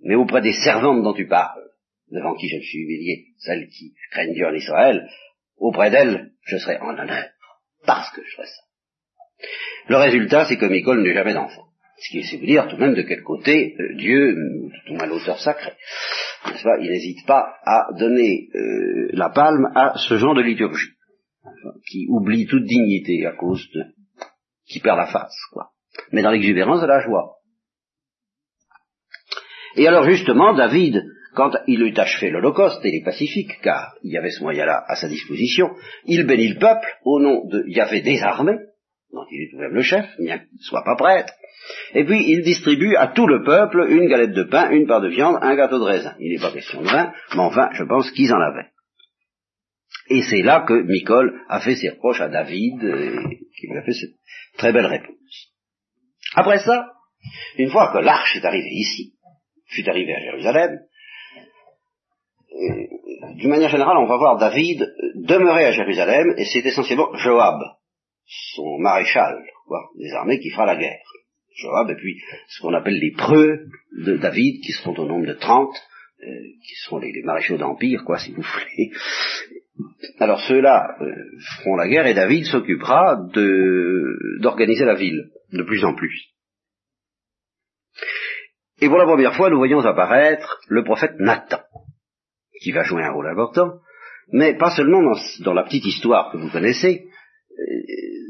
Mais 0.00 0.16
auprès 0.16 0.42
des 0.42 0.54
servantes 0.54 1.04
dont 1.04 1.14
tu 1.14 1.28
parles, 1.28 1.62
devant 2.10 2.34
qui 2.34 2.48
je 2.48 2.56
me 2.56 2.62
suis 2.62 2.80
humilié, 2.80 3.26
celles 3.38 3.68
qui 3.68 3.94
craignent 4.10 4.34
Dieu 4.34 4.44
en 4.44 4.54
Israël, 4.54 5.08
auprès 5.56 5.90
d'elles, 5.90 6.32
je 6.46 6.56
serai 6.56 6.78
en 6.78 6.98
honneur, 6.98 7.26
parce 7.86 8.10
que 8.10 8.22
je 8.24 8.34
ferai 8.34 8.48
ça. 8.48 8.62
Le 9.88 9.96
résultat, 9.98 10.46
c'est 10.46 10.58
que 10.58 10.66
Micole 10.66 11.04
n'est 11.04 11.14
jamais 11.14 11.34
d'enfant. 11.34 11.66
Ce 11.98 12.10
qui 12.10 12.18
est 12.18 12.40
vous 12.40 12.44
dire 12.44 12.66
tout 12.68 12.76
de 12.76 12.80
même 12.80 12.94
de 12.94 13.02
quel 13.02 13.22
côté 13.22 13.76
euh, 13.78 13.94
Dieu, 13.98 14.36
tout 14.86 14.94
moins 14.94 15.06
l'auteur 15.06 15.38
sacré, 15.38 15.72
il 16.44 16.90
n'hésite 16.90 17.24
pas 17.24 17.54
à 17.64 17.86
donner 17.96 18.48
euh, 18.52 19.10
la 19.12 19.30
palme 19.30 19.70
à 19.76 19.94
ce 19.96 20.18
genre 20.18 20.34
de 20.34 20.42
liturgie 20.42 20.95
qui 21.88 22.06
oublie 22.08 22.46
toute 22.46 22.64
dignité 22.64 23.26
à 23.26 23.32
cause 23.32 23.68
de, 23.74 23.84
qui 24.66 24.80
perd 24.80 24.98
la 24.98 25.06
face, 25.06 25.36
quoi. 25.52 25.70
Mais 26.12 26.22
dans 26.22 26.30
l'exubérance 26.30 26.82
de 26.82 26.86
la 26.86 27.00
joie. 27.00 27.36
Et 29.76 29.86
alors 29.86 30.04
justement, 30.04 30.54
David, 30.54 31.04
quand 31.34 31.52
il 31.66 31.82
eut 31.82 31.94
achevé 31.96 32.30
l'Holocauste, 32.30 32.84
et 32.84 32.90
les 32.90 33.02
pacifiques, 33.02 33.60
car 33.62 33.94
il 34.02 34.12
y 34.12 34.16
avait 34.16 34.30
ce 34.30 34.42
moyen-là 34.42 34.84
à 34.88 34.96
sa 34.96 35.08
disposition, 35.08 35.70
il 36.06 36.26
bénit 36.26 36.48
le 36.48 36.58
peuple 36.58 36.88
au 37.04 37.20
nom 37.20 37.46
de 37.46 37.64
Yahvé 37.66 38.00
des 38.00 38.22
armées, 38.22 38.58
dont 39.12 39.24
il 39.30 39.42
est 39.42 39.50
tout 39.50 39.58
même 39.58 39.74
le 39.74 39.82
chef, 39.82 40.06
bien 40.18 40.38
qu'il 40.38 40.58
ne 40.58 40.62
soit 40.62 40.84
pas 40.84 40.96
prêtre, 40.96 41.32
et 41.94 42.04
puis 42.04 42.24
il 42.30 42.42
distribue 42.42 42.96
à 42.96 43.08
tout 43.08 43.26
le 43.26 43.42
peuple 43.42 43.86
une 43.88 44.08
galette 44.08 44.32
de 44.32 44.44
pain, 44.44 44.70
une 44.70 44.86
part 44.86 45.00
de 45.00 45.08
viande, 45.08 45.38
un 45.42 45.56
gâteau 45.56 45.78
de 45.78 45.84
raisin. 45.84 46.14
Il 46.18 46.32
n'est 46.32 46.40
pas 46.40 46.52
question 46.52 46.82
de 46.82 46.86
vin, 46.86 47.12
mais 47.34 47.40
enfin, 47.40 47.68
je 47.72 47.84
pense 47.84 48.10
qu'ils 48.12 48.32
en 48.32 48.40
avaient. 48.40 48.68
Et 50.08 50.22
c'est 50.22 50.42
là 50.42 50.64
que 50.66 50.82
Micole 50.82 51.40
a 51.48 51.60
fait 51.60 51.76
ses 51.76 51.90
reproches 51.90 52.20
à 52.20 52.28
David, 52.28 52.82
et 52.82 53.38
qui 53.58 53.66
lui 53.66 53.78
a 53.78 53.82
fait 53.82 53.92
cette 53.92 54.14
très 54.56 54.72
belle 54.72 54.86
réponse. 54.86 55.52
Après 56.34 56.58
ça, 56.58 56.92
une 57.58 57.70
fois 57.70 57.92
que 57.92 57.98
l'arche 57.98 58.36
est 58.36 58.44
arrivée 58.44 58.72
ici, 58.72 59.14
fut 59.66 59.88
arrivée 59.88 60.14
à 60.14 60.20
Jérusalem, 60.20 60.78
d'une 63.34 63.50
manière 63.50 63.70
générale, 63.70 63.98
on 63.98 64.06
va 64.06 64.16
voir 64.16 64.38
David 64.38 64.86
demeurer 65.14 65.66
à 65.66 65.72
Jérusalem, 65.72 66.34
et 66.36 66.44
c'est 66.44 66.64
essentiellement 66.64 67.14
Joab, 67.16 67.60
son 68.26 68.78
maréchal, 68.78 69.42
quoi, 69.66 69.90
des 69.98 70.12
armées, 70.12 70.38
qui 70.38 70.50
fera 70.50 70.66
la 70.66 70.76
guerre. 70.76 71.02
Joab, 71.54 71.90
et 71.90 71.96
puis 71.96 72.20
ce 72.48 72.60
qu'on 72.60 72.74
appelle 72.74 72.98
les 72.98 73.12
preux 73.12 73.66
de 74.04 74.16
David, 74.16 74.62
qui 74.62 74.72
seront 74.72 74.94
au 74.94 75.06
nombre 75.06 75.26
de 75.26 75.32
30, 75.32 75.68
euh, 76.22 76.26
qui 76.66 76.74
seront 76.84 76.98
les, 76.98 77.12
les 77.12 77.22
maréchaux 77.22 77.56
d'Empire, 77.56 78.04
quoi, 78.04 78.18
si 78.18 78.32
vous 78.32 78.42
voulez, 78.42 78.90
Alors 80.18 80.40
ceux-là 80.40 80.96
euh, 81.00 81.14
feront 81.58 81.76
la 81.76 81.88
guerre 81.88 82.06
et 82.06 82.14
David 82.14 82.44
s'occupera 82.44 83.18
d'organiser 84.40 84.84
la 84.84 84.94
ville 84.94 85.30
de 85.52 85.62
plus 85.62 85.84
en 85.84 85.94
plus. 85.94 86.32
Et 88.80 88.88
pour 88.88 88.98
la 88.98 89.06
première 89.06 89.34
fois, 89.34 89.48
nous 89.48 89.56
voyons 89.56 89.80
apparaître 89.80 90.60
le 90.68 90.84
prophète 90.84 91.14
Nathan, 91.18 91.60
qui 92.62 92.72
va 92.72 92.82
jouer 92.82 93.04
un 93.04 93.12
rôle 93.12 93.28
important, 93.28 93.80
mais 94.32 94.56
pas 94.56 94.74
seulement 94.76 95.02
dans, 95.40 95.54
la 95.54 95.64
petite 95.64 95.86
histoire 95.86 96.30
que 96.30 96.36
vous 96.36 96.50
connaissez. 96.50 97.08
Euh, 97.58 97.82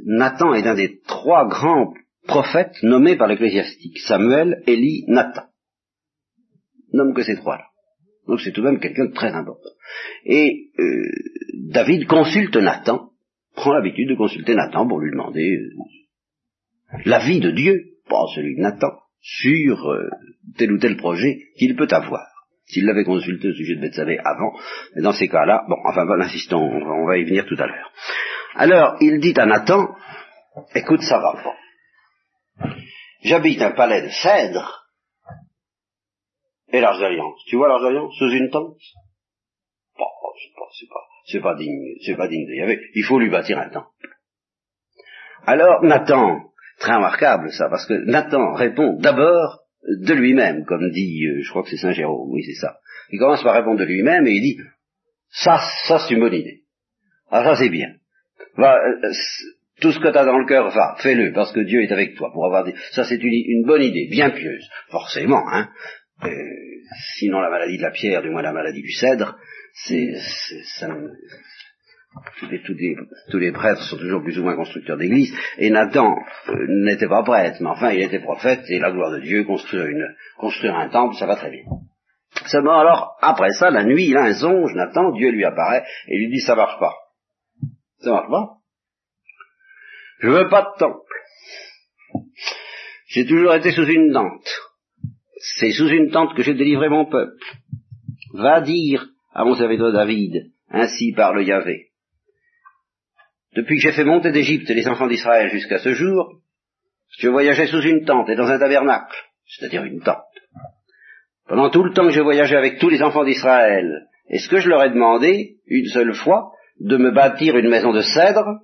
Nathan 0.05 0.55
est 0.55 0.66
un 0.66 0.74
des 0.74 1.00
trois 1.00 1.48
grands 1.48 1.94
prophètes 2.29 2.81
nommés 2.83 3.16
par 3.16 3.26
l'ecclésiastique, 3.26 3.98
Samuel, 3.98 4.62
Élie, 4.66 5.05
Nathan. 5.09 5.46
Nomme 6.92 7.14
que 7.14 7.22
ces 7.22 7.37
trois-là. 7.37 7.66
Donc 8.26 8.40
c'est 8.40 8.52
tout 8.52 8.62
de 8.62 8.66
même 8.66 8.80
quelqu'un 8.80 9.06
de 9.06 9.12
très 9.12 9.32
important. 9.32 9.70
Et 10.24 10.70
euh, 10.78 11.02
David 11.70 12.06
consulte 12.06 12.56
Nathan, 12.56 13.10
prend 13.54 13.72
l'habitude 13.72 14.08
de 14.08 14.14
consulter 14.14 14.54
Nathan 14.54 14.86
pour 14.86 15.00
lui 15.00 15.10
demander 15.10 15.56
euh, 15.56 16.98
l'avis 17.04 17.40
de 17.40 17.50
Dieu, 17.50 17.84
pas 18.08 18.24
celui 18.34 18.56
de 18.56 18.62
Nathan, 18.62 18.90
sur 19.20 19.90
euh, 19.90 20.08
tel 20.56 20.72
ou 20.72 20.78
tel 20.78 20.96
projet 20.96 21.38
qu'il 21.58 21.76
peut 21.76 21.88
avoir. 21.90 22.26
S'il 22.66 22.84
l'avait 22.84 23.04
consulté 23.04 23.48
au 23.48 23.52
sujet 23.52 23.76
de 23.76 23.80
Bethsabée 23.80 24.18
avant, 24.18 24.52
mais 24.94 25.02
dans 25.02 25.12
ces 25.12 25.28
cas-là, 25.28 25.64
bon, 25.68 25.76
enfin, 25.84 26.04
bon, 26.04 26.20
insistons, 26.20 26.58
on 26.58 27.06
va, 27.06 27.16
y 27.16 27.24
venir 27.24 27.46
tout 27.46 27.56
à 27.58 27.66
l'heure. 27.66 27.92
Alors, 28.56 28.96
il 29.00 29.20
dit 29.20 29.34
à 29.36 29.46
Nathan, 29.46 29.94
écoute, 30.74 31.02
ça 31.02 31.18
va. 31.18 31.54
J'habite 33.22 33.62
un 33.62 33.70
palais 33.70 34.02
de 34.02 34.08
cèdre, 34.08 34.86
et 36.72 36.81
l'Arche 36.81 37.00
d'Alliance. 37.00 37.40
Tu 37.46 37.57
vois 37.57 37.68
l'Arche 37.68 37.83
d'Alliance 37.83 38.14
sous 38.18 38.31
une 38.31 38.50
tente? 38.50 38.79
Bon, 39.98 40.05
c'est 40.40 40.55
pas, 40.55 40.68
c'est 41.24 41.40
pas, 41.40 41.50
pas 41.50 41.59
digne, 41.59 41.96
c'est 42.05 42.16
pas 42.16 42.29
digne 42.29 42.46
de 42.46 42.81
Il 42.94 43.05
faut 43.05 43.18
lui 43.18 43.31
bâtir 43.31 43.59
un 43.59 43.70
temple. 43.70 43.88
Alors 45.46 45.83
Nathan, 45.85 46.40
très 46.81 46.94
remarquable 46.94 47.52
ça, 47.52 47.68
parce 47.68 47.87
que 47.87 47.94
Nathan 47.94 48.55
répond 48.55 48.98
d'abord 48.98 49.61
de 49.87 50.14
lui-même, 50.14 50.64
comme 50.64 50.90
dit, 50.90 51.26
euh, 51.26 51.42
je 51.42 51.50
crois 51.50 51.62
que 51.62 51.70
c'est 51.70 51.76
Saint 51.76 51.92
Jérôme, 51.92 52.31
oui 52.33 52.42
c'est 52.44 52.61
ça. 52.61 52.79
Il 53.11 53.20
commence 53.20 53.42
par 53.44 53.55
répondre 53.55 53.79
de 53.79 53.85
lui-même 53.85 54.26
et 54.26 54.33
il 54.33 54.42
dit, 54.42 54.59
ça, 55.31 55.61
ça 55.87 56.00
c'est 56.00 56.14
une 56.14 56.20
bonne 56.20 56.35
idée. 56.35 56.62
Ah 57.31 57.44
ça 57.44 57.55
c'est 57.57 57.68
bien. 57.68 57.94
Va, 58.57 58.76
euh, 58.76 59.12
tout 59.81 59.92
ce 59.92 59.98
que 59.98 60.11
tu 60.11 60.18
as 60.18 60.24
dans 60.24 60.38
le 60.38 60.46
cœur, 60.46 60.70
va, 60.70 60.96
fais-le, 61.02 61.33
parce 61.33 61.52
que 61.52 61.61
Dieu 61.61 61.83
est 61.83 61.92
avec 61.92 62.16
toi. 62.16 62.33
Pour 62.33 62.46
avoir 62.46 62.64
dit, 62.64 62.72
ça 62.92 63.05
c'est 63.05 63.22
une, 63.22 63.33
une, 63.33 63.64
bonne 63.66 63.83
idée, 63.83 64.09
bien 64.11 64.31
pieuse, 64.31 64.68
forcément, 64.90 65.44
hein. 65.52 65.68
Euh, 66.24 66.29
sinon 67.18 67.40
la 67.40 67.50
maladie 67.50 67.76
de 67.76 67.83
la 67.83 67.90
pierre, 67.90 68.22
du 68.22 68.31
moins 68.31 68.42
la 68.42 68.52
maladie 68.52 68.83
du 68.83 68.92
cèdre, 68.92 69.37
c'est, 69.72 70.14
ça, 70.79 70.88
tous 73.29 73.38
les, 73.38 73.52
prêtres 73.52 73.83
sont 73.83 73.98
toujours 73.98 74.22
plus 74.22 74.38
ou 74.38 74.42
moins 74.42 74.57
constructeurs 74.57 74.96
d'église, 74.96 75.35
et 75.59 75.70
Nathan 75.70 76.16
euh, 76.48 76.66
n'était 76.85 77.09
pas 77.09 77.22
prêtre, 77.22 77.59
mais 77.61 77.68
enfin 77.68 77.90
il 77.90 78.02
était 78.02 78.20
prophète, 78.20 78.64
et 78.68 78.79
la 78.79 78.90
gloire 78.90 79.11
de 79.11 79.20
Dieu, 79.20 79.44
construire, 79.44 79.87
une, 79.87 80.07
construire 80.38 80.76
un 80.76 80.88
temple, 80.88 81.16
ça 81.16 81.26
va 81.26 81.37
très 81.37 81.50
bien. 81.50 81.64
Seulement 82.46 82.79
alors, 82.79 83.16
après 83.20 83.50
ça, 83.52 83.70
la 83.70 83.85
nuit, 83.85 84.07
il 84.09 84.16
a 84.16 84.24
un 84.24 84.35
songe, 84.35 84.72
Nathan, 84.74 85.12
Dieu 85.12 85.31
lui 85.31 85.44
apparaît, 85.44 85.85
et 86.09 86.16
lui 86.16 86.31
dit, 86.31 86.40
ça 86.40 86.55
marche 86.55 86.79
pas. 86.79 86.94
Ça 88.00 88.11
marche 88.11 88.31
pas? 88.31 88.57
Je 90.20 90.29
veux 90.29 90.48
pas 90.48 90.62
de 90.62 90.79
temple. 90.79 91.02
J'ai 93.09 93.26
toujours 93.26 93.55
été 93.55 93.70
sous 93.72 93.85
une 93.85 94.12
tente. 94.12 94.65
C'est 95.54 95.70
sous 95.70 95.88
une 95.88 96.11
tente 96.11 96.35
que 96.35 96.42
j'ai 96.42 96.54
délivré 96.54 96.88
mon 96.88 97.06
peuple. 97.06 97.42
Va 98.35 98.61
dire 98.61 99.06
à 99.32 99.44
mon 99.44 99.54
serviteur 99.54 99.92
David, 99.92 100.50
ainsi 100.70 101.12
parle 101.12 101.44
Yahvé. 101.44 101.90
Depuis 103.54 103.76
que 103.76 103.82
j'ai 103.82 103.92
fait 103.92 104.04
monter 104.04 104.32
d'Égypte 104.32 104.68
les 104.68 104.88
enfants 104.88 105.06
d'Israël 105.06 105.50
jusqu'à 105.50 105.78
ce 105.78 105.92
jour, 105.92 106.40
je 107.18 107.28
voyageais 107.28 107.68
sous 107.68 107.80
une 107.80 108.04
tente 108.04 108.28
et 108.28 108.35
dans 108.35 108.48
un 108.48 108.59
tabernacle, 108.59 109.16
c'est-à-dire 109.46 109.85
une 109.85 110.02
tente. 110.02 110.24
Pendant 111.46 111.70
tout 111.70 111.85
le 111.85 111.92
temps 111.92 112.06
que 112.06 112.12
je 112.12 112.20
voyageais 112.20 112.56
avec 112.56 112.78
tous 112.78 112.88
les 112.88 113.02
enfants 113.02 113.24
d'Israël, 113.24 114.09
est-ce 114.28 114.48
que 114.48 114.59
je 114.59 114.68
leur 114.68 114.82
ai 114.82 114.90
demandé, 114.90 115.59
une 115.66 115.87
seule 115.87 116.14
fois, 116.14 116.50
de 116.80 116.96
me 116.96 117.12
bâtir 117.12 117.56
une 117.56 117.70
maison 117.70 117.92
de 117.92 118.02
cèdre? 118.02 118.61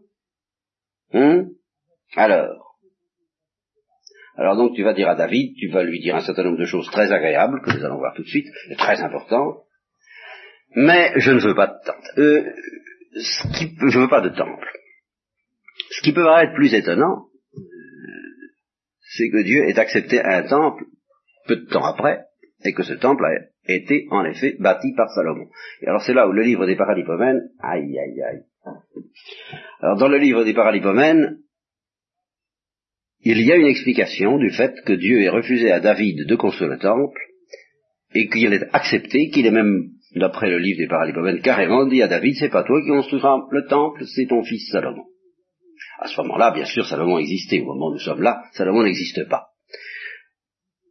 Hum 1.14 1.51
Alors, 2.16 2.62
alors 4.37 4.57
donc 4.57 4.75
tu 4.75 4.83
vas 4.83 4.95
dire 4.95 5.09
à 5.09 5.14
David, 5.14 5.55
tu 5.57 5.68
vas 5.68 5.83
lui 5.83 6.01
dire 6.01 6.16
un 6.16 6.21
certain 6.21 6.45
nombre 6.45 6.59
de 6.59 6.64
choses 6.64 6.90
très 6.90 7.12
agréables, 7.12 7.61
que 7.62 7.77
nous 7.77 7.85
allons 7.85 7.99
voir 7.99 8.14
tout 8.14 8.23
de 8.23 8.29
suite, 8.29 8.47
et 8.71 8.77
très 8.77 9.01
importantes, 9.01 9.59
mais 10.75 11.12
je 11.16 11.31
ne 11.33 11.40
veux 11.40 11.55
pas 11.55 11.66
de 11.66 11.85
temple. 11.85 12.18
Euh, 12.18 12.53
ce 13.14 13.59
qui, 13.59 13.75
je 13.79 13.99
ne 13.99 14.05
veux 14.05 14.09
pas 14.09 14.23
de 14.23 14.31
temple. 14.31 14.68
Ce 15.90 16.03
qui 16.03 16.12
peut 16.12 16.25
paraître 16.25 16.55
plus 16.55 16.73
étonnant, 16.73 17.27
euh, 17.55 17.61
c'est 19.16 19.29
que 19.29 19.42
Dieu 19.42 19.68
ait 19.68 19.79
accepté 19.79 20.23
un 20.23 20.42
temple 20.45 20.85
peu 21.47 21.57
de 21.57 21.66
temps 21.66 21.85
après, 21.85 22.25
et 22.64 22.73
que 22.73 22.83
ce 22.83 22.95
temple 22.95 23.25
a 23.25 23.73
été 23.73 24.07
en 24.11 24.25
effet 24.25 24.57
bâti 24.59 24.95
par 24.97 25.11
Salomon. 25.11 25.49
Et 25.83 25.88
alors 25.88 26.03
c'est 26.03 26.14
là 26.14 26.29
où 26.29 26.33
le 26.33 26.42
livre 26.42 26.66
des 26.66 26.77
Paralipomènes, 26.77 27.51
aïe 27.61 27.99
aïe 27.99 28.23
aïe. 28.23 28.42
Alors 29.81 29.97
dans 29.99 30.09
le 30.09 30.18
livre 30.18 30.45
des 30.45 30.55
Paralipomènes, 30.55 31.38
il 33.25 33.41
y 33.43 33.53
a 33.53 33.57
une 33.57 33.67
explication 33.67 34.39
du 34.39 34.51
fait 34.51 34.75
que 34.85 34.93
Dieu 34.93 35.23
ait 35.23 35.29
refusé 35.29 35.71
à 35.71 35.81
David 35.81 36.27
de 36.27 36.37
construire 36.37 36.71
le 36.71 36.79
temple, 36.79 37.21
et 38.15 38.29
qu'il 38.29 38.53
ait 38.53 38.69
accepté, 38.73 39.31
qu'il 39.31 39.47
ait 39.47 39.51
même, 39.51 39.91
d'après 40.15 40.51
le 40.51 40.59
livre 40.59 40.79
des 40.79 40.89
Paralipomènes, 40.89 41.41
carrément 41.41 41.87
dit 41.87 42.03
à 42.03 42.09
David, 42.09 42.37
c'est 42.39 42.51
pas 42.51 42.65
toi 42.65 42.81
qui 42.83 42.89
construiras 42.89 43.39
le 43.51 43.67
temple, 43.67 44.05
c'est 44.07 44.27
ton 44.27 44.43
fils 44.43 44.71
Salomon. 44.71 45.05
À 45.99 46.09
ce 46.09 46.21
moment-là, 46.23 46.53
bien 46.53 46.65
sûr, 46.65 46.85
Salomon 46.87 47.19
existait. 47.19 47.61
Au 47.61 47.75
moment 47.75 47.89
où 47.89 47.93
nous 47.93 47.99
sommes 47.99 48.23
là, 48.23 48.43
Salomon 48.53 48.83
n'existe 48.83 49.29
pas. 49.29 49.47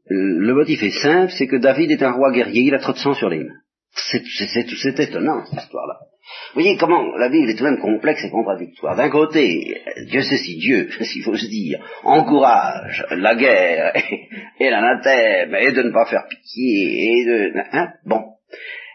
Le 0.06 0.54
motif 0.54 0.82
est 0.84 1.02
simple, 1.02 1.32
c'est 1.38 1.48
que 1.48 1.58
David 1.58 1.92
est 1.92 2.04
un 2.04 2.12
roi 2.12 2.32
guerrier, 2.32 2.64
il 2.64 2.74
a 2.74 2.80
trop 2.80 2.94
de 2.94 2.98
sang 2.98 3.14
sur 3.14 3.30
les 3.30 3.44
mains. 3.44 3.60
C'est 3.94 5.00
étonnant, 5.00 5.46
cette 5.46 5.64
histoire-là. 5.64 6.00
Vous 6.54 6.62
voyez 6.62 6.78
comment 6.78 7.16
la 7.18 7.30
Bible 7.30 7.50
est 7.50 7.56
tout 7.56 7.64
de 7.64 7.70
même 7.70 7.80
complexe 7.82 8.24
et 8.24 8.30
contradictoire. 8.30 8.96
D'un 8.96 9.10
côté, 9.10 9.76
Dieu 10.08 10.22
sait 10.22 10.38
si 10.38 10.58
Dieu, 10.58 10.90
s'il 11.02 11.24
faut 11.24 11.36
se 11.36 11.48
dire, 11.48 11.80
encourage 12.04 13.06
la 13.12 13.36
guerre 13.36 13.94
et, 14.60 14.70
l'anathème 14.70 15.56
et 15.56 15.72
de 15.72 15.82
ne 15.82 15.92
pas 15.92 16.06
faire 16.06 16.28
pitié 16.30 17.22
et 17.22 17.26
de... 17.26 17.54
Hein, 17.72 17.94
bon. 18.06 18.22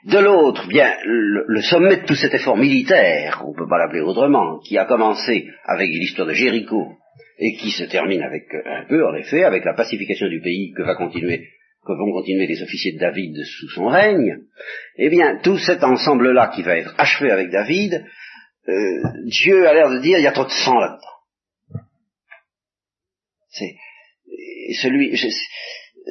De 0.05 0.19
l'autre, 0.19 0.69
bien, 0.69 0.93
le, 1.05 1.61
sommet 1.63 1.97
de 1.97 2.07
tout 2.07 2.15
cet 2.15 2.33
effort 2.33 2.57
militaire, 2.57 3.43
on 3.45 3.51
ne 3.51 3.57
peut 3.57 3.69
pas 3.69 3.79
l'appeler 3.79 4.03
autrement, 4.03 4.61
qui 4.61 4.79
a 4.79 4.85
commencé 4.85 5.49
avec 5.65 5.89
l'histoire 5.89 6.29
de 6.29 6.33
Jéricho 6.33 6.93
et 7.39 7.57
qui 7.57 7.73
se 7.73 7.85
termine 7.85 8.23
avec 8.23 8.45
un 8.55 8.85
peu, 8.89 9.05
en 9.05 9.15
effet, 9.17 9.43
avec 9.43 9.65
la 9.65 9.75
pacification 9.75 10.29
du 10.29 10.41
pays 10.41 10.73
que 10.77 10.83
va 10.83 10.95
continuer 10.95 11.49
que 11.87 11.93
vont 11.93 12.13
continuer 12.13 12.47
les 12.47 12.63
officiers 12.63 12.93
de 12.93 12.99
David 12.99 13.37
sous 13.45 13.69
son 13.71 13.87
règne, 13.87 14.39
eh 14.97 15.09
bien, 15.09 15.39
tout 15.43 15.59
cet 15.59 15.85
ensemble-là 15.85 16.53
qui 16.55 16.63
va 16.63 16.77
être 16.77 16.95
achevé 16.99 17.31
avec 17.31 17.51
David, 17.51 18.05
euh, 18.69 19.03
Dieu 19.25 19.67
a 19.69 19.75
l'air 19.75 19.91
de 19.91 19.99
dire, 19.99 20.19
il 20.19 20.25
y 20.25 20.27
a 20.27 20.33
trop 20.33 20.45
de 20.45 20.51
sang 20.51 20.79
là-dedans. 20.79 21.17
C'est 23.51 23.77
celui. 24.83 25.15
Euh, 25.15 26.11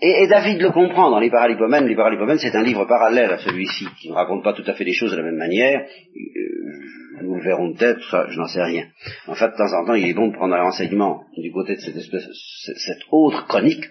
et, 0.00 0.26
David 0.26 0.60
le 0.60 0.72
comprend 0.72 1.10
dans 1.10 1.20
les 1.20 1.30
Paralipomènes. 1.30 1.86
Les 1.86 1.94
Paralipomènes, 1.94 2.38
c'est 2.38 2.56
un 2.56 2.62
livre 2.62 2.84
parallèle 2.86 3.30
à 3.30 3.38
celui-ci, 3.38 3.86
qui 4.00 4.08
ne 4.08 4.14
raconte 4.14 4.42
pas 4.42 4.52
tout 4.52 4.64
à 4.66 4.74
fait 4.74 4.84
les 4.84 4.92
choses 4.92 5.12
de 5.12 5.16
la 5.16 5.22
même 5.22 5.36
manière. 5.36 5.80
Euh, 5.80 7.22
nous 7.22 7.36
le 7.36 7.44
verrons 7.44 7.72
peut-être, 7.72 8.26
je 8.30 8.38
n'en 8.38 8.48
sais 8.48 8.62
rien. 8.62 8.88
En 9.28 9.34
fait, 9.34 9.48
de 9.48 9.56
temps 9.56 9.72
en 9.80 9.86
temps, 9.86 9.94
il 9.94 10.08
est 10.08 10.14
bon 10.14 10.28
de 10.28 10.34
prendre 10.34 10.54
un 10.54 10.62
renseignement 10.62 11.22
du 11.36 11.52
côté 11.52 11.76
de 11.76 11.80
cette 11.80 11.96
espèce, 11.96 12.26
cette 12.64 13.02
autre 13.10 13.46
chronique, 13.46 13.84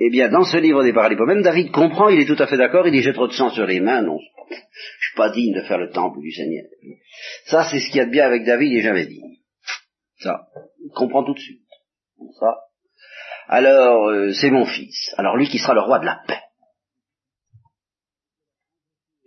eh 0.00 0.10
bien, 0.10 0.28
dans 0.28 0.44
ce 0.44 0.56
livre 0.56 0.84
des 0.84 0.92
Paralipomènes, 0.92 1.42
David 1.42 1.72
comprend, 1.72 2.08
il 2.08 2.20
est 2.20 2.26
tout 2.26 2.40
à 2.40 2.46
fait 2.46 2.56
d'accord, 2.56 2.86
il 2.86 2.92
dit 2.92 3.02
j'ai 3.02 3.12
trop 3.12 3.26
de 3.26 3.32
sang 3.32 3.50
sur 3.50 3.66
les 3.66 3.80
mains, 3.80 4.02
non, 4.02 4.18
je 4.50 5.08
suis 5.08 5.16
pas 5.16 5.30
digne 5.30 5.54
de 5.54 5.62
faire 5.62 5.78
le 5.78 5.90
temple 5.90 6.20
du 6.20 6.30
Seigneur. 6.30 6.64
Ça, 7.46 7.68
c'est 7.70 7.80
ce 7.80 7.86
qu'il 7.88 7.96
y 7.96 8.00
a 8.00 8.06
de 8.06 8.10
bien 8.10 8.26
avec 8.26 8.44
David, 8.44 8.72
il 8.72 8.78
est 8.78 8.82
jamais 8.82 9.06
dit. 9.06 9.20
Ça, 10.20 10.46
il 10.84 10.90
comprend 10.94 11.24
tout 11.24 11.34
de 11.34 11.38
suite. 11.38 11.62
Ça. 12.38 12.56
Alors, 13.48 14.08
euh, 14.08 14.32
c'est 14.32 14.50
mon 14.50 14.66
fils. 14.66 15.14
Alors 15.16 15.36
lui 15.36 15.48
qui 15.48 15.58
sera 15.58 15.74
le 15.74 15.80
roi 15.80 15.98
de 16.00 16.04
la 16.04 16.20
paix. 16.26 16.40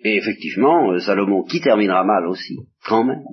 Et 0.03 0.17
effectivement, 0.17 0.91
euh, 0.91 0.99
Salomon 0.99 1.43
qui 1.43 1.61
terminera 1.61 2.03
mal 2.03 2.27
aussi, 2.27 2.57
quand 2.85 3.03
même. 3.03 3.23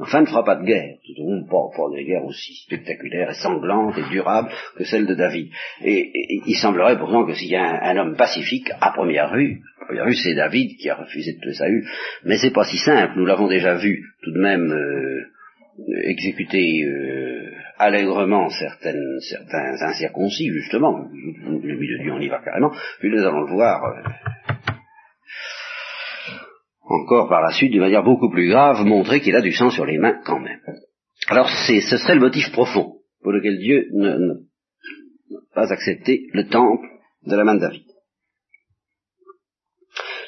Enfin, 0.00 0.20
ne 0.20 0.26
fera 0.26 0.44
pas 0.44 0.54
de 0.54 0.64
guerre, 0.64 0.94
tout 1.04 1.20
au 1.22 1.28
moins 1.28 1.42
pas, 1.42 1.76
pas 1.76 1.96
de 1.96 2.02
guerre 2.02 2.24
aussi 2.24 2.54
spectaculaire 2.54 3.30
et 3.30 3.34
sanglante 3.34 3.98
et 3.98 4.08
durable 4.10 4.48
que 4.76 4.84
celle 4.84 5.06
de 5.06 5.14
David. 5.14 5.50
Et, 5.82 6.40
il 6.46 6.56
semblerait 6.56 6.98
pourtant 6.98 7.26
que 7.26 7.34
s'il 7.34 7.50
y 7.50 7.56
a 7.56 7.82
un, 7.82 7.96
homme 7.96 8.16
pacifique, 8.16 8.70
à 8.80 8.92
première 8.92 9.34
vue, 9.34 9.60
à 9.80 9.86
première 9.86 10.06
vue 10.06 10.14
c'est 10.14 10.34
David 10.34 10.76
qui 10.76 10.88
a 10.88 10.94
refusé 10.94 11.32
de 11.32 11.40
tuer 11.40 11.52
Saül, 11.52 11.84
mais 12.24 12.38
c'est 12.38 12.52
pas 12.52 12.64
si 12.64 12.78
simple, 12.78 13.14
nous 13.16 13.26
l'avons 13.26 13.48
déjà 13.48 13.74
vu 13.74 14.04
tout 14.22 14.32
de 14.32 14.38
même 14.40 14.70
euh, 14.70 15.24
exécuter 16.04 16.84
euh, 16.84 17.50
allègrement 17.78 18.50
certaines, 18.50 19.18
certains 19.20 19.82
incirconcis, 19.82 20.48
justement, 20.50 21.08
le 21.12 21.76
de 21.76 22.02
Dieu 22.02 22.12
on 22.12 22.20
y 22.20 22.28
va 22.28 22.38
carrément, 22.38 22.72
puis 23.00 23.10
nous 23.10 23.22
allons 23.22 23.40
le 23.40 23.52
voir. 23.52 23.84
Euh, 23.84 24.10
encore 26.88 27.28
par 27.28 27.42
la 27.42 27.52
suite, 27.52 27.72
d'une 27.72 27.80
manière 27.80 28.02
beaucoup 28.02 28.30
plus 28.30 28.48
grave, 28.48 28.84
montrer 28.84 29.20
qu'il 29.20 29.36
a 29.36 29.40
du 29.40 29.52
sang 29.52 29.70
sur 29.70 29.84
les 29.84 29.98
mains 29.98 30.20
quand 30.24 30.40
même. 30.40 30.60
Alors 31.28 31.48
ce 31.48 31.96
serait 31.96 32.14
le 32.14 32.20
motif 32.20 32.50
profond 32.52 32.94
pour 33.22 33.32
lequel 33.32 33.58
Dieu 33.58 33.88
ne, 33.92 34.34
pas 35.54 35.72
accepté 35.72 36.26
le 36.32 36.48
temple 36.48 36.86
de 37.26 37.36
la 37.36 37.44
main 37.44 37.56
de 37.56 37.60
David. 37.60 37.84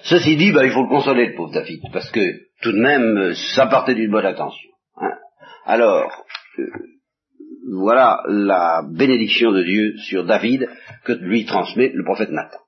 Ceci 0.02 0.36
dit, 0.36 0.52
ben, 0.52 0.64
il 0.64 0.72
faut 0.72 0.82
le 0.82 0.88
consoler, 0.88 1.26
le 1.26 1.34
pauvre 1.36 1.52
David, 1.52 1.82
parce 1.92 2.10
que 2.10 2.20
tout 2.62 2.72
de 2.72 2.80
même, 2.80 3.34
ça 3.54 3.66
partait 3.66 3.94
d'une 3.94 4.10
bonne 4.10 4.26
intention. 4.26 4.70
Hein. 4.96 5.12
Alors, 5.64 6.24
euh, 6.58 6.66
voilà 7.72 8.22
la 8.26 8.82
bénédiction 8.90 9.52
de 9.52 9.62
Dieu 9.62 9.96
sur 9.98 10.24
David 10.24 10.68
que 11.04 11.12
lui 11.12 11.44
transmet 11.44 11.90
le 11.94 12.02
prophète 12.02 12.30
Nathan. 12.30 12.58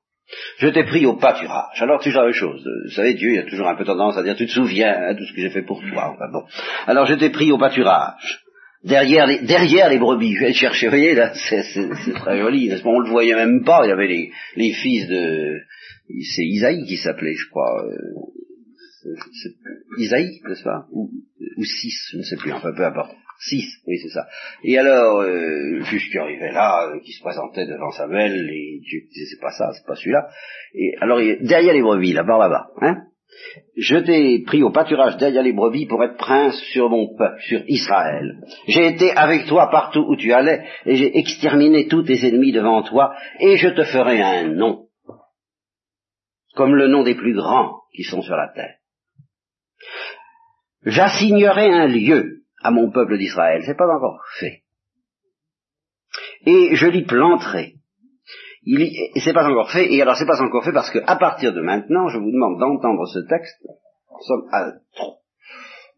Je 0.59 0.69
t'ai 0.69 0.85
pris 0.85 1.07
au 1.07 1.17
pâturage. 1.17 1.81
Alors 1.81 2.01
toujours 2.01 2.21
la 2.21 2.27
même 2.29 2.35
chose. 2.35 2.67
Vous 2.85 2.91
savez, 2.93 3.15
Dieu 3.15 3.33
il 3.33 3.39
a 3.39 3.45
toujours 3.45 3.69
un 3.69 3.77
peu 3.77 3.85
tendance 3.85 4.17
à 4.17 4.23
dire 4.23 4.37
tu 4.37 4.47
te 4.47 4.53
souviens 4.53 4.93
de 4.93 5.05
hein, 5.05 5.15
tout 5.17 5.25
ce 5.25 5.33
que 5.33 5.41
j'ai 5.41 5.51
fait 5.51 5.63
pour 5.63 5.83
toi. 5.83 6.17
bon. 6.33 6.45
Alors 6.87 7.07
je 7.07 7.15
t'ai 7.15 7.31
pris 7.31 7.53
au 7.53 7.59
pâturage. 7.59 8.41
Derrière 8.85 9.27
les, 9.27 9.39
derrière 9.39 9.91
les 9.91 9.99
brebis, 9.99 10.35
je 10.35 10.41
vais 10.41 10.53
chercher, 10.53 10.87
vous 10.87 10.91
voyez, 10.91 11.15
là, 11.15 11.33
c'est 11.35 11.63
très 12.15 12.39
joli, 12.39 12.69
n'est-ce 12.69 12.83
pas 12.83 12.89
On 12.89 12.99
le 12.99 13.11
voyait 13.11 13.37
même 13.37 13.63
pas, 13.63 13.83
il 13.85 13.91
y 13.91 13.93
avait 13.93 14.09
les, 14.09 14.33
les 14.57 14.73
fils 14.73 15.07
de, 15.07 15.61
c'est 16.09 16.45
Isaïe 16.45 16.85
qui 16.87 16.97
s'appelait, 16.97 17.35
je 17.35 17.49
crois, 17.49 17.85
euh, 17.87 19.13
Isaïe, 19.99 20.41
n'est-ce 20.49 20.65
pas? 20.65 20.87
Ou, 20.91 21.11
ou 21.57 21.65
six, 21.65 21.95
je 22.13 22.19
ne 22.19 22.23
sais 22.23 22.37
plus, 22.37 22.53
enfin 22.53 22.73
peu 22.77 22.85
importe. 22.85 23.15
Six, 23.49 23.65
oui 23.89 23.99
c'est 23.99 24.11
ça. 24.11 24.29
Et 24.63 24.79
alors, 24.79 25.21
euh, 25.21 25.81
juste 25.81 26.13
qui 26.13 26.19
arrivait 26.19 26.53
là, 26.53 26.87
euh, 26.87 27.01
qui 27.01 27.13
se 27.13 27.21
présentait 27.21 27.67
devant 27.67 27.91
Samuel, 27.91 28.49
et 28.49 28.81
Dieu 28.85 29.01
disait 29.11 29.27
c'est 29.27 29.41
pas 29.41 29.51
ça, 29.51 29.73
c'est 29.73 29.85
pas 29.85 29.97
celui-là. 29.97 30.29
Et 30.75 30.95
alors 31.01 31.19
derrière 31.41 31.75
les 31.75 31.83
brebis, 31.83 32.13
là-bas, 32.13 32.39
là-bas, 32.39 32.69
hein, 32.81 33.03
je 33.77 33.97
t'ai 33.97 34.45
pris 34.45 34.63
au 34.63 34.71
pâturage 34.71 35.17
derrière 35.17 35.43
les 35.43 35.53
brebis 35.53 35.87
pour 35.87 36.05
être 36.05 36.17
prince 36.19 36.57
sur 36.73 36.89
mon 36.89 37.17
peuple, 37.17 37.41
sur 37.41 37.63
Israël. 37.67 38.39
J'ai 38.69 38.87
été 38.87 39.11
avec 39.11 39.47
toi 39.47 39.71
partout 39.71 40.05
où 40.07 40.15
tu 40.15 40.33
allais, 40.33 40.65
et 40.87 40.95
j'ai 40.95 41.19
exterminé 41.19 41.89
tous 41.89 42.05
tes 42.05 42.25
ennemis 42.25 42.53
devant 42.53 42.85
toi, 42.85 43.13
et 43.41 43.57
je 43.57 43.71
te 43.71 43.83
ferai 43.83 44.23
un 44.23 44.51
nom, 44.51 44.87
comme 46.55 46.77
le 46.77 46.87
nom 46.87 47.03
des 47.03 47.17
plus 47.17 47.35
grands 47.35 47.81
qui 47.97 48.05
sont 48.05 48.23
sur 48.23 48.37
la 48.37 48.53
terre. 48.55 48.77
J'assignerai 50.85 51.71
un 51.71 51.89
lieu 51.89 52.42
à 52.63 52.71
mon 52.71 52.91
peuple 52.91 53.19
d'Israël. 53.19 53.63
C'est 53.67 53.77
pas 53.77 53.89
encore 53.89 54.21
fait. 54.39 54.63
Et 56.47 56.75
je 56.75 56.87
l'y 56.87 57.05
planterai. 57.05 57.75
Il 58.65 58.89
c'est 59.17 59.33
pas 59.33 59.49
encore 59.49 59.73
fait, 59.73 59.93
et 59.93 60.01
alors 60.03 60.17
c'est 60.17 60.27
pas 60.27 60.41
encore 60.41 60.65
fait 60.65 60.73
parce 60.73 60.91
que 60.91 61.01
à 61.07 61.17
partir 61.17 61.53
de 61.53 61.61
maintenant, 61.61 62.09
je 62.09 62.19
vous 62.19 62.31
demande 62.31 62.61
d'entendre 62.61 63.07
ce 63.07 63.19
texte. 63.29 63.57
Nous 63.65 64.27
sommes 64.27 64.49
à 64.53 64.73
trop. 64.95 65.19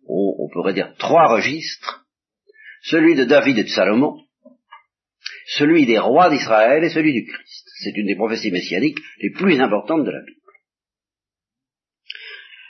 on 0.08 0.48
pourrait 0.50 0.72
dire 0.72 0.94
trois 0.98 1.26
registres. 1.26 2.06
Celui 2.82 3.14
de 3.14 3.24
David 3.24 3.58
et 3.58 3.64
de 3.64 3.68
Salomon, 3.68 4.24
celui 5.46 5.86
des 5.86 5.98
rois 5.98 6.30
d'Israël 6.30 6.84
et 6.84 6.90
celui 6.90 7.12
du 7.12 7.26
Christ. 7.26 7.68
C'est 7.82 7.96
une 7.96 8.06
des 8.06 8.16
prophéties 8.16 8.50
messianiques 8.50 8.98
les 9.20 9.30
plus 9.30 9.60
importantes 9.60 10.04
de 10.04 10.10
la 10.10 10.20
Bible. 10.20 10.40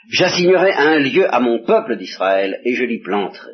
J'assignerai 0.09 0.71
un 0.73 0.99
lieu 0.99 1.33
à 1.33 1.39
mon 1.39 1.63
peuple 1.65 1.97
d'Israël 1.97 2.61
et 2.63 2.75
je 2.75 2.83
l'y 2.83 2.99
planterai. 2.99 3.53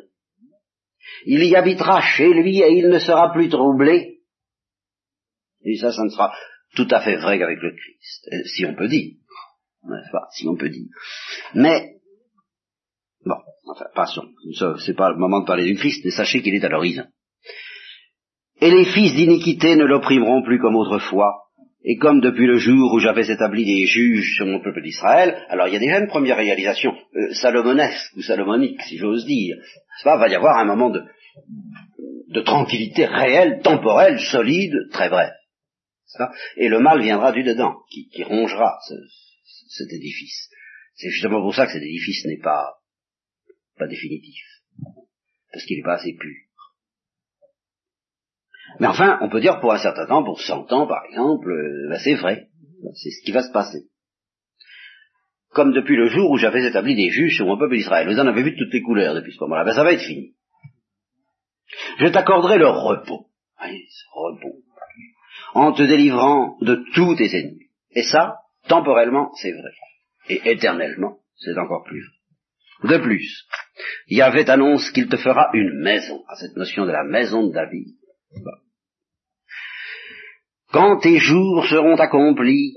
Il 1.24 1.44
y 1.44 1.56
habitera 1.56 2.00
chez 2.00 2.32
lui 2.32 2.60
et 2.60 2.72
il 2.72 2.88
ne 2.88 2.98
sera 2.98 3.32
plus 3.32 3.48
troublé. 3.48 4.20
Et 5.64 5.76
ça, 5.76 5.92
ça 5.92 6.04
ne 6.04 6.10
sera 6.10 6.32
tout 6.74 6.88
à 6.90 7.00
fait 7.00 7.16
vrai 7.16 7.38
qu'avec 7.38 7.60
le 7.60 7.70
Christ, 7.70 8.28
euh, 8.32 8.44
si 8.46 8.64
on 8.66 8.74
peut 8.74 8.88
dire. 8.88 9.14
Si 10.32 10.46
on 10.48 10.56
peut 10.56 10.68
dire. 10.68 10.88
Mais, 11.54 11.96
bon, 13.24 13.36
enfin, 13.68 13.86
passons. 13.94 14.28
C'est 14.78 14.96
pas 14.96 15.10
le 15.10 15.18
moment 15.18 15.40
de 15.40 15.46
parler 15.46 15.64
du 15.64 15.74
Christ, 15.74 16.02
mais 16.04 16.10
sachez 16.10 16.40
qu'il 16.42 16.54
est 16.54 16.64
à 16.64 16.68
l'horizon. 16.68 17.04
Et 18.60 18.70
les 18.70 18.84
fils 18.84 19.14
d'iniquité 19.14 19.74
ne 19.74 19.84
l'opprimeront 19.84 20.42
plus 20.42 20.60
comme 20.60 20.76
autrefois, 20.76 21.34
et 21.84 21.96
comme 21.96 22.20
depuis 22.20 22.46
le 22.46 22.58
jour 22.58 22.92
où 22.92 23.00
j'avais 23.00 23.28
établi 23.28 23.64
des 23.64 23.86
juges 23.86 24.36
sur 24.36 24.46
mon 24.46 24.60
peuple 24.60 24.82
d'Israël, 24.82 25.44
alors 25.48 25.66
il 25.66 25.74
y 25.74 25.76
a 25.76 25.80
déjà 25.80 25.98
une 25.98 26.06
première 26.06 26.36
réalisation 26.36 26.92
euh, 26.92 27.32
salomonesque 27.34 28.16
ou 28.16 28.22
salomonique, 28.22 28.80
si 28.82 28.98
j'ose 28.98 29.26
dire. 29.26 29.56
Ça 30.02 30.16
va 30.16 30.28
y 30.28 30.34
avoir 30.34 30.58
un 30.58 30.64
moment 30.64 30.90
de, 30.90 31.02
de 32.28 32.40
tranquillité 32.40 33.06
réelle, 33.06 33.60
temporelle, 33.62 34.20
solide, 34.20 34.74
très 34.92 35.08
bref. 35.08 35.32
Et 36.56 36.68
le 36.68 36.78
mal 36.78 37.00
viendra 37.00 37.32
du 37.32 37.42
dedans, 37.42 37.74
qui, 37.90 38.08
qui 38.10 38.22
rongera 38.22 38.78
ce, 38.86 38.94
cet 39.68 39.92
édifice. 39.92 40.50
C'est 40.94 41.10
justement 41.10 41.40
pour 41.40 41.54
ça 41.54 41.66
que 41.66 41.72
cet 41.72 41.82
édifice 41.82 42.24
n'est 42.26 42.40
pas, 42.42 42.74
pas 43.76 43.88
définitif, 43.88 44.44
parce 45.52 45.64
qu'il 45.64 45.78
n'est 45.78 45.84
pas 45.84 45.94
assez 45.94 46.14
pur. 46.14 46.36
Mais 48.80 48.86
enfin, 48.86 49.18
on 49.20 49.28
peut 49.28 49.40
dire 49.40 49.60
pour 49.60 49.72
un 49.72 49.78
certain 49.78 50.06
temps, 50.06 50.24
pour 50.24 50.40
100 50.40 50.72
ans 50.72 50.86
par 50.86 51.04
exemple, 51.04 51.50
euh, 51.50 51.88
ben, 51.90 51.98
c'est 51.98 52.14
vrai. 52.14 52.48
C'est 52.94 53.10
ce 53.10 53.24
qui 53.24 53.32
va 53.32 53.42
se 53.42 53.52
passer. 53.52 53.86
Comme 55.50 55.72
depuis 55.72 55.96
le 55.96 56.08
jour 56.08 56.30
où 56.30 56.38
j'avais 56.38 56.64
établi 56.64 56.94
des 56.94 57.10
juges 57.10 57.36
sur 57.36 57.46
mon 57.46 57.58
peuple 57.58 57.76
d'Israël. 57.76 58.08
Vous 58.08 58.18
en 58.18 58.26
avez 58.26 58.42
vu 58.42 58.52
de 58.52 58.58
toutes 58.58 58.72
les 58.72 58.82
couleurs 58.82 59.14
depuis 59.14 59.32
ce 59.32 59.40
moment-là. 59.40 59.64
Ben, 59.64 59.74
ça 59.74 59.84
va 59.84 59.92
être 59.92 60.04
fini. 60.04 60.34
Je 61.98 62.08
t'accorderai 62.08 62.58
le 62.58 62.68
repos. 62.68 63.26
Oui, 63.62 63.86
ce 63.88 64.04
repos. 64.14 64.56
En 65.54 65.72
te 65.72 65.82
délivrant 65.82 66.56
de 66.62 66.82
tous 66.94 67.14
tes 67.16 67.36
ennemis. 67.36 67.68
Et 67.90 68.02
ça, 68.02 68.36
temporellement, 68.68 69.30
c'est 69.34 69.52
vrai. 69.52 69.70
Et 70.28 70.50
éternellement, 70.50 71.18
c'est 71.36 71.58
encore 71.58 71.84
plus 71.84 72.00
vrai. 72.00 72.96
De 72.96 72.98
plus, 72.98 73.46
Yahvé 74.08 74.48
annonce 74.50 74.90
qu'il 74.90 75.08
te 75.08 75.16
fera 75.16 75.50
une 75.54 75.82
maison, 75.82 76.24
à 76.28 76.34
cette 76.36 76.56
notion 76.56 76.84
de 76.84 76.90
la 76.90 77.04
maison 77.04 77.46
de 77.46 77.52
David. 77.52 77.94
Quand 80.72 80.98
tes 81.00 81.18
jours 81.18 81.66
seront 81.66 81.96
accomplis, 81.96 82.76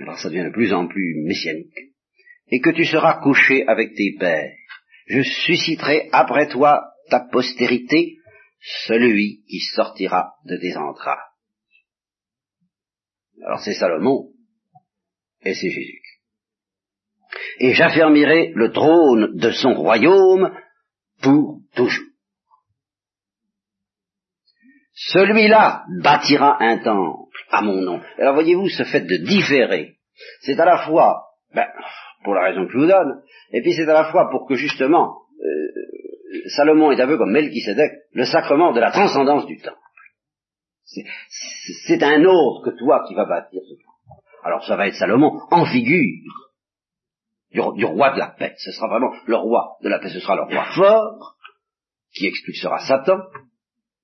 alors 0.00 0.18
ça 0.18 0.28
devient 0.28 0.44
de 0.44 0.52
plus 0.52 0.72
en 0.72 0.86
plus 0.86 1.22
messianique, 1.24 1.94
et 2.50 2.60
que 2.60 2.70
tu 2.70 2.84
seras 2.84 3.20
couché 3.20 3.66
avec 3.66 3.94
tes 3.94 4.14
pères, 4.18 4.52
je 5.06 5.22
susciterai 5.22 6.08
après 6.12 6.48
toi 6.48 6.92
ta 7.10 7.20
postérité, 7.20 8.18
celui 8.86 9.42
qui 9.48 9.60
sortira 9.60 10.34
de 10.44 10.56
tes 10.56 10.76
entrailles. 10.76 11.16
Alors 13.44 13.60
c'est 13.60 13.74
Salomon, 13.74 14.32
et 15.42 15.54
c'est 15.54 15.70
Jésus. 15.70 16.02
Et 17.60 17.74
j'affermirai 17.74 18.52
le 18.54 18.72
trône 18.72 19.36
de 19.36 19.50
son 19.50 19.74
royaume 19.74 20.56
pour 21.22 21.60
toujours. 21.74 22.07
Celui-là 25.00 25.84
bâtira 26.02 26.60
un 26.60 26.78
temple 26.78 27.30
à 27.50 27.62
mon 27.62 27.80
nom. 27.82 28.00
Alors 28.18 28.34
voyez-vous, 28.34 28.68
ce 28.68 28.82
fait 28.82 29.02
de 29.02 29.16
différer, 29.16 29.96
c'est 30.40 30.58
à 30.58 30.64
la 30.64 30.78
fois, 30.78 31.22
ben, 31.54 31.66
pour 32.24 32.34
la 32.34 32.42
raison 32.42 32.66
que 32.66 32.72
je 32.72 32.78
vous 32.78 32.86
donne, 32.86 33.22
et 33.52 33.62
puis 33.62 33.74
c'est 33.74 33.88
à 33.88 33.92
la 33.92 34.10
fois 34.10 34.28
pour 34.28 34.48
que 34.48 34.56
justement, 34.56 35.18
euh, 35.40 36.48
Salomon 36.56 36.90
est 36.90 37.00
un 37.00 37.06
peu 37.06 37.16
comme 37.16 37.30
Melchisedec, 37.30 37.92
le 38.12 38.24
sacrement 38.24 38.72
de 38.72 38.80
la 38.80 38.90
transcendance 38.90 39.46
du 39.46 39.60
temple. 39.60 39.76
C'est 41.86 42.02
un 42.02 42.24
autre 42.24 42.64
que 42.64 42.76
toi 42.76 43.04
qui 43.06 43.14
va 43.14 43.24
bâtir 43.24 43.60
ce 43.62 43.74
temple. 43.74 44.22
Alors 44.42 44.64
ça 44.64 44.74
va 44.74 44.88
être 44.88 44.96
Salomon 44.96 45.38
en 45.52 45.64
figure 45.64 46.32
du, 47.52 47.60
du 47.76 47.84
roi 47.84 48.14
de 48.14 48.18
la 48.18 48.34
paix. 48.36 48.54
Ce 48.58 48.72
sera 48.72 48.88
vraiment 48.88 49.12
le 49.26 49.36
roi 49.36 49.76
de 49.80 49.88
la 49.88 50.00
paix, 50.00 50.08
ce 50.08 50.18
sera 50.18 50.34
le 50.34 50.42
roi 50.42 50.64
fort 50.74 51.36
qui 52.14 52.26
expulsera 52.26 52.80
Satan, 52.80 53.20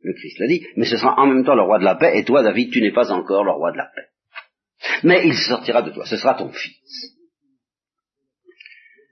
le 0.05 0.13
Christ 0.13 0.39
l'a 0.39 0.47
dit, 0.47 0.67
mais 0.77 0.85
ce 0.85 0.97
sera 0.97 1.19
en 1.19 1.27
même 1.27 1.45
temps 1.45 1.55
le 1.55 1.63
roi 1.63 1.79
de 1.79 1.85
la 1.85 1.95
paix, 1.95 2.19
et 2.19 2.25
toi, 2.25 2.43
David, 2.43 2.71
tu 2.71 2.81
n'es 2.81 2.93
pas 2.93 3.11
encore 3.11 3.43
le 3.43 3.53
roi 3.53 3.73
de 3.73 3.79
la 3.79 3.89
paix. 3.95 4.07
Mais 5.03 5.27
il 5.27 5.35
sortira 5.35 5.83
de 5.83 5.91
toi, 5.91 6.05
ce 6.05 6.17
sera 6.17 6.35
ton 6.35 6.51
fils. 6.53 7.17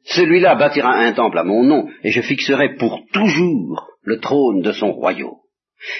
Celui-là 0.04 0.54
bâtira 0.56 0.92
un 0.92 1.12
temple 1.12 1.38
à 1.38 1.44
mon 1.44 1.64
nom, 1.64 1.88
et 2.02 2.10
je 2.10 2.20
fixerai 2.20 2.74
pour 2.76 3.00
toujours 3.12 3.88
le 4.02 4.20
trône 4.20 4.60
de 4.60 4.72
son 4.72 4.92
royaume. 4.92 5.38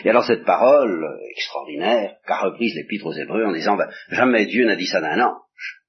Et 0.05 0.11
alors 0.11 0.25
cette 0.25 0.45
parole 0.45 1.19
extraordinaire 1.31 2.17
qu'a 2.27 2.41
reprise 2.41 2.75
l'épître 2.75 3.07
aux 3.07 3.13
Hébreux 3.13 3.45
en 3.45 3.53
disant, 3.53 3.79
jamais 4.11 4.47
Dieu 4.47 4.67
n'a 4.67 4.77
dit 4.77 4.87
ça 4.87 5.01
d'un 5.01 5.21
ange. 5.21 5.81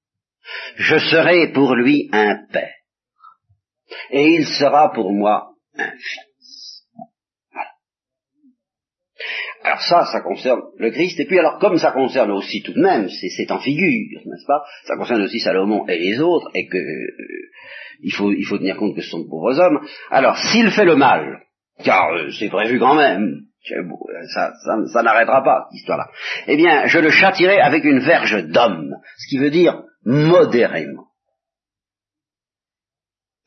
Je 0.75 0.97
serai 0.97 1.51
pour 1.51 1.75
lui 1.75 2.09
un 2.13 2.37
père, 2.51 2.73
et 4.11 4.27
il 4.35 4.45
sera 4.45 4.91
pour 4.93 5.11
moi 5.11 5.49
un 5.77 5.91
fils. 5.91 6.32
Alors 9.63 9.81
ça, 9.81 10.05
ça 10.11 10.21
concerne 10.21 10.61
le 10.77 10.91
Christ, 10.91 11.19
et 11.19 11.25
puis 11.25 11.39
alors 11.39 11.57
comme 11.59 11.77
ça 11.77 11.91
concerne 11.91 12.31
aussi 12.31 12.61
tout 12.61 12.73
de 12.73 12.81
même, 12.81 13.07
c'est 13.09 13.51
en 13.51 13.59
figure, 13.59 14.19
n'est-ce 14.25 14.45
pas? 14.45 14.63
Ça 14.85 14.97
concerne 14.97 15.21
aussi 15.21 15.39
Salomon 15.39 15.87
et 15.87 15.97
les 15.97 16.19
autres, 16.19 16.49
et 16.53 16.67
que 16.67 16.77
euh, 16.77 17.49
il, 18.01 18.11
faut, 18.11 18.31
il 18.31 18.45
faut 18.45 18.57
tenir 18.57 18.75
compte 18.75 18.95
que 18.95 19.01
ce 19.01 19.09
sont 19.09 19.23
de 19.23 19.29
pauvres 19.29 19.57
hommes. 19.59 19.79
Alors 20.09 20.37
s'il 20.37 20.69
fait 20.71 20.85
le 20.85 20.95
mal, 20.95 21.43
car 21.83 22.13
euh, 22.13 22.29
c'est 22.37 22.49
prévu 22.49 22.77
quand 22.77 22.95
même, 22.95 23.43
ça, 24.33 24.51
ça, 24.65 24.85
ça 24.91 25.01
n'arrêtera 25.01 25.41
pas, 25.43 25.67
cette 25.69 25.79
histoire-là, 25.79 26.09
eh 26.47 26.57
bien 26.57 26.85
je 26.87 26.99
le 26.99 27.09
châtirai 27.09 27.61
avec 27.61 27.85
une 27.85 27.99
verge 27.99 28.45
d'homme, 28.47 28.93
ce 29.17 29.29
qui 29.29 29.37
veut 29.37 29.51
dire 29.51 29.83
modérément. 30.03 31.07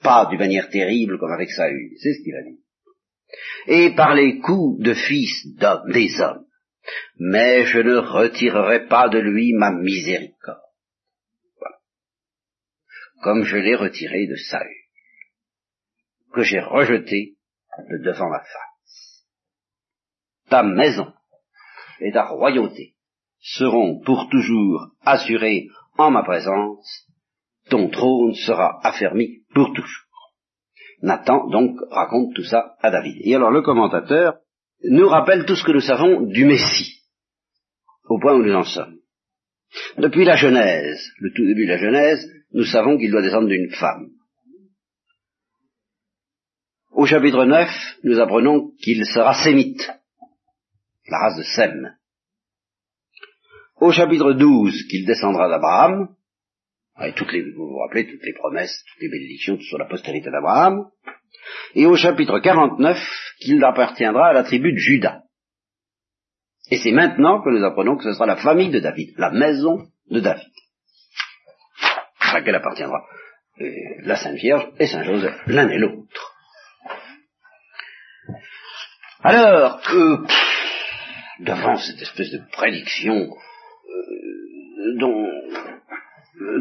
pas 0.07 0.27
d'une 0.27 0.39
manière 0.39 0.69
terrible 0.69 1.19
comme 1.19 1.33
avec 1.33 1.51
Saül. 1.51 1.91
C'est 2.01 2.15
ce 2.15 2.23
qu'il 2.23 2.37
a 2.37 2.43
dit. 2.43 2.61
Et 3.67 3.95
par 3.95 4.15
les 4.15 4.39
coups 4.39 4.83
de 4.83 4.95
fils 4.95 5.47
des 5.57 6.21
hommes. 6.21 6.47
Mais 7.19 7.65
je 7.65 7.79
ne 7.79 7.97
retirerai 7.97 8.87
pas 8.87 9.09
de 9.09 9.19
lui 9.19 9.53
ma 9.55 9.73
miséricorde. 9.73 10.61
Voilà. 11.59 11.77
Comme 13.23 13.45
je 13.45 13.57
l'ai 13.57 13.75
retiré 13.75 14.27
de 14.27 14.37
Saül, 14.37 14.71
que 16.33 16.43
j'ai 16.43 16.61
rejeté 16.61 17.37
de 17.91 18.05
devant 18.05 18.31
ma 18.31 18.41
face. 18.41 19.27
Ta 20.49 20.63
maison 20.63 21.13
et 22.01 22.13
ta 22.13 22.25
royauté 22.25 22.95
seront 23.41 24.01
pour 24.01 24.29
toujours 24.31 24.91
assurées 25.03 25.69
en 25.99 26.11
ma 26.11 26.23
présence, 26.23 27.09
ton 27.71 27.89
trône 27.89 28.35
sera 28.35 28.79
affermi 28.87 29.45
pour 29.55 29.73
toujours. 29.73 30.06
Nathan 31.03 31.49
donc 31.49 31.79
raconte 31.91 32.35
tout 32.35 32.45
ça 32.45 32.77
à 32.81 32.91
David. 32.91 33.17
Et 33.23 33.35
alors 33.35 33.51
le 33.51 33.63
commentateur 33.63 34.39
nous 34.83 35.09
rappelle 35.09 35.45
tout 35.45 35.57
ce 35.57 35.65
que 35.65 35.73
nous 35.73 35.81
savons 35.81 36.23
du 36.23 36.45
Messie, 36.45 37.03
au 38.09 38.19
point 38.19 38.35
où 38.35 38.43
nous 38.43 38.55
en 38.55 38.65
sommes. 38.65 38.99
Depuis 39.99 40.25
la 40.25 40.37
Genèse, 40.37 41.11
le 41.19 41.33
tout 41.33 41.45
début 41.45 41.67
de 41.67 41.73
la 41.73 41.79
Genèse, 41.79 42.31
nous 42.53 42.65
savons 42.65 42.97
qu'il 42.97 43.11
doit 43.11 43.23
descendre 43.23 43.49
d'une 43.49 43.71
femme. 43.71 44.11
Au 46.93 47.05
chapitre 47.05 47.45
9, 47.45 47.69
nous 48.05 48.19
apprenons 48.21 48.71
qu'il 48.83 49.05
sera 49.05 49.35
sémite, 49.35 49.87
la 51.09 51.19
race 51.19 51.37
de 51.37 51.43
Sem. 51.43 51.97
Au 53.81 53.93
chapitre 53.93 54.33
12, 54.33 54.85
qu'il 54.89 55.05
descendra 55.05 55.49
d'Abraham, 55.49 56.09
toutes 57.15 57.33
les, 57.33 57.43
vous 57.53 57.69
vous 57.69 57.79
rappelez 57.79 58.07
toutes 58.07 58.25
les 58.25 58.33
promesses, 58.33 58.85
toutes 58.89 59.03
les 59.03 59.11
bénédictions 59.11 59.59
sur 59.61 59.79
la 59.79 59.85
postérité 59.85 60.31
d'Abraham, 60.31 60.87
et 61.75 61.87
au 61.87 61.97
chapitre 61.97 62.39
49, 62.39 62.99
qu'il 63.41 63.63
appartiendra 63.63 64.29
à 64.29 64.33
la 64.33 64.45
tribu 64.45 64.73
de 64.73 64.79
Judas. 64.79 65.23
Et 66.71 66.79
c'est 66.79 66.93
maintenant 66.93 67.43
que 67.43 67.51
nous 67.51 67.65
apprenons 67.65 67.97
que 67.97 68.05
ce 68.05 68.13
sera 68.13 68.27
la 68.27 68.37
famille 68.37 68.71
de 68.71 68.81
David, 68.81 69.15
la 69.19 69.31
maison 69.31 69.87
de 70.11 70.21
David, 70.21 70.53
à 72.21 72.35
laquelle 72.35 72.57
appartiendra 72.57 73.05
euh, 73.61 73.71
la 74.01 74.17
Sainte 74.17 74.37
Vierge 74.37 74.69
et 74.79 74.87
Saint 74.87 75.05
Joseph, 75.05 75.39
l'un 75.47 75.69
et 75.69 75.79
l'autre. 75.79 76.35
Alors, 79.23 79.81
euh, 79.93 80.19
devant 81.41 81.77
cette 81.77 82.01
espèce 82.03 82.31
de 82.33 82.41
prédiction 82.53 83.15
euh, 83.15 84.99
dont, 84.99 85.29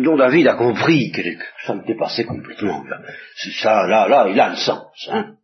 dont 0.04 0.16
David 0.16 0.48
a 0.48 0.56
compris 0.56 1.12
que, 1.12 1.22
ça 1.66 1.76
me 1.76 1.86
dépassait 1.86 2.24
complètement, 2.24 2.86
ça, 3.62 3.88
là, 3.88 4.08
là, 4.08 4.28
il 4.30 4.40
a 4.40 4.50
le 4.50 4.56
sens, 4.56 5.10
hein. 5.12 5.36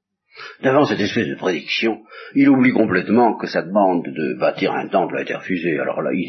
Devant 0.61 0.85
cette 0.85 0.99
espèce 0.99 1.27
de 1.27 1.35
prédiction, 1.35 2.03
il 2.35 2.49
oublie 2.49 2.71
complètement 2.71 3.37
que 3.37 3.47
sa 3.47 3.61
demande 3.61 4.05
de 4.05 4.39
bâtir 4.39 4.71
un 4.71 4.87
temple 4.87 5.17
a 5.17 5.23
été 5.23 5.35
refusée. 5.35 5.77
Alors 5.77 6.01
là, 6.01 6.11
il, 6.13 6.27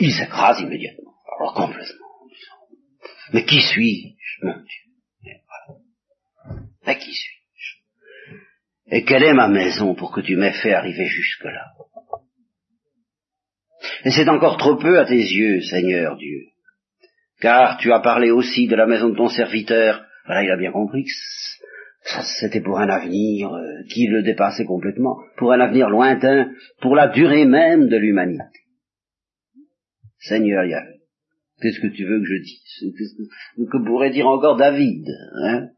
il 0.00 0.12
s'écrase 0.12 0.60
immédiatement. 0.60 1.12
Alors 1.38 1.54
complètement. 1.54 2.06
Mais 3.32 3.44
qui 3.44 3.60
suis-je, 3.60 4.46
mon 4.46 4.54
Dieu? 4.54 5.40
Mais 6.86 6.98
qui 6.98 7.12
suis-je? 7.12 7.76
Et 8.90 9.04
quelle 9.04 9.24
est 9.24 9.34
ma 9.34 9.48
maison 9.48 9.94
pour 9.94 10.10
que 10.10 10.20
tu 10.20 10.36
m'aies 10.36 10.52
fait 10.62 10.72
arriver 10.72 11.06
jusque-là? 11.06 11.72
Et 14.04 14.10
c'est 14.10 14.28
encore 14.28 14.56
trop 14.56 14.76
peu 14.76 14.98
à 14.98 15.04
tes 15.04 15.16
yeux, 15.16 15.60
Seigneur 15.62 16.16
Dieu, 16.16 16.48
car 17.44 17.76
tu 17.76 17.92
as 17.92 18.00
parlé 18.00 18.30
aussi 18.30 18.66
de 18.68 18.74
la 18.74 18.86
maison 18.86 19.10
de 19.10 19.16
ton 19.16 19.28
serviteur. 19.28 20.02
Voilà, 20.24 20.44
il 20.44 20.50
a 20.50 20.56
bien 20.56 20.72
compris 20.72 21.04
que 21.04 21.10
c'était 22.40 22.62
pour 22.62 22.78
un 22.78 22.88
avenir 22.88 23.52
euh, 23.52 23.82
qui 23.92 24.06
le 24.06 24.22
dépassait 24.22 24.64
complètement, 24.64 25.18
pour 25.36 25.52
un 25.52 25.60
avenir 25.60 25.90
lointain, 25.90 26.52
pour 26.80 26.96
la 26.96 27.08
durée 27.08 27.44
même 27.44 27.88
de 27.88 27.98
l'humanité. 27.98 28.44
Seigneur 30.20 30.64
Yahvé, 30.64 31.00
qu'est-ce 31.60 31.80
que 31.80 31.94
tu 31.94 32.06
veux 32.06 32.20
que 32.20 32.24
je 32.24 32.42
dise? 32.42 32.94
Que, 32.96 33.70
que 33.70 33.84
pourrait 33.84 34.08
dire 34.08 34.26
encore 34.26 34.56
David 34.56 35.06
hein? 35.44 35.68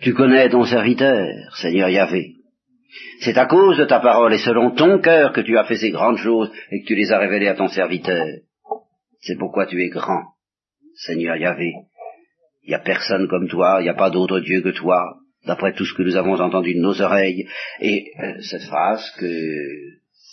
Tu 0.00 0.14
connais 0.14 0.48
ton 0.48 0.62
serviteur, 0.62 1.26
Seigneur 1.56 1.88
Yahvé. 1.88 2.34
C'est 3.18 3.36
à 3.36 3.46
cause 3.46 3.78
de 3.78 3.84
ta 3.84 3.98
parole 3.98 4.32
et 4.32 4.38
selon 4.38 4.70
ton 4.70 5.00
cœur 5.00 5.32
que 5.32 5.40
tu 5.40 5.58
as 5.58 5.64
fait 5.64 5.76
ces 5.76 5.90
grandes 5.90 6.18
choses 6.18 6.52
et 6.70 6.82
que 6.82 6.86
tu 6.86 6.94
les 6.94 7.10
as 7.10 7.18
révélées 7.18 7.48
à 7.48 7.56
ton 7.56 7.66
serviteur. 7.66 8.28
C'est 9.18 9.36
pourquoi 9.36 9.66
tu 9.66 9.82
es 9.82 9.88
grand, 9.88 10.33
Seigneur 10.96 11.36
Yahvé. 11.36 11.72
Il 12.64 12.68
n'y 12.68 12.74
a 12.74 12.80
personne 12.80 13.28
comme 13.28 13.48
toi, 13.48 13.76
il 13.80 13.84
n'y 13.84 13.90
a 13.90 13.94
pas 13.94 14.10
d'autre 14.10 14.40
Dieu 14.40 14.62
que 14.62 14.70
toi, 14.70 15.18
d'après 15.46 15.74
tout 15.74 15.84
ce 15.84 15.94
que 15.94 16.02
nous 16.02 16.16
avons 16.16 16.40
entendu 16.40 16.74
de 16.74 16.80
nos 16.80 17.00
oreilles. 17.00 17.46
Et 17.80 18.10
euh, 18.18 18.40
cette 18.40 18.62
phrase 18.62 19.10
que 19.18 19.28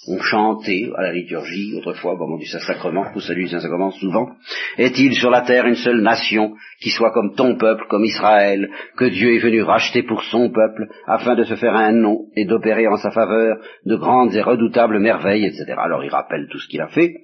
on 0.07 0.19
chantait 0.19 0.89
à 0.95 1.03
la 1.03 1.13
liturgie, 1.13 1.75
autrefois 1.77 2.13
au 2.13 2.17
moment 2.17 2.37
du 2.37 2.47
Saint-Sacrement, 2.47 3.11
pour 3.11 3.21
celui 3.21 3.43
du 3.43 3.49
Saint-Sacrement 3.51 3.91
souvent, 3.91 4.31
est-il 4.77 5.13
sur 5.13 5.29
la 5.29 5.41
terre 5.41 5.67
une 5.67 5.75
seule 5.75 6.01
nation 6.01 6.55
qui 6.81 6.89
soit 6.89 7.11
comme 7.11 7.35
ton 7.35 7.55
peuple, 7.55 7.85
comme 7.87 8.03
Israël, 8.03 8.67
que 8.97 9.05
Dieu 9.05 9.35
est 9.35 9.39
venu 9.43 9.61
racheter 9.61 10.01
pour 10.01 10.23
son 10.23 10.49
peuple, 10.49 10.87
afin 11.05 11.35
de 11.35 11.43
se 11.43 11.55
faire 11.55 11.75
un 11.75 11.91
nom 11.91 12.25
et 12.35 12.45
d'opérer 12.45 12.87
en 12.87 12.97
sa 12.97 13.11
faveur 13.11 13.57
de 13.85 13.95
grandes 13.95 14.33
et 14.33 14.41
redoutables 14.41 14.99
merveilles, 14.99 15.45
etc. 15.45 15.75
Alors 15.77 16.03
il 16.03 16.09
rappelle 16.09 16.47
tout 16.49 16.59
ce 16.59 16.67
qu'il 16.67 16.81
a 16.81 16.87
fait. 16.87 17.17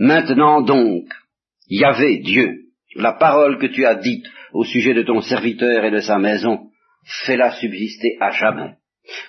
Maintenant 0.00 0.62
donc, 0.62 1.04
Yahvé, 1.70 2.18
Dieu, 2.18 2.66
la 2.96 3.12
parole 3.12 3.58
que 3.58 3.66
tu 3.66 3.86
as 3.86 3.94
dite 3.94 4.26
au 4.52 4.64
sujet 4.64 4.92
de 4.92 5.02
ton 5.02 5.20
serviteur 5.20 5.84
et 5.84 5.90
de 5.90 6.00
sa 6.00 6.18
maison, 6.18 6.68
fais-la 7.24 7.52
subsister 7.52 8.16
à 8.20 8.30
jamais 8.30 8.74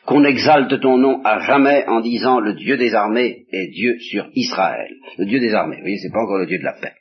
qu'on 0.06 0.23
exalte 0.23 0.80
ton 0.80 0.97
nom 0.97 1.21
à 1.23 1.39
jamais 1.39 1.86
en 1.88 2.01
disant 2.01 2.39
le 2.39 2.54
Dieu 2.54 2.77
des 2.77 2.93
armées 2.93 3.45
est 3.51 3.67
Dieu 3.71 3.99
sur 3.99 4.27
Israël. 4.34 4.91
Le 5.17 5.25
Dieu 5.25 5.39
des 5.39 5.54
armées, 5.54 5.77
vous 5.77 5.84
voyez, 5.84 5.97
c'est 5.97 6.12
pas 6.12 6.21
encore 6.21 6.39
le 6.39 6.45
Dieu 6.45 6.60
de 6.60 6.63
la 6.63 6.73
paix. 6.73 6.93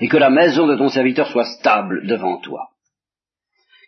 Et 0.00 0.08
que 0.08 0.16
la 0.16 0.30
maison 0.30 0.66
de 0.66 0.76
ton 0.76 0.88
serviteur 0.88 1.28
soit 1.28 1.44
stable 1.44 2.06
devant 2.06 2.40
toi. 2.40 2.68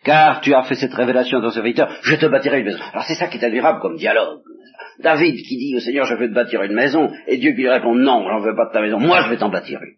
Car 0.05 0.41
tu 0.41 0.55
as 0.55 0.63
fait 0.65 0.77
cette 0.77 0.95
révélation 0.95 1.39
à 1.39 1.43
ton 1.43 1.51
serviteur, 1.51 1.91
je 2.03 2.15
te 2.17 2.27
bâtirai 2.27 2.61
une 2.61 2.67
maison. 2.67 2.83
Alors 2.93 3.05
c'est 3.07 3.15
ça 3.15 3.29
qui 3.29 3.39
est 3.39 3.45
admirable 3.45 3.81
comme 3.81 3.97
dialogue. 3.97 4.41
David 5.01 5.37
qui 5.37 5.57
dit 5.57 5.77
au 5.77 5.81
Seigneur, 5.81 6.07
je 6.07 6.15
veux 6.15 6.29
te 6.29 6.35
bâtir 6.35 6.63
une 6.63 6.73
maison, 6.73 7.11
et 7.27 7.37
Dieu 7.37 7.53
qui 7.53 7.63
lui 7.63 7.69
répond, 7.69 7.95
non, 7.95 8.27
j'en 8.29 8.41
veux 8.41 8.55
pas 8.55 8.67
de 8.67 8.73
ta 8.73 8.81
maison, 8.81 8.99
moi 8.99 9.23
je 9.23 9.31
vais 9.31 9.37
t'en 9.37 9.51
bâtir 9.51 9.81
une. 9.83 9.97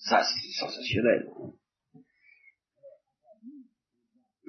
Ça, 0.00 0.22
c'est 0.24 0.52
sensationnel 0.58 1.26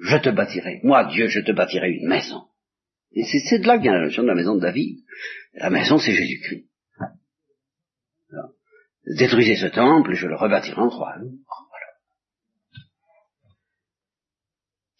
je 0.02 0.16
te 0.16 0.30
bâtirai, 0.30 0.80
moi 0.82 1.04
Dieu, 1.04 1.28
je 1.28 1.40
te 1.40 1.52
bâtirai 1.52 1.90
une 1.90 2.08
maison. 2.08 2.42
Et 3.12 3.24
c'est 3.24 3.58
de 3.58 3.66
là 3.66 3.76
y 3.76 3.88
a 3.88 3.92
la 3.92 4.04
notion 4.04 4.22
de 4.22 4.28
la 4.28 4.34
maison 4.34 4.56
de 4.56 4.60
David. 4.60 4.98
La 5.54 5.70
maison, 5.70 5.98
c'est 5.98 6.14
Jésus-Christ. 6.14 6.66
Détruisez 9.18 9.56
ce 9.56 9.66
temple, 9.66 10.14
je 10.14 10.26
le 10.26 10.36
rebâtirai 10.36 10.80
en 10.80 10.88
trois 10.88 11.14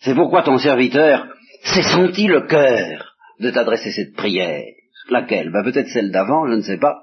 C'est 0.00 0.14
pourquoi 0.14 0.42
ton 0.42 0.58
serviteur 0.58 1.32
s'est 1.62 1.82
senti 1.82 2.26
le 2.26 2.46
cœur 2.46 3.16
de 3.38 3.50
t'adresser 3.50 3.92
cette 3.92 4.14
prière. 4.14 4.66
Laquelle? 5.08 5.50
Ben, 5.50 5.64
Peut-être 5.64 5.88
celle 5.88 6.10
d'avant, 6.10 6.46
je 6.48 6.54
ne 6.54 6.62
sais 6.62 6.78
pas. 6.78 7.02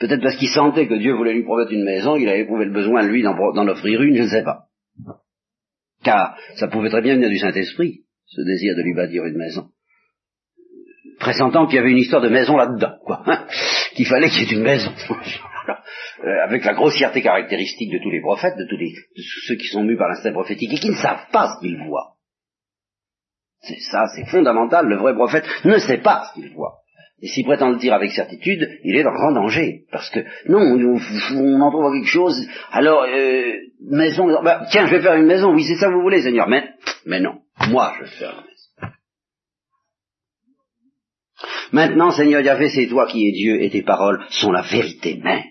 Peut-être 0.00 0.22
parce 0.22 0.36
qu'il 0.36 0.48
sentait 0.48 0.88
que 0.88 0.94
Dieu 0.94 1.12
voulait 1.12 1.34
lui 1.34 1.44
promettre 1.44 1.72
une 1.72 1.84
maison, 1.84 2.16
il 2.16 2.26
avait 2.28 2.40
éprouvé 2.40 2.64
le 2.64 2.72
besoin, 2.72 3.02
lui, 3.02 3.22
d'en 3.22 3.68
offrir 3.68 4.00
une, 4.00 4.16
je 4.16 4.22
ne 4.22 4.28
sais 4.28 4.42
pas. 4.42 4.64
Car 6.02 6.36
ça 6.56 6.68
pouvait 6.68 6.88
très 6.88 7.02
bien 7.02 7.16
venir 7.16 7.28
du 7.28 7.38
Saint-Esprit, 7.38 8.00
ce 8.24 8.40
désir 8.40 8.74
de 8.76 8.82
lui 8.82 8.94
bâtir 8.94 9.26
une 9.26 9.36
maison. 9.36 9.68
Pressentant 11.18 11.66
qu'il 11.66 11.76
y 11.76 11.78
avait 11.78 11.90
une 11.90 11.98
histoire 11.98 12.22
de 12.22 12.30
maison 12.30 12.56
là-dedans, 12.56 12.94
quoi. 13.04 13.22
Hein, 13.26 13.46
qu'il 13.94 14.06
fallait 14.06 14.30
qu'il 14.30 14.48
y 14.48 14.50
ait 14.50 14.56
une 14.56 14.64
maison. 14.64 14.90
Euh, 16.22 16.44
avec 16.44 16.64
la 16.64 16.74
grossièreté 16.74 17.22
caractéristique 17.22 17.92
de 17.92 17.98
tous 18.02 18.10
les 18.10 18.20
prophètes, 18.20 18.56
de 18.58 18.66
tous, 18.66 18.76
ceux 19.46 19.54
qui 19.54 19.68
sont 19.68 19.84
mus 19.84 19.96
par 19.96 20.08
l'instinct 20.08 20.32
prophétique 20.32 20.72
et 20.74 20.78
qui 20.78 20.90
ne 20.90 20.96
savent 20.96 21.30
pas 21.32 21.54
ce 21.54 21.60
qu'ils 21.60 21.78
voient. 21.78 22.16
C'est 23.62 23.78
ça, 23.90 24.04
c'est 24.14 24.26
fondamental. 24.26 24.86
Le 24.86 24.96
vrai 24.96 25.14
prophète 25.14 25.46
ne 25.64 25.78
sait 25.78 25.98
pas 25.98 26.24
ce 26.26 26.40
qu'il 26.40 26.52
voit. 26.52 26.80
Et 27.22 27.28
s'il 27.28 27.44
prétend 27.44 27.70
le 27.70 27.76
dire 27.76 27.92
avec 27.92 28.12
certitude, 28.12 28.66
il 28.82 28.96
est 28.96 29.04
en 29.04 29.12
grand 29.12 29.32
danger. 29.32 29.84
Parce 29.92 30.08
que, 30.10 30.20
non, 30.48 30.60
on, 30.60 31.60
en 31.60 31.70
trouve 31.70 31.92
quelque 31.92 32.06
chose, 32.06 32.48
alors, 32.72 33.04
euh, 33.04 33.52
maison, 33.90 34.26
bah, 34.42 34.66
tiens, 34.70 34.86
je 34.86 34.96
vais 34.96 35.02
faire 35.02 35.14
une 35.14 35.26
maison, 35.26 35.54
oui, 35.54 35.64
c'est 35.64 35.76
ça 35.76 35.88
que 35.88 35.94
vous 35.94 36.02
voulez, 36.02 36.22
Seigneur, 36.22 36.48
mais, 36.48 36.64
mais 37.06 37.20
non, 37.20 37.40
moi, 37.68 37.94
je 37.98 38.04
vais 38.04 38.10
faire 38.10 38.30
une 38.30 38.44
maison. 38.44 38.94
Maintenant, 41.72 42.10
Seigneur 42.10 42.40
Yahvé, 42.40 42.68
c'est 42.70 42.86
toi 42.86 43.06
qui 43.06 43.28
es 43.28 43.32
Dieu, 43.32 43.62
et 43.62 43.70
tes 43.70 43.82
paroles 43.82 44.24
sont 44.30 44.50
la 44.50 44.62
vérité 44.62 45.20
même. 45.22 45.44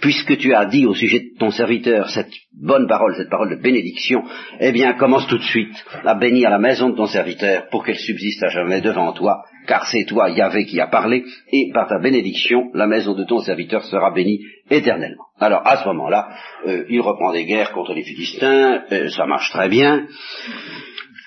puisque 0.00 0.38
tu 0.38 0.54
as 0.54 0.66
dit 0.66 0.86
au 0.86 0.94
sujet 0.94 1.20
de 1.20 1.38
ton 1.38 1.50
serviteur 1.50 2.08
cette 2.10 2.32
bonne 2.52 2.86
parole, 2.88 3.14
cette 3.16 3.30
parole 3.30 3.50
de 3.50 3.62
bénédiction, 3.62 4.24
eh 4.58 4.72
bien 4.72 4.94
commence 4.94 5.26
tout 5.28 5.38
de 5.38 5.44
suite 5.44 5.74
à 6.04 6.14
bénir 6.14 6.50
la 6.50 6.58
maison 6.58 6.90
de 6.90 6.96
ton 6.96 7.06
serviteur 7.06 7.68
pour 7.70 7.84
qu'elle 7.84 7.98
subsiste 7.98 8.42
à 8.42 8.48
jamais 8.48 8.80
devant 8.80 9.12
toi, 9.12 9.44
car 9.66 9.86
c'est 9.86 10.04
toi, 10.04 10.30
Yahvé, 10.30 10.66
qui 10.66 10.80
a 10.80 10.88
parlé, 10.88 11.24
et 11.52 11.70
par 11.72 11.88
ta 11.88 11.98
bénédiction, 11.98 12.70
la 12.74 12.86
maison 12.86 13.14
de 13.14 13.24
ton 13.24 13.40
serviteur 13.40 13.84
sera 13.84 14.10
bénie 14.10 14.40
éternellement. 14.68 15.26
Alors 15.38 15.66
à 15.66 15.78
ce 15.78 15.86
moment-là, 15.88 16.28
euh, 16.66 16.84
il 16.88 17.00
reprend 17.00 17.32
des 17.32 17.44
guerres 17.44 17.72
contre 17.72 17.94
les 17.94 18.02
Philistins, 18.02 18.84
euh, 18.90 19.08
ça 19.10 19.26
marche 19.26 19.50
très 19.50 19.68
bien, 19.68 20.06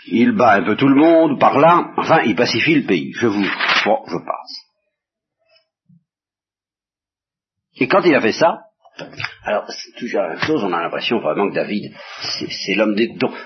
il 0.08 0.34
bat 0.34 0.56
un 0.56 0.64
peu 0.64 0.76
tout 0.76 0.90
le 0.90 0.96
monde 0.96 1.40
par 1.40 1.58
là, 1.58 1.94
enfin 1.98 2.22
il 2.26 2.36
pacifie 2.36 2.76
le 2.76 2.86
pays. 2.86 3.14
Je 3.16 3.28
vous... 3.28 3.44
Je 3.44 4.18
passe. 4.18 4.64
Et 7.80 7.88
quand 7.88 8.02
il 8.06 8.16
a 8.16 8.22
fait 8.22 8.32
ça, 8.32 8.60
alors 9.44 9.66
c'est 9.70 9.96
toujours 9.98 10.22
la 10.22 10.30
même 10.30 10.44
chose, 10.44 10.64
on 10.64 10.72
a 10.72 10.82
l'impression 10.82 11.20
vraiment 11.20 11.50
que 11.50 11.56
David, 11.56 11.92
c'est 12.66 12.76
l'homme 12.76 12.96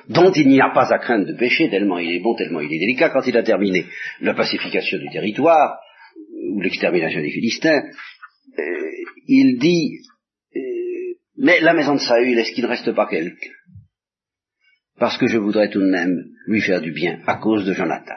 dont, 0.10 0.32
il 0.32 0.48
n'y 0.48 0.60
a 0.60 0.70
pas 0.72 0.94
à 0.94 1.00
craindre 1.00 1.26
de 1.26 1.38
pécher, 1.38 1.70
tellement 1.70 2.00
il 2.00 2.12
est 2.12 2.20
bon, 2.20 2.36
tellement 2.36 2.60
il 2.60 2.74
est 2.74 2.80
délicat. 2.80 3.10
Quand 3.10 3.26
il 3.26 3.38
a 3.38 3.44
terminé 3.44 3.86
la 4.20 4.34
pacification 4.34 4.98
du 4.98 5.10
territoire, 5.10 5.80
ou 6.52 6.62
l'extermination 6.62 7.22
des 7.22 7.32
Philistins, 7.32 7.82
euh, 8.60 8.64
il 9.28 9.58
dit, 9.58 10.00
euh, 10.56 10.60
mais 11.38 11.62
la 11.62 11.74
maison 11.74 11.96
de 11.96 12.00
Saül, 12.00 12.38
est-ce 12.38 12.54
qu'il 12.54 12.64
ne 12.64 12.70
reste 12.70 12.92
pas 12.94 13.08
quelqu'un 13.08 13.52
Parce 15.00 15.18
que 15.18 15.28
je 15.28 15.38
voudrais 15.38 15.70
tout 15.70 15.82
de 15.82 15.90
même 15.90 16.26
lui 16.48 16.62
faire 16.62 16.82
du 16.82 16.92
bien, 16.92 17.20
à 17.26 17.38
cause 17.38 17.66
de 17.66 17.74
Jonathan. 17.74 18.16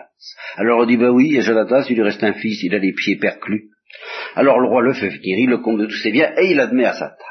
Alors 0.57 0.81
on 0.81 0.87
dit, 0.87 0.97
ben 0.97 1.11
oui, 1.11 1.37
et 1.37 1.43
Jonathan, 1.43 1.83
il 1.89 1.95
lui 1.95 2.03
reste 2.03 2.24
un 2.24 2.35
fils, 2.35 2.62
il 2.64 2.74
a 2.74 2.78
les 2.78 2.93
pieds 2.93 3.16
perclus, 3.16 3.70
alors 4.34 4.61
le 4.61 4.68
roi 4.68 4.82
le 4.82 4.95
fait 4.95 5.18
il 5.22 5.49
le 5.49 5.59
compte 5.59 5.78
de 5.78 5.86
tous 5.86 6.03
ses 6.03 6.12
biens, 6.12 6.32
et 6.36 6.51
il 6.51 6.61
admet 6.61 6.84
à 6.84 6.93
sa 6.93 7.09
table. 7.09 7.24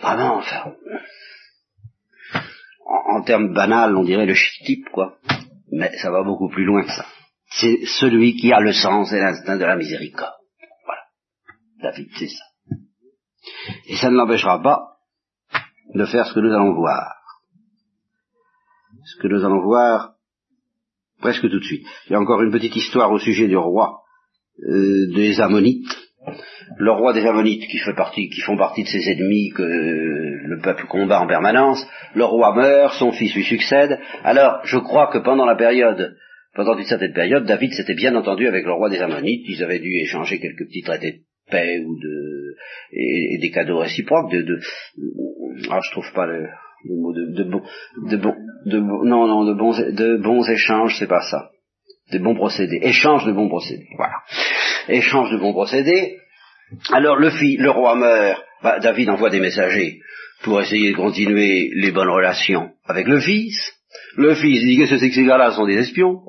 Vraiment, 0.00 0.36
enfin, 0.36 0.74
en, 2.84 3.22
termes 3.22 3.54
banals, 3.54 3.96
on 3.96 4.04
dirait 4.04 4.26
le 4.26 4.34
type, 4.64 4.88
quoi. 4.90 5.16
Mais 5.72 5.96
ça 5.98 6.10
va 6.10 6.22
beaucoup 6.22 6.48
plus 6.48 6.64
loin 6.64 6.82
que 6.82 6.90
ça. 6.90 7.06
C'est 7.48 7.86
celui 7.86 8.36
qui 8.36 8.52
a 8.52 8.60
le 8.60 8.72
sens 8.72 9.12
et 9.12 9.20
l'instinct 9.20 9.56
de 9.56 9.64
la 9.64 9.76
miséricorde. 9.76 10.34
Voilà. 10.84 11.02
David, 11.80 12.08
c'est 12.18 12.28
ça. 12.28 12.44
Et 13.86 13.96
ça 13.96 14.10
ne 14.10 14.16
l'empêchera 14.16 14.60
pas 14.60 14.96
de 15.94 16.04
faire 16.04 16.26
ce 16.26 16.34
que 16.34 16.40
nous 16.40 16.52
allons 16.52 16.74
voir. 16.74 17.14
Ce 19.04 19.22
que 19.22 19.28
nous 19.28 19.44
allons 19.44 19.62
voir 19.62 20.14
presque 21.20 21.48
tout 21.48 21.60
de 21.60 21.64
suite. 21.64 21.86
Il 22.06 22.12
y 22.12 22.16
a 22.16 22.20
encore 22.20 22.42
une 22.42 22.52
petite 22.52 22.76
histoire 22.76 23.10
au 23.10 23.18
sujet 23.18 23.48
du 23.48 23.56
roi 23.56 24.03
euh, 24.62 25.12
des 25.14 25.40
Ammonites, 25.40 25.88
le 26.78 26.92
roi 26.92 27.12
des 27.12 27.26
Ammonites 27.26 27.66
qui, 27.66 27.78
fait 27.78 27.94
partie, 27.94 28.28
qui 28.28 28.40
font 28.40 28.56
partie 28.56 28.82
de 28.82 28.88
ses 28.88 29.10
ennemis 29.10 29.50
que 29.50 29.62
le 29.62 30.58
peuple 30.62 30.86
combat 30.86 31.20
en 31.20 31.26
permanence, 31.26 31.86
le 32.14 32.24
roi 32.24 32.54
meurt, 32.54 32.94
son 32.94 33.12
fils 33.12 33.34
lui 33.34 33.44
succède. 33.44 33.98
Alors, 34.22 34.60
je 34.64 34.78
crois 34.78 35.08
que 35.08 35.18
pendant 35.18 35.44
la 35.44 35.56
période, 35.56 36.16
pendant 36.54 36.78
une 36.78 36.84
certaine 36.84 37.12
période, 37.12 37.44
David 37.44 37.72
s'était 37.72 37.94
bien 37.94 38.14
entendu 38.14 38.46
avec 38.46 38.64
le 38.64 38.72
roi 38.72 38.88
des 38.88 39.00
Ammonites. 39.00 39.44
Ils 39.48 39.62
avaient 39.62 39.80
dû 39.80 39.90
échanger 40.02 40.38
quelques 40.40 40.66
petits 40.68 40.82
traités 40.82 41.12
de 41.12 41.50
paix 41.50 41.80
ou 41.84 41.98
de 41.98 42.56
et, 42.92 43.38
des 43.40 43.50
cadeaux 43.50 43.78
réciproques. 43.78 44.30
De, 44.30 44.42
de 44.42 44.60
ah, 45.70 45.80
je 45.84 45.90
trouve 45.90 46.12
pas 46.14 46.26
le, 46.26 46.48
mot 46.88 47.12
de, 47.12 47.42
bon, 47.44 47.62
de 48.08 48.16
bon, 48.16 48.34
de 48.66 48.78
non 48.78 49.26
non 49.26 49.44
de 49.44 49.54
bons 49.54 49.72
de 49.72 50.16
bons 50.22 50.48
échanges, 50.48 50.96
c'est 50.98 51.08
pas 51.08 51.22
ça 51.22 51.50
de 52.12 52.18
bons 52.18 52.34
procédés, 52.34 52.80
échange 52.82 53.24
de 53.24 53.32
bons 53.32 53.48
procédés. 53.48 53.88
Voilà. 53.96 54.14
Échange 54.88 55.30
de 55.30 55.38
bons 55.38 55.52
procédés. 55.52 56.18
Alors 56.92 57.16
le, 57.16 57.30
fils, 57.30 57.58
le 57.58 57.70
roi 57.70 57.94
meurt, 57.94 58.42
bah, 58.62 58.78
David 58.80 59.10
envoie 59.10 59.30
des 59.30 59.40
messagers 59.40 60.00
pour 60.42 60.60
essayer 60.60 60.92
de 60.92 60.96
continuer 60.96 61.70
les 61.74 61.90
bonnes 61.90 62.10
relations 62.10 62.70
avec 62.86 63.06
le 63.06 63.20
fils. 63.20 63.72
Le 64.16 64.34
fils 64.34 64.60
dit 64.62 64.78
que 64.78 64.86
ces 64.86 65.24
gars-là 65.24 65.52
sont 65.52 65.66
des 65.66 65.78
espions. 65.78 66.20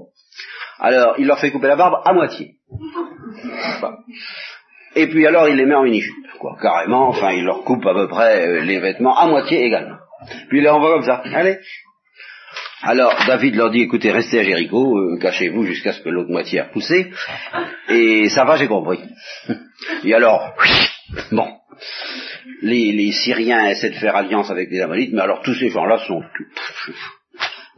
Alors 0.79 1.15
il 1.17 1.27
leur 1.27 1.39
fait 1.39 1.51
couper 1.51 1.67
la 1.67 1.75
barbe 1.75 2.01
à 2.05 2.13
moitié. 2.13 2.55
Et 4.95 5.07
puis 5.07 5.25
alors 5.25 5.49
il 5.49 5.55
les 5.55 5.65
met 5.65 5.75
en 5.75 5.83
mini-jupe, 5.83 6.37
quoi, 6.39 6.57
carrément, 6.61 7.09
enfin 7.09 7.31
il 7.31 7.43
leur 7.43 7.63
coupe 7.63 7.85
à 7.85 7.93
peu 7.93 8.07
près 8.07 8.47
euh, 8.47 8.61
les 8.61 8.79
vêtements 8.79 9.17
à 9.17 9.27
moitié 9.27 9.65
également. 9.65 9.97
Puis 10.47 10.59
il 10.59 10.63
les 10.63 10.69
envoie 10.69 10.93
comme 10.93 11.03
ça. 11.03 11.21
Allez, 11.33 11.57
alors 12.85 13.15
David 13.25 13.55
leur 13.55 13.71
dit, 13.71 13.81
écoutez, 13.81 14.11
restez 14.11 14.39
à 14.39 14.43
Jéricho, 14.43 14.95
euh, 14.95 15.17
cachez-vous 15.19 15.63
jusqu'à 15.63 15.91
ce 15.91 16.01
que 16.01 16.09
l'autre 16.09 16.29
moitié 16.29 16.59
a 16.59 16.65
poussé, 16.65 17.11
et 17.89 18.29
ça 18.29 18.45
va, 18.45 18.57
j'ai 18.57 18.67
compris. 18.67 18.99
Et 20.03 20.13
alors, 20.13 20.53
bon, 21.31 21.47
les, 22.61 23.11
Syriens 23.11 23.69
essaient 23.69 23.89
de 23.89 23.95
faire 23.95 24.15
alliance 24.15 24.51
avec 24.51 24.69
les 24.69 24.81
Ammonites, 24.81 25.13
mais 25.13 25.21
alors 25.21 25.41
tous 25.41 25.55
ces 25.55 25.69
gens-là 25.69 25.97
sont... 26.05 26.21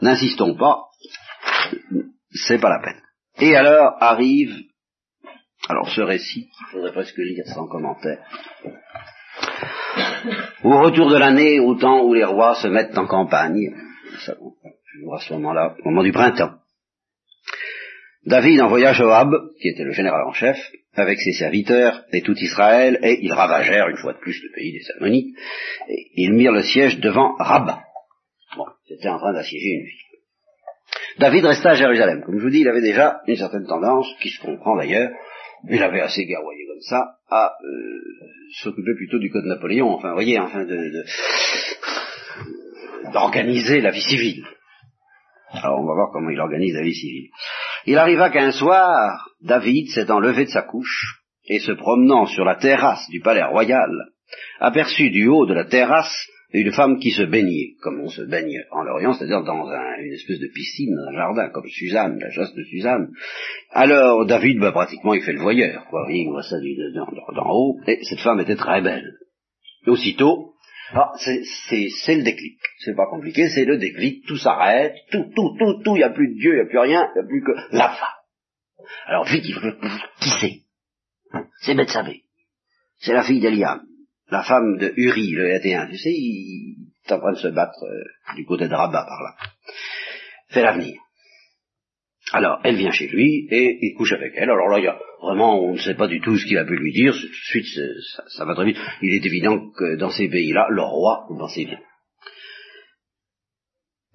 N'insistons 0.01 0.55
pas, 0.55 0.84
c'est 2.32 2.60
pas 2.60 2.70
la 2.70 2.80
peine. 2.80 3.01
Et 3.39 3.55
alors 3.55 3.95
arrive, 4.01 4.53
alors 5.70 5.89
ce 5.89 6.01
récit, 6.01 6.49
il 6.49 6.72
faudrait 6.72 6.91
presque 6.91 7.18
lire 7.18 7.45
sans 7.47 7.68
commentaire, 7.68 8.20
au 10.66 10.82
retour 10.82 11.10
de 11.10 11.18
l'année, 11.18 11.60
au 11.62 11.76
temps 11.76 12.03
où 12.03 12.14
les 12.14 12.26
rois 12.26 12.55
se 12.55 12.68
mettent 12.68 12.97
en 12.97 13.08
campagne, 13.08 13.74
à 15.13 15.19
ce 15.19 15.33
moment-là, 15.33 15.75
au 15.83 15.89
moment 15.89 16.03
du 16.03 16.11
printemps. 16.11 16.55
David 18.25 18.61
envoya 18.61 18.93
Joab, 18.93 19.33
qui 19.61 19.69
était 19.69 19.83
le 19.83 19.93
général 19.93 20.23
en 20.25 20.33
chef, 20.33 20.57
avec 20.93 21.19
ses 21.19 21.33
serviteurs 21.33 22.03
et 22.11 22.21
tout 22.21 22.35
Israël, 22.35 22.99
et 23.03 23.19
ils 23.21 23.31
ravagèrent 23.31 23.88
une 23.88 23.97
fois 23.97 24.13
de 24.13 24.19
plus 24.19 24.41
le 24.43 24.51
pays 24.53 24.73
des 24.73 24.91
Ammonites, 24.97 25.38
et 25.89 26.09
ils 26.15 26.33
mirent 26.33 26.51
le 26.51 26.63
siège 26.63 26.99
devant 26.99 27.35
Rabat. 27.35 27.83
Bon, 28.57 28.65
c'était 28.88 29.09
en 29.09 29.19
train 29.19 29.33
d'assiéger 29.33 29.69
une 29.69 29.85
ville. 29.85 30.07
David 31.19 31.45
resta 31.45 31.71
à 31.71 31.75
Jérusalem. 31.75 32.23
Comme 32.23 32.38
je 32.38 32.43
vous 32.43 32.49
dis, 32.49 32.61
il 32.61 32.67
avait 32.67 32.81
déjà 32.81 33.21
une 33.27 33.38
certaine 33.38 33.65
tendance, 33.65 34.07
qui 34.21 34.29
se 34.29 34.41
comprend 34.41 34.75
d'ailleurs, 34.75 35.11
il 35.69 35.81
avait 35.81 36.01
assez 36.01 36.25
garroyé 36.25 36.65
comme 36.67 36.81
ça, 36.81 37.15
à 37.29 37.53
euh, 37.63 37.99
s'occuper 38.61 38.93
plutôt 38.95 39.19
du 39.19 39.29
code 39.29 39.45
Napoléon, 39.45 39.89
enfin, 39.89 40.09
vous 40.09 40.15
voyez, 40.15 40.39
enfin, 40.39 40.65
de, 40.65 41.03
d'organiser 43.13 43.81
la 43.81 43.91
vie 43.91 44.01
civile. 44.01 44.45
Alors 45.51 45.79
on 45.79 45.85
va 45.85 45.93
voir 45.93 46.09
comment 46.11 46.29
il 46.29 46.39
organise 46.39 46.73
la 46.73 46.83
vie 46.83 46.95
civile. 46.95 47.29
Il 47.85 47.97
arriva 47.97 48.29
qu'un 48.29 48.51
soir, 48.51 49.29
David 49.41 49.89
s'étant 49.89 50.19
levé 50.19 50.45
de 50.45 50.49
sa 50.49 50.63
couche 50.63 51.21
et 51.45 51.59
se 51.59 51.71
promenant 51.71 52.25
sur 52.25 52.43
la 52.43 52.55
terrasse 52.55 53.09
du 53.09 53.21
palais 53.21 53.43
royal, 53.43 53.89
aperçut 54.59 55.09
du 55.09 55.27
haut 55.27 55.45
de 55.45 55.53
la 55.53 55.65
terrasse 55.65 56.27
une 56.53 56.71
femme 56.71 56.99
qui 56.99 57.11
se 57.11 57.23
baignait, 57.23 57.75
comme 57.81 57.99
on 57.99 58.09
se 58.09 58.21
baigne 58.21 58.63
en 58.71 58.83
Lorient, 58.83 59.13
c'est-à-dire 59.13 59.43
dans 59.43 59.69
une 59.99 60.13
espèce 60.13 60.39
de 60.39 60.47
piscine, 60.53 60.95
dans 60.95 61.11
un 61.11 61.15
jardin, 61.15 61.49
comme 61.49 61.67
Suzanne, 61.67 62.19
la 62.19 62.31
chasse 62.31 62.53
de 62.53 62.63
Suzanne. 62.63 63.09
Alors 63.71 64.25
David, 64.25 64.59
bah, 64.59 64.71
pratiquement, 64.71 65.13
il 65.13 65.23
fait 65.23 65.33
le 65.33 65.41
voyeur, 65.41 65.85
quoi. 65.89 66.07
Il 66.09 66.29
voit 66.29 66.43
ça 66.43 66.55
d'en 67.35 67.49
haut, 67.51 67.77
et 67.85 67.99
cette 68.03 68.21
femme 68.21 68.39
était 68.39 68.55
très 68.55 68.81
belle. 68.81 69.13
Aussitôt, 69.87 70.53
ah, 70.93 71.11
c'est 71.17 72.15
le 72.15 72.23
déclic. 72.23 72.59
C'est 72.79 72.95
pas 72.95 73.07
compliqué, 73.09 73.49
c'est 73.49 73.65
le 73.65 73.77
déclic. 73.77 74.25
Tout 74.25 74.38
s'arrête, 74.38 74.95
tout, 75.11 75.31
tout, 75.35 75.55
tout, 75.59 75.81
tout. 75.83 75.95
Il 75.95 75.99
n'y 75.99 76.03
a 76.03 76.09
plus 76.09 76.33
de 76.33 76.39
Dieu, 76.39 76.53
il 76.53 76.55
n'y 76.55 76.61
a 76.61 76.65
plus 76.65 76.79
rien, 76.79 77.09
il 77.15 77.19
n'y 77.19 77.25
a 77.25 77.27
plus 77.27 77.43
que 77.43 77.75
la 77.75 77.89
femme. 77.89 78.17
Alors 79.07 79.25
vite, 79.25 79.43
il 79.45 79.55
qui 80.21 80.29
c'est 80.41 80.61
C'est 81.61 81.75
Bethsabée. 81.75 82.23
C'est 82.99 83.13
la 83.13 83.23
fille 83.23 83.41
d'Eliam, 83.41 83.81
la 84.29 84.43
femme 84.43 84.77
de 84.77 84.93
Uri, 84.95 85.31
le 85.31 85.53
Hétéen. 85.53 85.88
Tu 85.88 85.97
sais, 85.97 86.11
il 86.11 86.89
est 87.05 87.11
en 87.11 87.19
train 87.19 87.33
de 87.33 87.38
se 87.38 87.49
battre 87.49 87.83
euh, 87.83 88.35
du 88.35 88.45
côté 88.45 88.67
de 88.67 88.73
Rabat 88.73 89.05
par 89.05 89.21
là. 89.21 89.35
C'est 90.49 90.63
l'avenir. 90.63 90.99
Alors, 92.34 92.59
elle 92.63 92.75
vient 92.75 92.91
chez 92.91 93.07
lui 93.07 93.47
et 93.49 93.78
il 93.82 93.95
couche 93.95 94.11
avec 94.11 94.34
elle. 94.36 94.49
Alors 94.49 94.67
là, 94.67 94.80
il 94.80 94.84
y 94.84 94.88
a 94.88 94.99
vraiment, 95.21 95.61
on 95.61 95.73
ne 95.73 95.80
sait 95.80 95.95
pas 95.95 96.07
du 96.07 96.19
tout 96.19 96.38
ce 96.38 96.45
qu'il 96.45 96.57
a 96.57 96.65
pu 96.65 96.75
lui 96.75 96.91
dire. 96.91 97.13
Tout 97.13 97.28
de 97.28 97.34
suite, 97.34 97.65
ça, 98.28 98.45
va 98.45 98.53
très 98.53 98.65
vite. 98.65 98.78
Il 99.01 99.13
est 99.13 99.25
évident 99.25 99.69
que 99.71 99.95
dans 99.95 100.09
ces 100.09 100.28
pays-là, 100.28 100.67
le 100.69 100.82
roi 100.82 101.25
pensez 101.30 101.65
bien. 101.65 101.80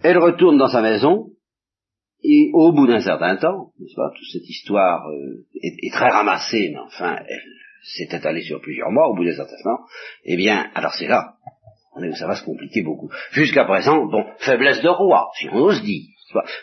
Elle 0.02 0.18
retourne 0.18 0.58
dans 0.58 0.68
sa 0.68 0.82
maison 0.82 1.28
et 2.22 2.50
au 2.52 2.72
bout 2.72 2.86
d'un 2.86 3.00
certain 3.00 3.36
temps, 3.36 3.72
n'est-ce 3.78 3.94
pas, 3.94 4.10
toute 4.14 4.30
cette 4.32 4.48
histoire 4.48 5.08
euh, 5.08 5.46
est, 5.62 5.92
très 5.92 6.08
ramassée, 6.08 6.70
mais 6.72 6.80
enfin, 6.80 7.18
elle 7.26 7.42
s'est 7.82 8.16
étalée 8.16 8.42
sur 8.42 8.60
plusieurs 8.60 8.90
mois. 8.90 9.08
Au 9.08 9.14
bout 9.14 9.24
d'un 9.24 9.34
certain 9.34 9.56
temps, 9.64 9.84
eh 10.24 10.36
bien, 10.36 10.70
alors 10.74 10.92
c'est 10.94 11.08
là, 11.08 11.34
ça 12.14 12.26
va 12.26 12.36
se 12.36 12.44
compliquer 12.44 12.82
beaucoup. 12.82 13.10
Jusqu'à 13.32 13.64
présent, 13.64 14.06
bon, 14.06 14.24
faiblesse 14.38 14.82
de 14.82 14.88
roi, 14.88 15.30
si 15.38 15.48
on 15.50 15.56
ose 15.56 15.82
dire. 15.82 16.08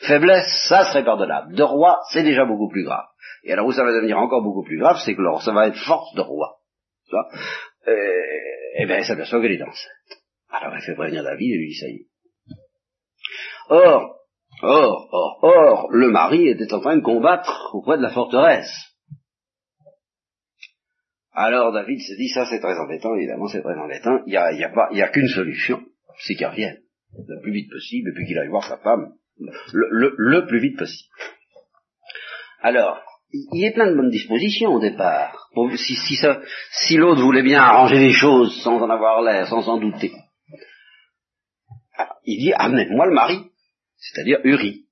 Faiblesse, 0.02 0.66
ça 0.68 0.86
serait 0.86 1.04
pardonnable. 1.04 1.56
De 1.56 1.64
roi, 1.64 2.00
c'est 2.12 2.24
déjà 2.24 2.46
beaucoup 2.46 2.70
plus 2.70 2.84
grave. 2.84 3.06
Et 3.44 3.54
alors 3.54 3.68
où 3.68 3.72
ça 3.72 3.84
va 3.84 3.94
devenir 3.94 4.18
encore 4.18 4.44
beaucoup 4.44 4.64
plus 4.64 4.78
grave, 4.78 4.98
c'est 5.06 5.16
que 5.16 5.22
ça 5.44 5.54
va 5.54 5.68
être 5.68 5.78
force 5.86 6.14
de 6.16 6.22
roi. 6.22 6.58
Euh, 7.88 7.94
eh 8.78 8.86
bien, 8.86 8.98
elle 8.98 9.06
s'aperçoit 9.06 9.42
qu'elle 9.42 9.54
est 9.54 9.62
enceinte. 9.62 10.20
Alors 10.52 10.74
elle 10.76 10.82
fait 10.82 10.96
prévenir 10.96 11.24
David 11.24 11.54
et 11.54 11.58
lui 11.58 11.68
dit 11.70 11.76
ça 11.76 11.88
y 11.88 11.96
est. 11.96 12.08
Or, 13.70 14.16
or, 14.64 15.10
or, 15.12 15.40
or, 15.44 15.88
le 15.92 16.10
mari 16.10 16.48
était 16.48 16.74
en 16.74 16.82
train 16.82 16.98
de 16.98 17.04
combattre 17.04 17.72
auprès 17.74 17.98
de 17.98 18.04
la 18.04 18.10
forteresse. 18.10 18.74
Alors 21.32 21.72
David 21.72 22.00
se 22.00 22.16
dit, 22.16 22.30
ça 22.30 22.46
c'est 22.46 22.60
très 22.60 22.78
embêtant, 22.78 23.16
évidemment 23.16 23.48
c'est 23.48 23.62
très 23.62 23.78
embêtant, 23.78 24.20
il 24.26 24.32
n'y 24.32 24.38
a, 24.38 24.52
y 24.52 24.64
a, 24.64 25.06
a 25.06 25.10
qu'une 25.10 25.28
solution, 25.28 25.80
c'est 26.18 26.36
qu'il 26.36 26.48
revienne 26.48 26.80
le 27.14 27.42
plus 27.42 27.52
vite 27.52 27.72
possible, 27.72 28.10
et 28.10 28.14
puis 28.14 28.26
qu'il 28.26 28.38
aille 28.38 28.50
voir 28.50 28.68
sa 28.68 28.78
femme 28.78 29.14
le, 29.72 30.46
plus 30.48 30.60
vite 30.60 30.78
possible. 30.78 31.10
Alors, 32.62 33.02
il 33.32 33.64
est 33.64 33.74
plein 33.74 33.92
de 33.92 33.96
bonnes 33.96 34.10
dispositions 34.10 34.74
au 34.74 34.80
départ. 34.80 35.50
Si, 35.76 35.96
si, 35.96 36.98
l'autre 36.98 37.22
voulait 37.22 37.44
bien 37.44 37.62
arranger 37.62 38.00
les 38.00 38.14
choses 38.14 38.62
sans 38.62 38.82
en 38.82 38.90
avoir 38.90 39.22
l'air, 39.22 39.48
sans 39.48 39.68
en 39.68 39.78
douter. 39.78 40.12
il 42.26 42.40
dit, 42.40 42.54
amenez-moi 42.54 43.08
le 43.08 43.14
mari, 43.14 43.40
c'est-à-dire 43.98 44.40
Uri. 44.44 44.86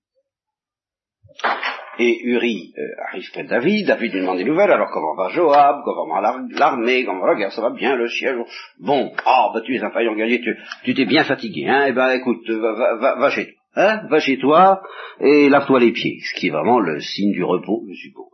Et 1.99 2.19
Uri 2.23 2.73
euh, 2.77 2.81
arrive 3.07 3.31
près 3.31 3.43
de 3.43 3.49
David, 3.49 3.87
David 3.87 4.13
lui 4.13 4.21
demande 4.21 4.37
des 4.37 4.43
nouvelles, 4.43 4.71
alors 4.71 4.89
comment 4.91 5.15
va 5.15 5.29
Joab, 5.29 5.81
comment 5.83 6.21
va 6.21 6.41
l'armée, 6.51 7.05
comment 7.05 7.21
va 7.21 7.33
la 7.33 7.39
guerre, 7.39 7.51
ça 7.51 7.61
va 7.61 7.71
bien, 7.71 7.95
le 7.95 8.07
siège. 8.07 8.35
Bon, 8.79 9.11
ah, 9.25 9.49
bah 9.51 9.61
tu 9.65 9.75
es 9.75 9.83
un 9.83 9.89
faillant 9.89 10.15
guerrier, 10.15 10.41
tu 10.83 10.93
t'es 10.93 11.05
bien 11.05 11.23
fatigué, 11.23 11.67
hein, 11.67 11.85
eh 11.87 11.93
ben 11.93 12.11
écoute, 12.11 12.47
va, 12.47 13.29
chez 13.31 13.45
toi, 13.45 13.53
hein, 13.77 14.07
va 14.09 14.19
chez 14.19 14.37
toi 14.37 14.81
et 15.19 15.49
lave-toi 15.49 15.79
les 15.79 15.91
pieds, 15.91 16.19
ce 16.21 16.39
qui 16.39 16.47
est 16.47 16.51
vraiment 16.51 16.79
le 16.79 16.99
signe 16.99 17.31
du 17.31 17.43
repos, 17.43 17.85
je 17.89 17.95
suppose. 17.95 18.27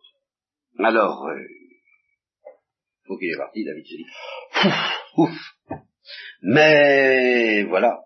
Alors, 0.80 1.28
euh, 1.28 1.40
faut 3.06 3.18
qu'il 3.18 3.32
est 3.32 3.38
parti, 3.38 3.64
David 3.64 3.86
se 3.86 3.96
dit, 3.96 4.06
ouf, 5.18 5.28
ouf. 5.28 5.80
Mais 6.42 7.64
voilà, 7.64 8.00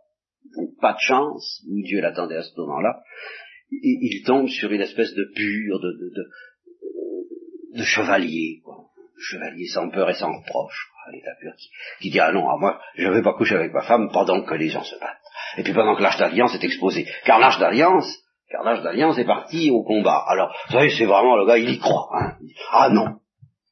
pas 0.81 0.93
de 0.93 0.99
chance, 0.99 1.63
Dieu 1.65 2.01
l'attendait 2.01 2.37
à 2.37 2.43
ce 2.43 2.59
moment-là, 2.59 3.01
il, 3.71 4.23
tombe 4.25 4.47
sur 4.47 4.71
une 4.71 4.81
espèce 4.81 5.13
de 5.13 5.25
pur, 5.35 5.79
de, 5.79 6.13
de 7.77 7.83
chevalier, 7.83 8.61
quoi. 8.63 8.87
Chevalier 9.19 9.67
sans 9.67 9.89
peur 9.89 10.09
et 10.09 10.13
sans 10.13 10.31
reproche, 10.31 10.87
l'état 11.11 11.31
pur, 11.39 11.53
qui, 11.99 12.09
dit, 12.09 12.19
ah 12.19 12.31
non, 12.31 12.49
à 12.49 12.57
moi, 12.57 12.79
je 12.95 13.07
ne 13.07 13.13
vais 13.13 13.21
pas 13.21 13.33
coucher 13.33 13.55
avec 13.55 13.73
ma 13.73 13.81
femme 13.81 14.09
pendant 14.11 14.43
que 14.43 14.53
les 14.53 14.69
gens 14.69 14.83
se 14.83 14.99
battent. 14.99 15.17
Et 15.57 15.63
puis 15.63 15.73
pendant 15.73 15.95
que 15.95 16.03
l'âge 16.03 16.17
d'alliance 16.17 16.53
est 16.55 16.63
exposé. 16.63 17.07
Car 17.25 17.39
l'âge 17.39 17.59
d'alliance, 17.59 18.07
car 18.49 18.63
l'âge 18.63 18.83
d'alliance 18.83 19.17
est 19.17 19.25
parti 19.25 19.71
au 19.71 19.83
combat. 19.83 20.23
Alors, 20.27 20.53
vous 20.67 20.73
savez, 20.73 20.89
c'est 20.89 21.05
vraiment 21.05 21.35
le 21.35 21.45
gars, 21.45 21.57
il 21.57 21.69
y 21.69 21.79
croit. 21.79 22.09
Hein. 22.13 22.37
Ah 22.71 22.89
non, 22.89 23.19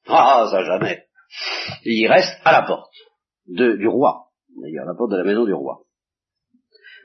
ah 0.08 0.48
ça 0.50 0.64
jamais. 0.64 1.06
il 1.84 2.08
reste 2.08 2.40
à 2.44 2.52
la 2.52 2.62
porte 2.64 2.92
du 3.48 3.88
roi, 3.88 4.28
d'ailleurs, 4.62 4.86
à 4.86 4.88
la 4.88 4.96
porte 4.96 5.12
de 5.12 5.18
la 5.18 5.24
maison 5.24 5.46
du 5.46 5.54
roi. 5.54 5.82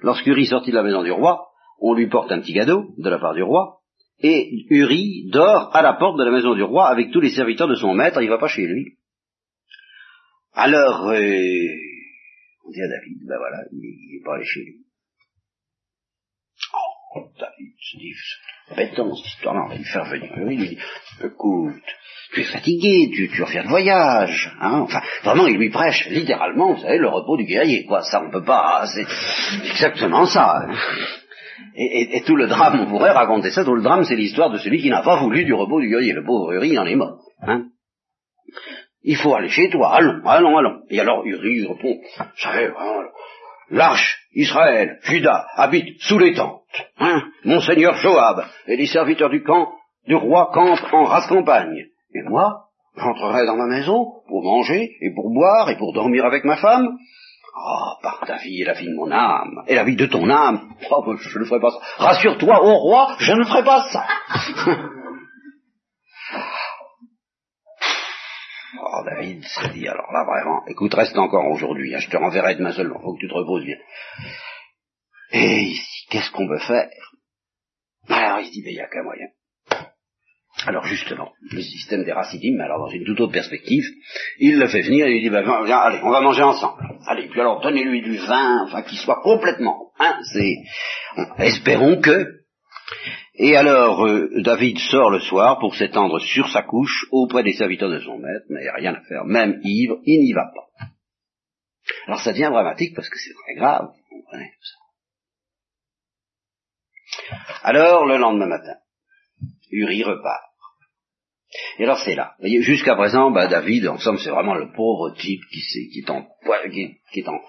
Lorsqu'Uri 0.03 0.47
sortit 0.47 0.71
de 0.71 0.77
la 0.77 0.83
maison 0.83 1.03
du 1.03 1.13
roi, 1.13 1.49
on 1.79 1.95
lui 1.95 2.09
porte 2.09 2.33
un 2.33 2.41
petit 2.41 2.55
cadeau 2.55 2.95
de 2.97 3.11
la 3.11 3.19
part 3.19 3.35
du 3.35 3.43
roi, 3.43 3.80
et 4.23 4.67
Uri 4.71 5.29
dort 5.31 5.75
à 5.75 5.83
la 5.83 5.95
porte 5.95 6.19
de 6.19 6.25
la 6.25 6.31
maison 6.31 6.55
du 6.55 6.63
roi 6.63 6.89
avec 6.89 7.11
tous 7.11 7.21
les 7.21 7.31
serviteurs 7.31 7.69
de 7.69 7.75
son 7.75 7.95
maître, 7.95 8.21
il 8.23 8.29
va 8.29 8.39
pas 8.39 8.49
chez 8.49 8.67
lui. 8.67 8.97
Alors, 10.53 11.09
euh, 11.09 11.19
on 12.67 12.71
dit 12.71 12.83
à 12.83 12.89
David, 12.89 13.19
ben 13.27 13.39
voilà, 13.39 13.59
il 13.73 13.79
n'est 13.79 14.25
pas 14.25 14.35
allé 14.35 14.45
chez 14.45 14.61
lui. 14.61 14.75
Oh, 17.15 17.31
David 17.39 17.73
se 17.81 17.97
dit, 17.97 18.15
bêtant 18.77 19.15
cette 19.15 19.27
histoire-là, 19.27 19.63
on 19.65 19.69
va 19.69 19.77
lui 19.77 19.85
faire 19.85 20.05
venir. 20.05 20.37
Uri 20.37 20.57
lui 20.57 20.69
dit, 20.69 20.79
écoute, 21.25 21.83
tu 22.33 22.41
es 22.41 22.45
fatigué, 22.45 23.11
tu, 23.15 23.29
tu 23.31 23.43
reviens 23.43 23.65
de 23.65 23.69
voyage, 23.69 24.53
hein, 24.61 24.81
enfin, 24.81 25.01
vraiment, 25.25 25.47
il 25.47 25.57
lui 25.57 25.71
prêche 25.71 26.07
littéralement, 26.11 26.75
vous 26.75 26.81
savez, 26.81 26.99
le 26.99 27.09
repos 27.09 27.37
du 27.37 27.45
guerrier, 27.45 27.85
quoi, 27.87 28.03
ça 28.03 28.23
on 28.23 28.31
peut 28.31 28.45
pas, 28.45 28.87
c'est 28.87 29.07
exactement 29.71 30.27
ça. 30.27 30.59
Hein. 30.59 30.75
Et, 31.77 32.23
tout 32.27 32.37
le 32.37 32.47
drame, 32.47 32.81
on 32.81 32.91
pourrait 32.91 33.13
raconter 33.13 33.51
ça, 33.51 33.65
tout 33.65 33.75
le 33.75 33.83
drame, 33.83 34.05
c'est 34.05 34.17
l'histoire 34.17 34.51
de 34.51 34.59
celui 34.59 34.83
qui 34.83 34.91
n'a 34.91 35.03
pas 35.03 35.21
voulu 35.21 35.45
du 35.45 35.55
repos 35.55 35.81
du 35.81 35.89
guerrier. 35.89 36.13
Le 36.13 36.25
pauvre 36.25 36.53
Uri 36.53 36.79
en 36.79 36.87
est 36.87 36.97
mort. 36.97 37.21
Hein 37.43 37.67
il 39.03 39.17
faut 39.17 39.35
aller 39.35 39.49
chez 39.49 39.71
toi, 39.71 39.95
allons, 39.95 40.21
allons, 40.27 40.59
allons. 40.59 40.81
Et 40.91 41.01
alors 41.01 41.25
Uri 41.25 41.67
répond, 41.67 41.99
savez, 42.37 42.71
hein, 42.79 43.05
l'arche, 43.71 44.19
Israël, 44.35 44.99
Judas, 45.03 45.47
habite 45.57 46.01
sous 46.01 46.19
les 46.19 46.35
tentes. 46.35 46.61
Hein 46.99 47.23
Monseigneur 47.45 47.95
Joab 47.95 48.45
et 48.67 48.77
les 48.77 48.87
serviteurs 48.87 49.31
du 49.31 49.43
camp 49.43 49.73
du 50.07 50.15
roi 50.15 50.51
campent 50.53 50.93
en 50.93 51.05
race 51.05 51.27
campagne. 51.29 51.87
Et 52.15 52.23
moi, 52.29 52.67
j'entrerai 52.97 53.47
dans 53.47 53.57
ma 53.57 53.67
maison 53.67 54.07
pour 54.29 54.43
manger 54.45 54.91
et 55.01 55.15
pour 55.15 55.31
boire 55.31 55.71
et 55.71 55.77
pour 55.77 55.93
dormir 55.93 56.25
avec 56.25 56.45
ma 56.45 56.57
femme. 56.57 56.97
Oh, 57.63 57.93
par 58.03 58.21
ta 58.27 58.37
vie 58.39 58.63
et 58.63 58.65
la 58.65 58.73
vie 58.73 58.87
de 58.87 58.95
mon 58.95 59.11
âme, 59.11 59.65
et 59.67 59.75
la 59.75 59.85
vie 59.85 59.97
de 59.97 60.07
ton 60.07 60.31
âme, 60.31 60.75
oh, 60.91 61.15
je 61.19 61.39
ne 61.39 61.45
ferai 61.45 61.61
pas 61.61 61.71
ça. 61.71 61.79
Rassure-toi, 61.99 62.65
ô 62.65 62.75
roi, 62.79 63.17
je 63.19 63.33
ne 63.33 63.45
ferai 63.45 63.63
pas 63.63 63.87
ça. 63.91 64.07
oh, 68.81 69.03
David 69.05 69.45
s'est 69.45 69.75
dit, 69.75 69.87
alors 69.87 70.11
là, 70.11 70.25
vraiment, 70.25 70.67
écoute, 70.69 70.95
reste 70.95 71.19
encore 71.19 71.51
aujourd'hui, 71.51 71.95
hein, 71.95 71.99
je 71.99 72.09
te 72.09 72.17
renverrai 72.17 72.55
demain 72.55 72.73
seul, 72.73 72.87
il 72.87 73.03
faut 73.03 73.15
que 73.15 73.21
tu 73.21 73.29
te 73.29 73.35
reposes 73.35 73.67
bien. 73.67 73.77
Et 75.33 75.61
ici, 75.65 76.07
qu'est-ce 76.09 76.31
qu'on 76.31 76.49
veut 76.49 76.61
faire? 76.61 76.89
Alors 78.09 78.41
il 78.41 78.47
se 78.47 78.53
dit, 78.53 78.63
mais 78.65 78.73
il 78.73 78.77
n'y 78.77 78.81
a 78.81 78.89
qu'un 78.89 79.03
moyen. 79.03 79.27
Alors 80.67 80.85
justement, 80.85 81.33
le 81.51 81.63
système 81.63 82.05
des 82.05 82.13
racidimes, 82.13 82.57
mais 82.59 82.65
alors 82.65 82.81
dans 82.81 82.91
une 82.91 83.05
toute 83.05 83.21
autre 83.21 83.33
perspective, 83.33 83.85
il 84.39 84.59
le 84.59 84.69
fait 84.69 84.83
venir 84.83 85.07
et 85.07 85.13
lui 85.13 85.23
dit, 85.23 85.31
ben, 85.31 85.43
viens, 85.65 85.79
allez, 85.79 86.01
on 86.03 86.11
va 86.11 86.21
manger 86.21 86.43
ensemble. 86.43 86.83
Allez, 87.07 87.29
puis 87.29 87.41
alors 87.41 87.61
donnez-lui 87.61 88.03
du 88.03 88.19
vin, 88.19 88.65
enfin 88.65 88.83
qu'il 88.83 88.99
soit 88.99 89.23
complètement, 89.23 89.93
hein, 89.99 90.19
espérons 91.39 92.01
que. 92.01 92.41
Et 93.37 93.57
alors 93.57 94.07
euh, 94.07 94.29
David 94.43 94.79
sort 94.79 95.11
le 95.11 95.21
soir 95.21 95.59
pour 95.61 95.75
s'étendre 95.75 96.19
sur 96.21 96.49
sa 96.51 96.63
couche 96.63 97.07
auprès 97.11 97.43
des 97.43 97.55
serviteurs 97.55 97.91
de 97.91 98.01
son 98.01 98.19
maître, 98.19 98.45
mais 98.51 98.61
il 98.61 98.65
n'y 98.65 98.69
a 98.69 98.75
rien 98.75 98.95
à 98.95 99.01
faire, 99.09 99.25
même 99.25 99.61
ivre, 99.63 99.99
il 100.05 100.21
n'y 100.25 100.35
va 100.35 100.51
pas. 100.55 100.69
Alors 102.07 102.21
ça 102.21 102.33
devient 102.33 102.51
dramatique 102.53 102.95
parce 102.95 103.09
que 103.09 103.19
c'est 103.19 103.33
très 103.33 103.55
grave, 103.55 103.87
vous 103.87 104.19
comprenez 104.19 104.53
ça. 104.61 104.77
Alors 107.63 108.05
le 108.05 108.19
lendemain 108.19 108.47
matin, 108.47 108.77
Uri 109.71 110.03
repart. 110.03 110.50
Et 111.79 111.85
alors 111.85 111.99
c'est 111.99 112.15
là. 112.15 112.33
Vous 112.39 112.43
voyez, 112.43 112.63
jusqu'à 112.63 112.95
présent, 112.95 113.31
bah, 113.31 113.49
David, 113.49 113.89
en 113.89 113.99
somme, 113.99 114.19
c'est 114.19 114.31
vraiment 114.31 114.55
le 114.55 114.71
pauvre 114.73 115.15
type 115.17 115.41
qui 115.53 115.61
s'est, 115.61 115.89
qui 115.93 116.01
est 116.01 116.11
en, 116.11 116.27
qui, 116.71 116.97
qui 117.13 117.21
est 117.21 117.29
en, 117.29 117.41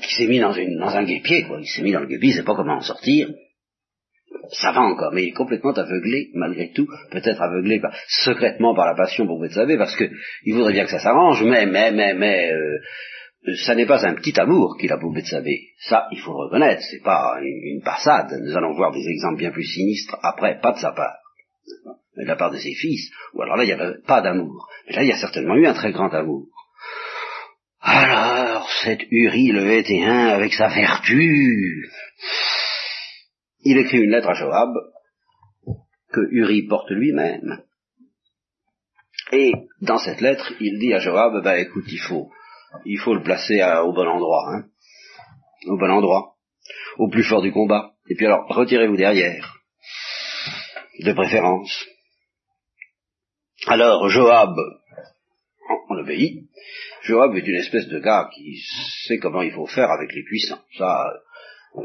qui 0.00 0.14
s'est 0.14 0.26
mis 0.26 0.40
dans, 0.40 0.52
une, 0.52 0.78
dans 0.78 0.94
un 0.94 1.04
guépier, 1.04 1.44
quoi. 1.44 1.58
Il 1.60 1.66
s'est 1.66 1.82
mis 1.82 1.92
dans 1.92 2.00
le 2.00 2.06
guépier, 2.06 2.30
il 2.30 2.34
sait 2.34 2.42
pas 2.42 2.54
comment 2.54 2.76
en 2.76 2.80
sortir. 2.80 3.28
Ça 4.50 4.72
va 4.72 4.80
encore, 4.80 5.12
mais 5.12 5.24
il 5.24 5.28
est 5.28 5.32
complètement 5.32 5.72
aveuglé, 5.72 6.30
malgré 6.34 6.72
tout, 6.72 6.88
peut-être 7.10 7.40
aveuglé 7.40 7.80
par, 7.80 7.94
secrètement 8.08 8.74
par 8.74 8.86
la 8.86 8.96
passion 8.96 9.26
pour 9.26 9.44
savez, 9.50 9.76
parce 9.76 9.94
que 9.94 10.04
il 10.44 10.54
voudrait 10.54 10.72
bien 10.72 10.84
que 10.84 10.90
ça 10.90 10.98
s'arrange, 10.98 11.44
mais, 11.44 11.66
mais, 11.66 11.92
mais, 11.92 12.14
mais, 12.14 12.50
euh, 12.50 12.78
ça 13.64 13.74
n'est 13.74 13.86
pas 13.86 14.04
un 14.06 14.14
petit 14.14 14.38
amour 14.40 14.76
qu'il 14.78 14.90
a 14.90 14.98
pour 14.98 15.12
Bethsabée. 15.12 15.68
Ça, 15.80 16.06
il 16.12 16.18
faut 16.18 16.32
le 16.32 16.46
reconnaître, 16.46 16.82
c'est 16.90 17.02
pas 17.02 17.38
une, 17.40 17.76
une, 17.76 17.82
passade. 17.82 18.40
Nous 18.42 18.56
allons 18.56 18.74
voir 18.74 18.92
des 18.92 19.06
exemples 19.06 19.38
bien 19.38 19.50
plus 19.50 19.64
sinistres 19.64 20.16
après, 20.22 20.58
pas 20.60 20.72
de 20.72 20.78
sa 20.78 20.92
part 20.92 21.18
de 22.16 22.24
la 22.24 22.36
part 22.36 22.50
de 22.50 22.58
ses 22.58 22.74
fils, 22.74 23.10
ou 23.34 23.42
alors 23.42 23.56
là, 23.56 23.64
il 23.64 23.68
n'y 23.68 23.72
avait 23.72 24.00
pas 24.06 24.20
d'amour. 24.20 24.68
Mais 24.86 24.94
là, 24.94 25.02
il 25.02 25.08
y 25.08 25.12
a 25.12 25.20
certainement 25.20 25.54
eu 25.54 25.66
un 25.66 25.74
très 25.74 25.92
grand 25.92 26.12
amour. 26.12 26.48
Alors, 27.80 28.70
cet 28.84 29.00
Uri 29.10 29.48
le 29.48 29.72
Hétéen, 29.72 30.28
avec 30.28 30.52
sa 30.52 30.68
vertu, 30.68 31.90
il 33.64 33.78
écrit 33.78 33.98
une 33.98 34.10
lettre 34.10 34.28
à 34.28 34.34
Joab, 34.34 34.72
que 36.12 36.20
Uri 36.30 36.62
porte 36.68 36.90
lui-même. 36.90 37.62
Et 39.32 39.52
dans 39.80 39.98
cette 39.98 40.20
lettre, 40.20 40.52
il 40.60 40.78
dit 40.78 40.92
à 40.92 40.98
Joab, 40.98 41.42
ben 41.42 41.56
écoute, 41.56 41.86
il 41.88 41.98
faut, 41.98 42.30
il 42.84 42.98
faut 42.98 43.14
le 43.14 43.22
placer 43.22 43.62
au 43.82 43.92
bon 43.92 44.06
endroit, 44.06 44.44
hein, 44.52 44.64
au 45.66 45.78
bon 45.78 45.90
endroit, 45.90 46.36
au 46.98 47.08
plus 47.08 47.24
fort 47.24 47.42
du 47.42 47.50
combat. 47.50 47.94
Et 48.08 48.14
puis 48.14 48.26
alors, 48.26 48.46
retirez-vous 48.48 48.96
derrière, 48.96 49.56
de 51.00 51.12
préférence. 51.12 51.86
Alors 53.66 54.08
Joab, 54.08 54.56
on 55.88 55.96
obéit. 55.98 56.48
Joab 57.02 57.36
est 57.36 57.46
une 57.46 57.56
espèce 57.56 57.86
de 57.86 58.00
gars 58.00 58.28
qui 58.34 58.56
sait 59.06 59.18
comment 59.18 59.42
il 59.42 59.52
faut 59.52 59.66
faire 59.66 59.90
avec 59.90 60.12
les 60.14 60.24
puissants. 60.24 60.60
Ça, 60.76 61.12
euh, 61.76 61.82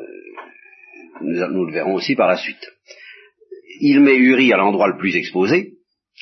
nous, 1.22 1.66
le 1.66 1.74
verrons 1.74 1.94
aussi 1.94 2.16
par 2.16 2.28
la 2.28 2.38
suite. 2.38 2.72
Il 3.80 4.00
met 4.00 4.16
Uri 4.16 4.52
à 4.54 4.58
l'endroit 4.58 4.88
le 4.88 4.98
plus 4.98 5.16
exposé. 5.16 5.74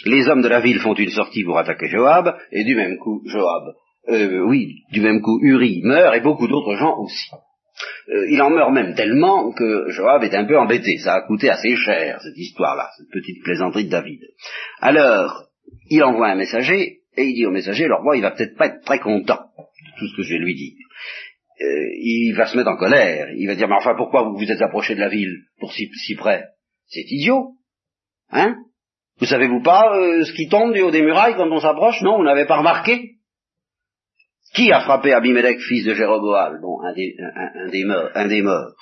Les 0.06 0.28
hommes 0.28 0.42
de 0.42 0.50
la 0.50 0.60
ville 0.60 0.80
font 0.80 0.94
une 0.94 1.10
sortie 1.10 1.46
pour 1.46 1.58
attaquer 1.58 1.88
Joab, 1.88 2.38
et 2.52 2.66
du 2.66 2.76
même 2.76 2.98
coup, 2.98 3.22
Joab, 3.26 3.76
euh, 4.10 4.42
oui, 4.42 4.84
du 4.92 5.00
même 5.00 5.22
coup, 5.22 5.40
Uri 5.42 5.82
meurt, 5.84 6.16
et 6.16 6.20
beaucoup 6.20 6.48
d'autres 6.48 6.76
gens 6.76 6.98
aussi. 6.98 7.30
Euh, 8.10 8.28
il 8.30 8.42
en 8.42 8.50
meurt 8.50 8.72
même 8.72 8.96
tellement 8.96 9.52
que 9.52 9.90
Joab 9.90 10.24
est 10.24 10.36
un 10.36 10.46
peu 10.46 10.58
embêté. 10.58 10.98
Ça 10.98 11.16
a 11.16 11.22
coûté 11.22 11.50
assez 11.50 11.76
cher, 11.76 12.22
cette 12.22 12.38
histoire-là, 12.38 12.90
cette 12.98 13.10
petite 13.12 13.44
plaisanterie 13.44 13.86
de 13.86 13.92
David. 13.92 14.22
Alors, 14.80 15.46
il 15.90 16.04
envoie 16.04 16.30
un 16.30 16.36
messager, 16.36 17.00
et 17.18 17.24
il 17.24 17.36
dit 17.36 17.46
au 17.46 17.52
messager, 17.52 17.86
alors 17.86 18.04
moi, 18.04 18.16
il 18.16 18.22
va 18.22 18.32
peut-être 18.32 18.58
pas 18.58 18.68
être 18.68 18.84
très 18.84 19.00
content 19.00 19.40
de 19.58 20.00
tout 20.00 20.08
ce 20.08 20.18
que 20.18 20.24
je 20.24 20.34
vais 20.34 20.40
lui 20.40 20.56
dire. 20.56 20.74
Euh, 21.62 21.88
il 22.02 22.34
va 22.34 22.48
se 22.48 22.58
mettre 22.58 22.70
en 22.70 22.78
colère. 22.78 23.30
Il 23.36 23.48
va 23.48 23.56
dire, 23.56 23.68
mais 23.68 23.76
enfin, 23.76 23.96
pourquoi 23.96 24.24
vous 24.24 24.38
vous 24.38 24.52
êtes 24.52 24.62
approché 24.62 24.96
de 24.96 25.00
la 25.00 25.08
ville 25.08 25.44
pour 25.60 25.72
si, 25.72 25.90
si 26.06 26.16
près? 26.16 26.44
C'est 26.88 27.06
idiot. 27.08 27.54
Hein? 28.30 28.58
Vous 29.20 29.26
savez-vous 29.26 29.62
pas 29.62 29.98
euh, 29.98 30.24
ce 30.24 30.34
qui 30.34 30.50
tombe 30.50 30.74
du 30.74 30.82
haut 30.82 30.92
des 30.92 31.02
murailles 31.02 31.36
quand 31.36 31.50
on 31.50 31.60
s'approche? 31.60 32.02
Non, 32.02 32.18
vous 32.18 32.26
n'avez 32.26 32.46
pas 32.46 32.58
remarqué? 32.58 33.15
Qui 34.54 34.72
a 34.72 34.82
frappé 34.82 35.14
Abimelech, 35.14 35.60
fils 35.60 35.86
de 35.86 35.94
Jéroboam? 35.94 36.60
Bon, 36.62 36.82
un 36.82 36.94
des, 36.94 37.16
un, 37.20 37.68
des 37.70 37.84
morts. 37.84 38.10
Un 38.14 38.28
des 38.28 38.42
morts 38.42 38.74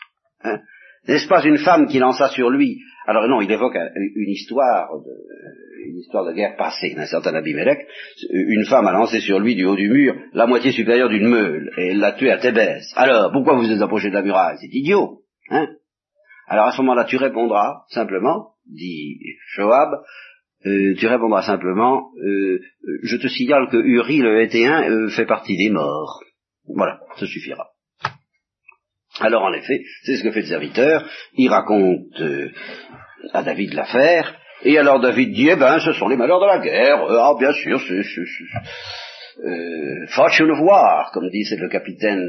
hein 0.43 0.59
N'est-ce 1.07 1.27
pas 1.27 1.43
une 1.43 1.57
femme 1.57 1.87
qui 1.87 1.99
lança 1.99 2.29
sur 2.29 2.49
lui? 2.49 2.79
Alors 3.07 3.27
non, 3.27 3.41
il 3.41 3.51
évoque 3.51 3.75
une 3.75 4.29
histoire 4.29 4.89
de, 5.03 5.89
une 5.89 5.97
histoire 5.97 6.25
de 6.25 6.33
guerre 6.33 6.55
passée 6.57 6.93
d'un 6.95 7.05
certain 7.05 7.33
Abimelech. 7.35 7.79
Une 8.29 8.65
femme 8.65 8.87
a 8.87 8.91
lancé 8.91 9.19
sur 9.19 9.39
lui 9.39 9.55
du 9.55 9.65
haut 9.65 9.75
du 9.75 9.89
mur 9.89 10.15
la 10.33 10.47
moitié 10.47 10.71
supérieure 10.71 11.09
d'une 11.09 11.27
meule 11.27 11.71
et 11.77 11.87
elle 11.89 11.99
l'a 11.99 12.13
tué 12.13 12.31
à 12.31 12.37
Thébès. 12.37 12.83
Alors, 12.95 13.31
pourquoi 13.31 13.55
vous 13.55 13.69
êtes 13.69 13.81
approché 13.81 14.09
de 14.09 14.13
la 14.13 14.21
muraille? 14.21 14.57
C'est 14.61 14.73
idiot, 14.73 15.21
hein 15.49 15.67
Alors 16.47 16.67
à 16.67 16.71
ce 16.71 16.81
moment-là, 16.81 17.05
tu 17.05 17.17
répondras 17.17 17.83
simplement, 17.89 18.51
dit 18.65 19.19
Joab, 19.55 19.89
euh, 20.65 20.95
tu 20.97 21.07
répondras 21.07 21.41
simplement, 21.41 22.09
euh, 22.17 22.59
je 23.03 23.17
te 23.17 23.27
signale 23.27 23.67
que 23.69 23.77
Uri 23.77 24.19
le 24.19 24.41
Hétéen 24.41 24.89
euh, 24.89 25.09
fait 25.09 25.25
partie 25.25 25.57
des 25.57 25.69
morts. 25.69 26.21
Voilà, 26.65 26.99
ça 27.17 27.25
suffira. 27.25 27.67
Alors 29.19 29.43
en 29.43 29.53
effet, 29.53 29.81
c'est 30.03 30.15
ce 30.15 30.23
que 30.23 30.31
fait 30.31 30.41
le 30.41 30.47
serviteur, 30.47 31.07
il 31.35 31.49
raconte 31.49 32.19
à 33.31 33.43
David 33.43 33.73
l'affaire, 33.73 34.35
et 34.63 34.77
alors 34.77 34.99
David 34.99 35.33
dit, 35.33 35.49
eh 35.49 35.55
ben, 35.55 35.79
ce 35.79 35.93
sont 35.93 36.07
les 36.07 36.17
malheurs 36.17 36.39
de 36.39 36.47
la 36.47 36.59
guerre, 36.59 37.05
ah 37.09 37.33
bien 37.37 37.51
sûr, 37.53 37.79
c'est... 37.79 38.01
Euh, 39.45 40.45
le 40.45 40.57
voir, 40.57 41.11
comme 41.11 41.29
dit 41.29 41.43
le 41.57 41.69
capitaine 41.69 42.23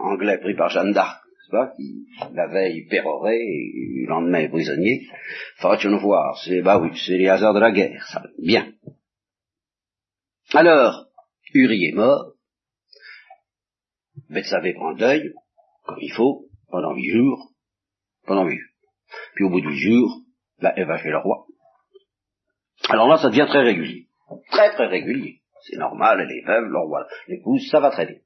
anglais 0.00 0.38
pris 0.38 0.54
par 0.54 0.68
Jeanne 0.70 0.92
d'Arc 0.92 1.27
qui 1.76 2.06
la 2.32 2.46
veille 2.46 2.86
pérorait 2.86 3.38
le 3.38 4.06
lendemain 4.08 4.40
est 4.40 4.48
prisonnier. 4.48 5.06
Nous 5.62 6.00
voir 6.00 6.38
C'est 6.44 6.62
bah 6.62 6.78
oui, 6.78 6.90
c'est 6.94 7.16
les 7.16 7.28
hasards 7.28 7.54
de 7.54 7.60
la 7.60 7.72
guerre, 7.72 8.04
ça. 8.12 8.22
Bien. 8.38 8.72
Alors, 10.52 11.06
Uri 11.54 11.86
est 11.86 11.94
mort. 11.94 12.32
Bethsabée 14.30 14.74
prend 14.74 14.94
deuil, 14.94 15.32
comme 15.84 15.98
il 16.00 16.12
faut, 16.12 16.46
pendant 16.70 16.94
huit 16.94 17.10
jours. 17.10 17.52
Pendant 18.26 18.44
huit 18.44 18.58
jours. 18.58 18.92
Puis 19.34 19.44
au 19.44 19.50
bout 19.50 19.60
de 19.60 19.68
huit 19.68 19.78
jours, 19.78 20.22
elle 20.60 20.86
va 20.86 20.98
chez 20.98 21.10
le 21.10 21.18
roi. 21.18 21.46
Alors 22.88 23.08
là, 23.08 23.18
ça 23.18 23.28
devient 23.28 23.46
très 23.48 23.62
régulier. 23.62 24.08
Très 24.50 24.70
très 24.72 24.86
régulier. 24.86 25.40
C'est 25.62 25.76
normal, 25.76 26.20
elle 26.20 26.36
est 26.36 26.46
veuve, 26.46 26.64
le 26.64 26.78
roi 26.78 27.06
l'épouse, 27.26 27.68
ça 27.70 27.80
va 27.80 27.90
très 27.90 28.06
bien 28.06 28.18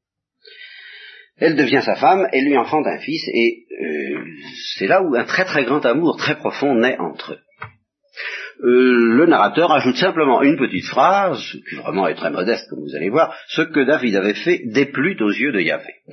elle 1.39 1.57
devient 1.57 1.83
sa 1.85 1.97
femme, 1.97 2.29
elle 2.33 2.45
lui 2.45 2.57
enfante 2.57 2.87
un 2.87 2.99
fils, 2.99 3.27
et 3.29 3.65
euh, 3.81 4.25
c'est 4.77 4.87
là 4.87 5.03
où 5.03 5.15
un 5.15 5.25
très 5.25 5.45
très 5.45 5.65
grand 5.65 5.85
amour 5.85 6.17
très 6.17 6.37
profond 6.37 6.75
naît 6.75 6.99
entre 6.99 7.33
eux. 7.33 7.41
Euh, 8.65 9.17
le 9.17 9.27
narrateur 9.27 9.73
ajoute 9.73 9.97
simplement 9.97 10.43
une 10.43 10.57
petite 10.57 10.87
phrase, 10.87 11.43
qui 11.69 11.75
vraiment 11.77 12.07
est 12.07 12.15
très 12.15 12.31
modeste 12.31 12.69
comme 12.71 12.81
vous 12.81 12.95
allez 12.95 13.11
voir, 13.11 13.35
ce 13.49 13.63
que 13.63 13.81
David 13.81 14.15
avait 14.17 14.35
fait 14.35 14.61
déplut 14.67 15.21
aux 15.21 15.33
yeux 15.33 15.53
de 15.53 15.61
Yahvé. 15.61 15.95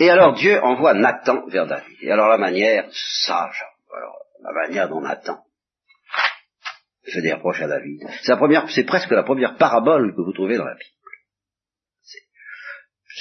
et 0.00 0.10
alors 0.10 0.34
Dieu 0.34 0.60
envoie 0.62 0.92
Nathan 0.94 1.46
vers 1.48 1.66
David. 1.66 1.96
Et 2.02 2.10
alors 2.10 2.28
la 2.28 2.38
manière 2.38 2.88
sage, 2.90 3.64
alors, 3.96 4.18
la 4.42 4.52
manière 4.52 4.88
dont 4.88 5.00
Nathan 5.00 5.38
fait 7.10 7.22
des 7.22 7.32
reproches 7.32 7.62
à 7.62 7.68
David, 7.68 8.02
c'est 8.68 8.84
presque 8.84 9.10
la 9.10 9.22
première 9.22 9.56
parabole 9.56 10.14
que 10.14 10.20
vous 10.20 10.32
trouvez 10.32 10.58
dans 10.58 10.66
la 10.66 10.74
Bible. 10.74 10.99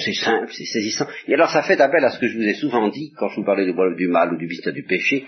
C'est 0.03 0.13
simple, 0.13 0.51
c'est 0.51 0.65
saisissant. 0.65 1.07
Et 1.27 1.33
alors 1.33 1.49
ça 1.49 1.63
fait 1.63 1.79
appel 1.79 2.03
à 2.03 2.09
ce 2.09 2.19
que 2.19 2.27
je 2.27 2.37
vous 2.37 2.43
ai 2.43 2.53
souvent 2.53 2.87
dit 2.89 3.11
quand 3.17 3.29
je 3.29 3.37
vous 3.37 3.45
parlais 3.45 3.65
du 3.65 4.07
mal 4.07 4.33
ou 4.33 4.37
du 4.37 4.47
business 4.47 4.73
du 4.73 4.83
péché, 4.83 5.25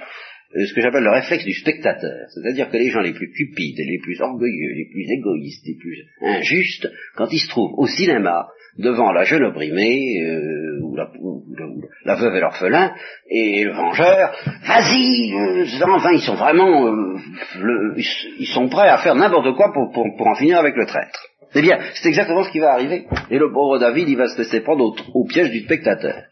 euh, 0.55 0.65
ce 0.65 0.73
que 0.73 0.81
j'appelle 0.81 1.03
le 1.03 1.11
réflexe 1.11 1.45
du 1.45 1.53
spectateur. 1.53 2.27
C'est-à-dire 2.29 2.69
que 2.69 2.77
les 2.77 2.89
gens 2.89 3.01
les 3.01 3.13
plus 3.13 3.31
cupides, 3.31 3.77
les 3.77 3.99
plus 4.01 4.19
orgueilleux, 4.21 4.73
les 4.75 4.89
plus 4.91 5.05
égoïstes, 5.09 5.65
les 5.65 5.75
plus 5.75 5.97
injustes, 6.21 6.87
quand 7.15 7.27
ils 7.31 7.39
se 7.39 7.49
trouvent 7.49 7.73
au 7.77 7.87
cinéma 7.87 8.47
devant 8.77 9.11
la 9.11 9.23
jeune 9.23 9.43
opprimée, 9.43 10.21
euh, 10.23 10.79
ou, 10.81 10.95
la, 10.95 12.15
veuve 12.15 12.35
et 12.35 12.39
l'orphelin, 12.39 12.93
et 13.29 13.63
le 13.63 13.73
vengeur, 13.73 14.33
vas-y, 14.65 15.33
euh, 15.33 15.65
enfin 15.87 16.11
ils 16.13 16.21
sont 16.21 16.35
vraiment, 16.35 16.87
euh, 16.87 17.95
ils 18.39 18.47
sont 18.47 18.69
prêts 18.69 18.89
à 18.89 18.99
faire 18.99 19.15
n'importe 19.15 19.55
quoi 19.55 19.71
pour, 19.73 19.91
pour 19.91 20.27
en 20.27 20.35
finir 20.35 20.59
avec 20.59 20.75
le 20.75 20.85
traître. 20.85 21.30
Eh 21.55 21.61
bien, 21.61 21.79
c'est 21.95 22.09
exactement 22.09 22.43
ce 22.43 22.51
qui 22.51 22.59
va 22.59 22.73
arriver. 22.73 23.05
Et 23.29 23.37
le 23.37 23.51
pauvre 23.51 23.77
David, 23.77 24.07
il 24.07 24.17
va 24.17 24.27
se 24.27 24.37
laisser 24.37 24.61
prendre 24.61 24.93
au, 25.13 25.25
piège 25.25 25.51
du 25.51 25.61
spectateur. 25.61 26.23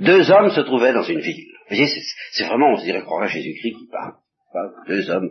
Deux 0.00 0.30
hommes 0.30 0.50
se 0.50 0.60
trouvaient 0.60 0.92
dans 0.92 1.02
une 1.02 1.20
ville. 1.20 1.46
Vous 1.68 1.76
voyez, 1.76 1.90
c'est 2.32 2.44
vraiment, 2.44 2.72
on 2.72 2.76
se 2.76 2.84
dirait, 2.84 3.02
croire 3.02 3.22
à 3.22 3.26
Jésus-Christ 3.26 3.74
qui 3.78 3.88
parle. 3.90 4.14
Deux 4.88 5.10
hommes, 5.10 5.28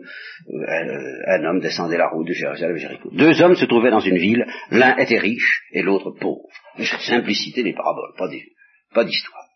euh, 0.50 1.22
un, 1.26 1.44
homme 1.44 1.60
descendait 1.60 1.96
la 1.96 2.08
route 2.08 2.28
de 2.28 2.32
Jérusalem 2.32 2.76
Jéricho. 2.76 3.10
Deux 3.12 3.42
hommes 3.42 3.56
se 3.56 3.64
trouvaient 3.64 3.90
dans 3.90 3.98
une 3.98 4.18
ville, 4.18 4.46
l'un 4.70 4.96
était 4.98 5.18
riche 5.18 5.62
et 5.72 5.82
l'autre 5.82 6.12
pauvre. 6.12 6.46
Simplicité 7.00 7.64
des 7.64 7.72
paraboles, 7.72 8.14
pas 8.16 9.04
d'histoire. 9.04 9.46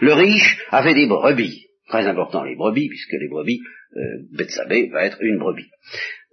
Le 0.00 0.12
riche 0.14 0.58
avait 0.70 0.94
des 0.94 1.06
brebis, 1.06 1.66
très 1.88 2.06
important 2.06 2.44
les 2.44 2.56
brebis, 2.56 2.88
puisque 2.88 3.12
les 3.12 3.28
brebis, 3.28 3.60
euh, 3.96 4.00
Bethsabée 4.36 4.88
va 4.88 5.04
être 5.04 5.18
une 5.20 5.38
brebis. 5.38 5.70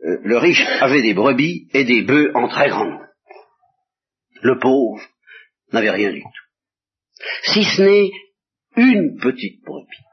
Euh, 0.06 0.20
le 0.24 0.38
riche 0.38 0.64
avait 0.82 1.02
des 1.02 1.14
brebis 1.14 1.68
et 1.74 1.84
des 1.84 2.04
bœufs 2.04 2.32
en 2.36 2.48
très 2.48 2.70
grand 2.70 2.86
nombre. 2.86 3.08
Le 4.42 4.60
pauvre 4.60 5.02
n'avait 5.72 5.90
rien 5.90 6.12
du 6.12 6.22
tout. 6.22 7.24
Si 7.54 7.64
ce 7.64 7.82
n'est 7.82 8.12
une 8.78 9.18
petite 9.20 9.64
brebis 9.64 10.04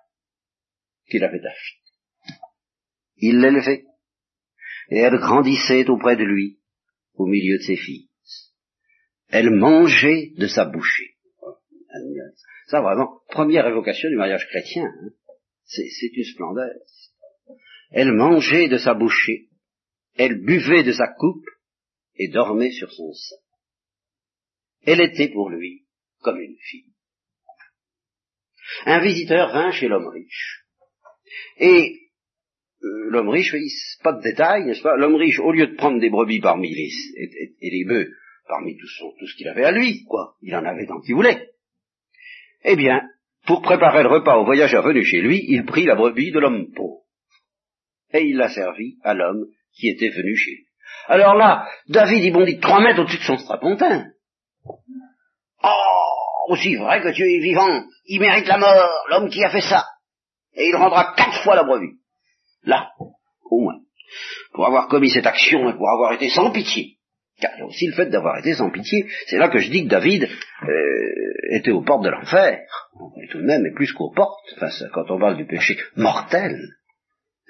qu'il 1.11 1.22
avait 1.24 1.45
achetée. 1.45 1.78
Il 3.16 3.40
l'élevait, 3.40 3.84
et 4.90 4.99
elle 4.99 5.18
grandissait 5.18 5.88
auprès 5.88 6.16
de 6.16 6.24
lui, 6.24 6.59
au 7.14 7.26
milieu 7.26 7.59
de 7.59 7.62
ses 7.62 7.76
fils. 7.76 8.09
Elle 9.28 9.51
mangeait 9.51 10.32
de 10.36 10.47
sa 10.47 10.64
bouchée. 10.64 11.16
Ça 12.68 12.80
vraiment, 12.80 13.20
première 13.28 13.66
évocation 13.66 14.09
du 14.09 14.16
mariage 14.16 14.47
chrétien. 14.49 14.84
Hein. 14.84 15.11
C'est 15.64 16.16
une 16.16 16.24
splendeur. 16.24 16.70
Elle 17.90 18.12
mangeait 18.12 18.68
de 18.68 18.78
sa 18.78 18.95
bouchée 18.95 19.51
elle 20.16 20.42
buvait 20.42 20.82
de 20.82 20.92
sa 20.92 21.08
coupe 21.08 21.46
et 22.16 22.28
dormait 22.28 22.72
sur 22.72 22.92
son 22.92 23.12
sein. 23.12 23.36
Elle 24.84 25.00
était 25.00 25.28
pour 25.28 25.50
lui 25.50 25.84
comme 26.20 26.40
une 26.40 26.56
fille. 26.58 26.92
Un 28.86 29.00
visiteur 29.00 29.52
vint 29.52 29.72
chez 29.72 29.88
l'homme 29.88 30.08
riche. 30.08 30.64
Et 31.58 32.10
euh, 32.82 33.10
l'homme 33.10 33.28
riche, 33.28 33.54
pas 34.02 34.12
de 34.12 34.22
détails, 34.22 34.64
n'est-ce 34.64 34.82
pas? 34.82 34.96
L'homme 34.96 35.16
riche, 35.16 35.38
au 35.38 35.52
lieu 35.52 35.66
de 35.66 35.76
prendre 35.76 36.00
des 36.00 36.10
brebis 36.10 36.40
parmi 36.40 36.74
les, 36.74 36.90
et, 37.16 37.70
les 37.70 37.84
bœufs 37.84 38.10
parmi 38.48 38.76
tout, 38.76 38.86
tout 39.18 39.26
ce 39.26 39.36
qu'il 39.36 39.48
avait 39.48 39.64
à 39.64 39.72
lui, 39.72 40.04
quoi, 40.04 40.34
il 40.42 40.54
en 40.54 40.64
avait 40.64 40.86
tant 40.86 41.00
qu'il 41.00 41.14
voulait. 41.14 41.50
Eh 42.64 42.76
bien, 42.76 43.08
pour 43.46 43.62
préparer 43.62 44.02
le 44.02 44.08
repas 44.08 44.36
au 44.36 44.44
voyageur 44.44 44.84
venu 44.84 45.04
chez 45.04 45.20
lui, 45.20 45.44
il 45.48 45.64
prit 45.64 45.84
la 45.84 45.94
brebis 45.94 46.32
de 46.32 46.40
l'homme 46.40 46.72
pauvre. 46.72 47.02
Et 48.12 48.24
il 48.26 48.36
la 48.36 48.48
servit 48.48 48.98
à 49.02 49.14
l'homme 49.14 49.46
qui 49.74 49.88
était 49.88 50.10
venu 50.10 50.36
chez 50.36 50.50
lui. 50.50 50.66
Alors 51.08 51.34
là, 51.34 51.68
David, 51.88 52.24
il 52.24 52.32
bondit 52.32 52.60
trois 52.60 52.80
mètres 52.80 53.00
au-dessus 53.00 53.18
de 53.18 53.22
son 53.22 53.38
strapontin. 53.38 54.06
Oh, 55.64 56.48
aussi 56.48 56.76
vrai 56.76 57.02
que 57.02 57.12
Dieu 57.12 57.26
est 57.26 57.40
vivant, 57.40 57.84
il 58.06 58.20
mérite 58.20 58.46
la 58.46 58.58
mort, 58.58 59.04
l'homme 59.10 59.28
qui 59.28 59.44
a 59.44 59.50
fait 59.50 59.60
ça. 59.60 59.84
Et 60.54 60.68
il 60.68 60.76
rendra 60.76 61.14
quatre 61.16 61.42
fois 61.42 61.56
la 61.56 61.64
brebis. 61.64 61.98
Là, 62.64 62.90
au 63.50 63.60
moins. 63.60 63.80
Pour 64.52 64.66
avoir 64.66 64.88
commis 64.88 65.10
cette 65.10 65.26
action 65.26 65.68
et 65.70 65.74
pour 65.74 65.88
avoir 65.88 66.12
été 66.12 66.28
sans 66.28 66.50
pitié. 66.50 66.98
Car 67.40 67.50
il 67.56 67.60
y 67.60 67.62
a 67.62 67.66
aussi 67.66 67.86
le 67.86 67.94
fait 67.94 68.06
d'avoir 68.06 68.38
été 68.38 68.54
sans 68.54 68.70
pitié. 68.70 69.06
C'est 69.26 69.38
là 69.38 69.48
que 69.48 69.58
je 69.58 69.70
dis 69.70 69.84
que 69.84 69.88
David 69.88 70.24
euh, 70.24 71.56
était 71.56 71.70
aux 71.70 71.82
portes 71.82 72.04
de 72.04 72.10
l'enfer. 72.10 72.60
Tout 73.30 73.38
de 73.38 73.46
même, 73.46 73.64
et 73.66 73.72
plus 73.72 73.92
qu'aux 73.92 74.12
portes, 74.12 74.44
enfin, 74.56 74.68
quand 74.92 75.10
on 75.10 75.18
parle 75.18 75.38
du 75.38 75.46
péché 75.46 75.78
mortel, 75.96 76.54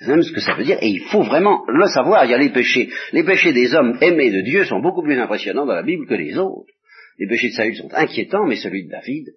même 0.09 0.23
ce 0.23 0.33
que 0.33 0.41
ça 0.41 0.55
veut 0.55 0.65
dire, 0.65 0.79
et 0.81 0.89
il 0.89 1.05
faut 1.05 1.23
vraiment 1.23 1.65
le 1.69 1.87
savoir, 1.87 2.25
il 2.25 2.31
y 2.31 2.35
a 2.35 2.39
les 2.39 2.51
péchés. 2.51 2.91
Les 3.13 3.25
péchés 3.25 3.53
des 3.53 3.75
hommes 3.75 3.99
aimés 4.01 4.31
de 4.31 4.41
Dieu 4.43 4.65
sont 4.65 4.81
beaucoup 4.81 5.03
plus 5.03 5.19
impressionnants 5.19 5.67
dans 5.67 5.75
la 5.75 5.83
Bible 5.83 6.07
que 6.07 6.15
les 6.15 6.37
autres. 6.39 6.73
Les 7.19 7.27
péchés 7.27 7.49
de 7.49 7.55
Saül 7.55 7.77
sont 7.77 7.93
inquiétants, 7.93 8.47
mais 8.47 8.57
celui 8.57 8.87
de 8.87 8.91
David, 8.91 9.29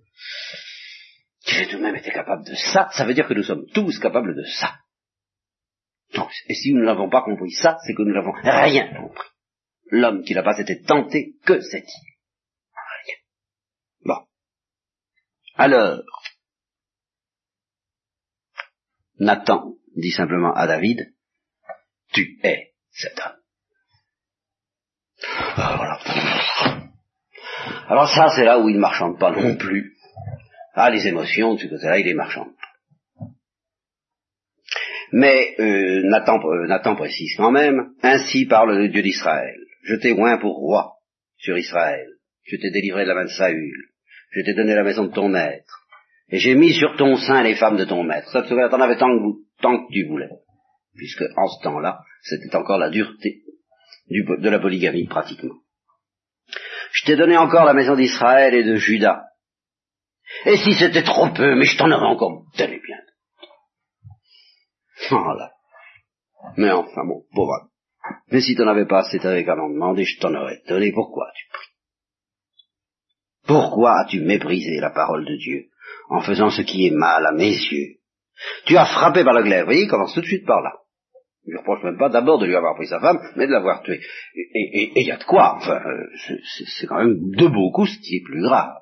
qui 1.45 1.57
a 1.57 1.66
tout 1.66 1.78
de 1.78 1.84
même 1.84 1.95
été 1.95 2.11
capable 2.11 2.45
de 2.45 2.55
ça, 2.55 2.89
ça 2.91 3.05
veut 3.05 3.13
dire 3.13 3.28
que 3.28 3.34
nous 3.34 3.43
sommes 3.43 3.66
tous 3.74 3.99
capables 3.99 4.36
de 4.36 4.43
ça. 4.43 4.76
et 6.47 6.53
si 6.53 6.74
nous 6.74 6.84
n'avons 6.84 7.09
pas 7.09 7.22
compris 7.22 7.51
ça, 7.51 7.78
c'est 7.86 7.93
que 7.93 8.01
nous 8.01 8.13
n'avons 8.13 8.32
rien 8.32 8.93
compris. 8.95 9.30
L'homme 9.91 10.24
qui 10.24 10.34
n'a 10.34 10.41
pas 10.41 10.57
été 10.59 10.82
tenté, 10.82 11.36
que 11.45 11.59
c'est-il 11.59 12.13
Rien. 12.74 13.16
Bon. 14.05 14.26
Alors, 15.55 16.01
Nathan 19.20 19.76
dit 19.96 20.12
simplement 20.12 20.54
à 20.54 20.68
David, 20.68 21.14
tu 22.14 22.39
es 22.43 22.72
cet 22.91 23.20
homme. 23.20 23.39
Ah, 25.58 26.00
Alors 27.88 28.10
ça, 28.10 28.28
c'est 28.36 28.46
là 28.46 28.60
où 28.60 28.70
il 28.70 28.76
ne 28.76 28.82
marchande 28.82 29.20
pas 29.20 29.32
non 29.32 29.56
plus. 29.56 29.93
Ah, 30.74 30.89
les 30.89 31.08
émotions, 31.08 31.56
de 31.56 31.60
ce 31.60 31.68
côté-là, 31.68 32.00
il 32.00 32.08
est 32.08 32.14
marchand. 32.14 32.48
Mais 35.12 35.56
euh, 35.60 36.02
Nathan, 36.10 36.39
euh, 36.43 36.68
Nathan 36.68 36.96
précise 36.96 37.36
quand 37.38 37.52
même, 37.52 37.93
ainsi 38.02 38.46
parle 38.46 38.78
le 38.78 38.89
Dieu 38.89 39.02
d'Israël. 39.02 39.56
Je 39.84 39.96
t'ai 39.96 40.12
oint 40.12 40.38
pour 40.38 40.58
roi 40.58 40.96
sur 41.38 41.58
Israël. 41.58 42.08
Je 42.43 42.58
t'ai 42.58 42.72
délivré 42.72 43.04
de 43.04 43.10
la 43.10 43.16
main 43.16 43.26
de 43.26 43.30
Saül. 43.30 43.89
Je 44.32 44.41
t'ai 44.41 44.54
donné 44.54 44.76
la 44.76 44.84
maison 44.84 45.06
de 45.06 45.14
ton 45.14 45.30
maître. 45.30 45.84
Et 46.30 46.39
j'ai 46.39 46.55
mis 46.55 46.73
sur 46.73 46.95
ton 46.97 47.15
sein 47.17 47.43
les 47.43 47.55
femmes 47.55 47.78
de 47.78 47.86
ton 47.86 48.03
maître. 48.03 48.30
Ça, 48.32 48.41
tu 48.41 48.53
en 48.53 48.82
avais 48.82 48.97
tant 48.97 49.07
que, 49.07 49.61
tant 49.61 49.78
que 49.78 49.91
tu 49.91 50.07
voulais. 50.07 50.30
Puisque 50.95 51.23
en 51.36 51.47
ce 51.47 51.63
temps-là, 51.63 51.99
c'était 52.21 52.55
encore 52.55 52.80
la 52.80 52.89
dureté 52.89 53.43
du, 54.07 54.23
de 54.23 54.49
la 54.49 54.59
polygamie 54.59 55.07
pratiquement. 55.07 55.55
Je 56.91 57.05
t'ai 57.05 57.15
donné 57.15 57.38
encore 57.38 57.65
la 57.65 57.73
maison 57.73 57.95
d'Israël 57.95 58.53
et 58.53 58.63
de 58.63 58.76
Juda. 58.76 59.23
Et 60.45 60.57
si 60.57 60.73
c'était 60.73 61.03
trop 61.03 61.30
peu, 61.30 61.55
mais 61.55 61.65
je 61.65 61.78
t'en 61.78 61.91
aurais 61.91 62.07
encore 62.07 62.45
donné 62.57 62.80
bien. 62.80 62.97
Voilà. 65.09 65.51
Mais 66.57 66.71
enfin 66.71 67.05
bon, 67.05 67.26
pauvre. 67.34 67.69
Mais 68.32 68.41
si 68.41 68.55
t'en 68.55 68.67
avais 68.67 68.86
pas 68.86 68.99
assez, 68.99 69.19
t'avais 69.19 69.43
qu'à 69.43 69.55
m'en 69.55 69.69
demander, 69.69 70.03
je 70.03 70.19
t'en 70.19 70.34
aurais 70.34 70.61
donné. 70.67 70.91
Pourquoi 70.91 71.28
tu 71.36 71.47
pries? 71.49 71.71
Pourquoi 73.47 73.99
as-tu 74.01 74.21
méprisé 74.21 74.80
la 74.80 74.89
parole 74.89 75.26
de 75.26 75.36
Dieu? 75.36 75.69
En 76.09 76.21
faisant 76.21 76.49
ce 76.49 76.61
qui 76.61 76.88
est 76.88 76.91
mal 76.91 77.25
à 77.25 77.31
mes 77.31 77.51
yeux 77.51 77.97
Tu 78.65 78.77
as 78.77 78.86
frappé 78.86 79.23
par 79.23 79.33
la 79.33 79.43
glaive. 79.43 79.65
Voyez, 79.65 79.83
il 79.83 79.89
commence 79.89 80.13
tout 80.13 80.21
de 80.21 80.25
suite 80.25 80.45
par 80.45 80.61
là. 80.61 80.73
Je 81.47 81.53
ne 81.53 81.59
reproche 81.59 81.83
même 81.83 81.97
pas 81.97 82.09
d'abord 82.09 82.39
de 82.39 82.47
lui 82.47 82.55
avoir 82.55 82.75
pris 82.75 82.88
sa 82.88 82.99
femme, 82.99 83.19
mais 83.36 83.45
de 83.45 83.51
l'avoir 83.51 83.83
tué. 83.83 83.99
Et 84.36 84.91
il 84.95 85.07
y 85.07 85.11
a 85.11 85.17
de 85.17 85.23
quoi, 85.23 85.57
enfin, 85.57 85.79
euh, 85.86 86.38
c'est 86.75 86.88
quand 86.88 86.97
même 86.97 87.17
de 87.36 87.47
beaucoup 87.47 87.86
ce 87.86 87.99
qui 87.99 88.17
est 88.17 88.23
plus 88.25 88.41
grave. 88.41 88.73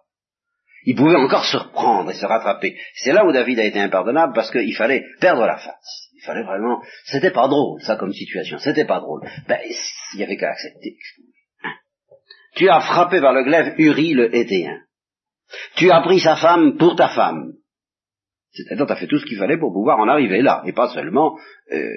Il 0.85 0.95
pouvait 0.95 1.15
encore 1.15 1.45
se 1.45 1.57
reprendre 1.57 2.11
et 2.11 2.13
se 2.13 2.25
rattraper. 2.25 2.77
C'est 2.95 3.13
là 3.13 3.25
où 3.25 3.31
David 3.31 3.59
a 3.59 3.65
été 3.65 3.79
impardonnable 3.79 4.33
parce 4.33 4.51
qu'il 4.51 4.75
fallait 4.75 5.05
perdre 5.19 5.45
la 5.45 5.57
face. 5.57 6.09
Il 6.15 6.25
fallait 6.25 6.43
vraiment. 6.43 6.81
C'était 7.05 7.31
pas 7.31 7.47
drôle, 7.47 7.81
ça, 7.81 7.95
comme 7.95 8.13
situation. 8.13 8.57
C'était 8.59 8.85
pas 8.85 8.99
drôle. 8.99 9.21
Ben, 9.47 9.59
il 10.13 10.19
y 10.19 10.23
avait 10.23 10.37
qu'à 10.37 10.51
accepter. 10.51 10.97
Tu 12.55 12.69
as 12.69 12.81
frappé 12.81 13.19
par 13.19 13.33
le 13.33 13.43
glaive 13.43 13.75
Uri 13.77 14.13
le 14.13 14.33
Hétéen. 14.35 14.79
Tu 15.75 15.91
as 15.91 16.01
pris 16.01 16.19
sa 16.19 16.35
femme 16.35 16.77
pour 16.77 16.95
ta 16.95 17.09
femme. 17.09 17.53
C'est-à-dire, 18.51 18.85
tu 18.85 18.91
as 18.91 18.95
fait 18.95 19.07
tout 19.07 19.17
ce 19.17 19.25
qu'il 19.25 19.37
fallait 19.37 19.57
pour 19.57 19.73
pouvoir 19.73 19.99
en 19.99 20.07
arriver 20.07 20.41
là, 20.41 20.61
et 20.65 20.73
pas 20.73 20.89
seulement 20.89 21.37
euh, 21.71 21.89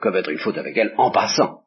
commettre 0.00 0.30
une 0.30 0.38
faute 0.38 0.58
avec 0.58 0.76
elle 0.76 0.92
en 0.98 1.10
passant. 1.10 1.62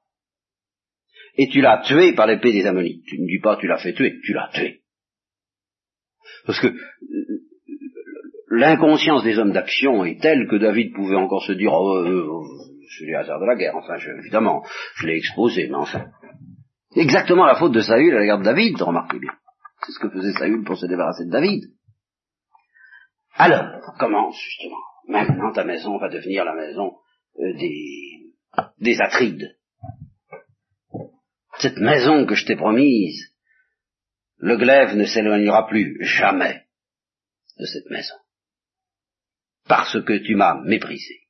Et 1.35 1.47
tu 1.47 1.61
l'as 1.61 1.81
tué 1.85 2.13
par 2.13 2.27
l'épée 2.27 2.51
des 2.51 2.65
Ammonites. 2.65 3.03
Tu 3.05 3.19
ne 3.19 3.25
dis 3.25 3.39
pas 3.39 3.57
tu 3.57 3.67
l'as 3.67 3.77
fait 3.77 3.93
tuer, 3.93 4.19
tu 4.23 4.33
l'as 4.33 4.49
tué. 4.53 4.81
Parce 6.45 6.59
que 6.59 6.67
euh, 6.67 6.75
l'inconscience 8.51 9.23
des 9.23 9.37
hommes 9.37 9.51
d'action 9.51 10.03
est 10.05 10.21
telle 10.21 10.47
que 10.47 10.57
David 10.57 10.93
pouvait 10.93 11.15
encore 11.15 11.43
se 11.43 11.53
dire 11.53 11.71
oh, 11.73 11.95
euh, 11.95 12.27
euh, 12.27 12.43
c'est 12.97 13.05
les 13.05 13.15
hasards 13.15 13.39
de 13.39 13.45
la 13.45 13.55
guerre. 13.55 13.75
Enfin, 13.75 13.95
évidemment, 14.19 14.63
je 14.95 15.07
l'ai 15.07 15.17
exposé, 15.17 15.67
mais 15.67 15.75
enfin. 15.75 16.05
Exactement 16.95 17.45
la 17.45 17.55
faute 17.55 17.73
de 17.73 17.81
Saül 17.81 18.15
à 18.15 18.19
la 18.19 18.25
guerre 18.25 18.39
de 18.39 18.43
David, 18.43 18.81
remarquez 18.81 19.19
bien. 19.19 19.33
C'est 19.89 19.95
ce 19.95 19.99
que 19.99 20.09
faisait 20.11 20.33
Saül 20.33 20.63
pour 20.63 20.77
se 20.77 20.85
débarrasser 20.85 21.25
de 21.25 21.31
David. 21.31 21.63
Alors, 23.33 23.81
commence 23.97 24.39
justement. 24.39 24.77
Maintenant, 25.07 25.51
ta 25.51 25.63
maison 25.63 25.97
va 25.97 26.09
devenir 26.09 26.45
la 26.45 26.53
maison 26.53 26.95
des, 27.35 28.33
des 28.77 29.01
Atrides? 29.01 29.57
Cette 31.57 31.77
maison 31.77 32.27
que 32.27 32.35
je 32.35 32.45
t'ai 32.45 32.55
promise, 32.55 33.33
le 34.37 34.57
glaive 34.57 34.95
ne 34.95 35.05
s'éloignera 35.05 35.67
plus 35.67 35.97
jamais 36.01 36.67
de 37.57 37.65
cette 37.65 37.89
maison. 37.89 38.15
Parce 39.67 39.99
que 40.03 40.17
tu 40.19 40.35
m'as 40.35 40.61
méprisé. 40.61 41.21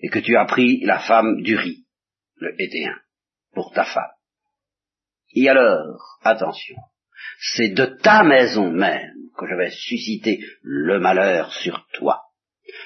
Et 0.00 0.08
que 0.08 0.18
tu 0.18 0.36
as 0.36 0.44
pris 0.44 0.80
la 0.84 0.98
femme 0.98 1.40
d'Uri, 1.40 1.86
le 2.36 2.54
Hétéen, 2.60 2.94
pour 3.52 3.72
ta 3.72 3.84
femme. 3.84 4.12
Et 5.34 5.48
alors, 5.48 6.18
attention, 6.22 6.76
c'est 7.42 7.70
de 7.70 7.86
ta 7.86 8.22
maison 8.22 8.70
même 8.70 9.10
que 9.36 9.46
je 9.48 9.56
vais 9.56 9.70
susciter 9.70 10.40
le 10.62 11.00
malheur 11.00 11.52
sur 11.52 11.84
toi. 11.94 12.20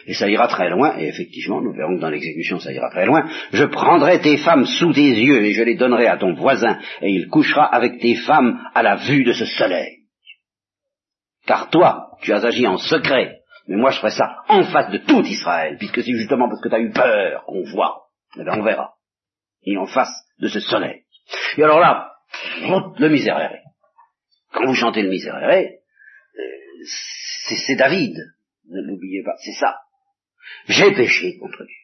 Et 0.07 0.15
ça 0.15 0.29
ira 0.29 0.49
très 0.49 0.71
loin, 0.71 0.97
et 0.99 1.09
effectivement, 1.09 1.61
nous 1.61 1.73
verrons 1.73 1.97
que 1.97 2.01
dans 2.01 2.11
l'exécution 2.11 2.59
ça 2.59 2.73
ira 2.73 2.91
très 2.91 3.05
loin. 3.05 3.29
Je 3.53 3.65
prendrai 3.65 4.21
tes 4.21 4.39
femmes 4.39 4.65
sous 4.65 4.93
tes 4.93 5.03
yeux 5.03 5.45
et 5.45 5.53
je 5.53 5.63
les 5.63 5.77
donnerai 5.77 6.07
à 6.07 6.17
ton 6.17 6.33
voisin, 6.35 6.79
et 7.03 7.11
il 7.11 7.29
couchera 7.29 7.67
avec 7.67 8.01
tes 8.01 8.15
femmes 8.15 8.59
à 8.75 8.83
la 8.83 8.97
vue 8.97 9.25
de 9.25 9.33
ce 9.33 9.45
soleil. 9.45 9.99
Car 11.47 11.71
toi, 11.71 12.13
tu 12.23 12.33
as 12.33 12.45
agi 12.45 12.67
en 12.67 12.79
secret, 12.79 13.41
mais 13.69 13.77
moi 13.77 13.91
je 13.91 13.99
ferai 13.99 14.11
ça 14.11 14.39
en 14.49 14.63
face 14.65 14.91
de 14.91 14.99
tout 14.99 15.23
Israël, 15.23 15.77
puisque 15.79 16.03
c'est 16.03 16.17
justement 16.17 16.49
parce 16.49 16.63
que 16.63 16.69
tu 16.69 16.75
as 16.75 16.81
eu 16.81 16.91
peur 16.91 17.45
qu'on 17.45 17.63
voit. 17.65 18.07
Eh 18.39 18.45
bien, 18.45 18.55
on 18.59 18.63
verra. 18.63 18.95
Et 19.65 19.77
en 19.77 19.87
face 19.87 20.13
de 20.41 20.49
ce 20.49 20.61
soleil. 20.61 21.03
Et 21.59 21.63
alors 21.63 21.81
là, 21.81 22.13
le 22.99 23.09
miséréré. 23.09 23.61
Quand 24.57 24.67
vous 24.67 24.75
chantez 24.75 25.03
le 25.03 25.11
miséréré, 25.11 25.81
euh, 26.39 26.85
c'est 27.67 27.77
David 27.77 28.17
ne 28.69 28.83
l'oubliez 28.83 29.23
pas, 29.23 29.37
c'est 29.39 29.55
ça. 29.55 29.81
J'ai 30.67 30.93
péché 30.93 31.39
contre 31.39 31.65
Dieu. 31.65 31.77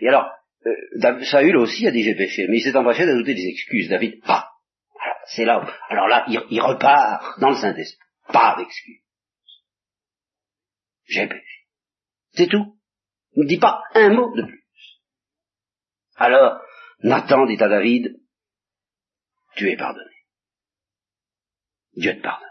Et 0.00 0.08
alors, 0.08 0.30
euh, 0.66 1.24
Saül 1.24 1.56
aussi 1.56 1.86
a 1.86 1.90
dit 1.90 2.02
j'ai 2.02 2.14
péché, 2.14 2.46
mais 2.48 2.58
il 2.58 2.62
s'est 2.62 2.76
empressé 2.76 3.06
d'ajouter 3.06 3.34
des 3.34 3.46
excuses. 3.46 3.88
David, 3.88 4.22
pas. 4.22 4.50
C'est 5.26 5.44
là 5.44 5.60
où, 5.60 5.92
alors 5.92 6.08
là, 6.08 6.24
il, 6.28 6.60
repart 6.60 7.38
dans 7.40 7.50
le 7.50 7.56
Saint-Esprit. 7.56 8.06
Pas 8.32 8.56
d'excuses. 8.56 9.02
J'ai 11.04 11.26
péché. 11.26 11.66
C'est 12.32 12.48
tout. 12.48 12.78
Il 13.36 13.44
ne 13.44 13.48
dit 13.48 13.58
pas 13.58 13.82
un 13.94 14.10
mot 14.10 14.34
de 14.34 14.42
plus. 14.42 14.64
Alors, 16.16 16.60
Nathan 17.02 17.46
dit 17.46 17.62
à 17.62 17.68
David, 17.68 18.16
tu 19.54 19.70
es 19.70 19.76
pardonné. 19.76 20.17
Dieu 21.98 22.16
te 22.16 22.22
pardonne 22.22 22.48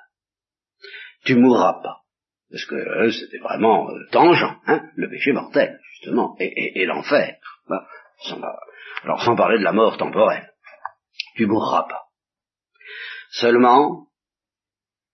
tu 1.27 1.35
mourras 1.35 1.81
pas. 1.83 2.03
Parce 2.49 2.65
que 2.65 2.75
euh, 2.75 3.11
c'était 3.11 3.39
vraiment 3.39 3.89
euh, 3.89 4.07
tangent, 4.11 4.55
hein, 4.65 4.89
le 4.95 5.09
péché 5.09 5.33
mortel, 5.33 5.79
justement, 5.91 6.35
et, 6.39 6.85
l'enfer. 6.85 7.37
Bah, 7.67 7.85
alors 9.03 9.21
sans 9.21 9.35
parler 9.35 9.59
de 9.59 9.63
la 9.63 9.73
mort 9.73 9.97
temporelle. 9.97 10.49
Tu 11.35 11.45
mourras 11.45 11.83
pas. 11.83 12.03
Seulement, 13.31 14.07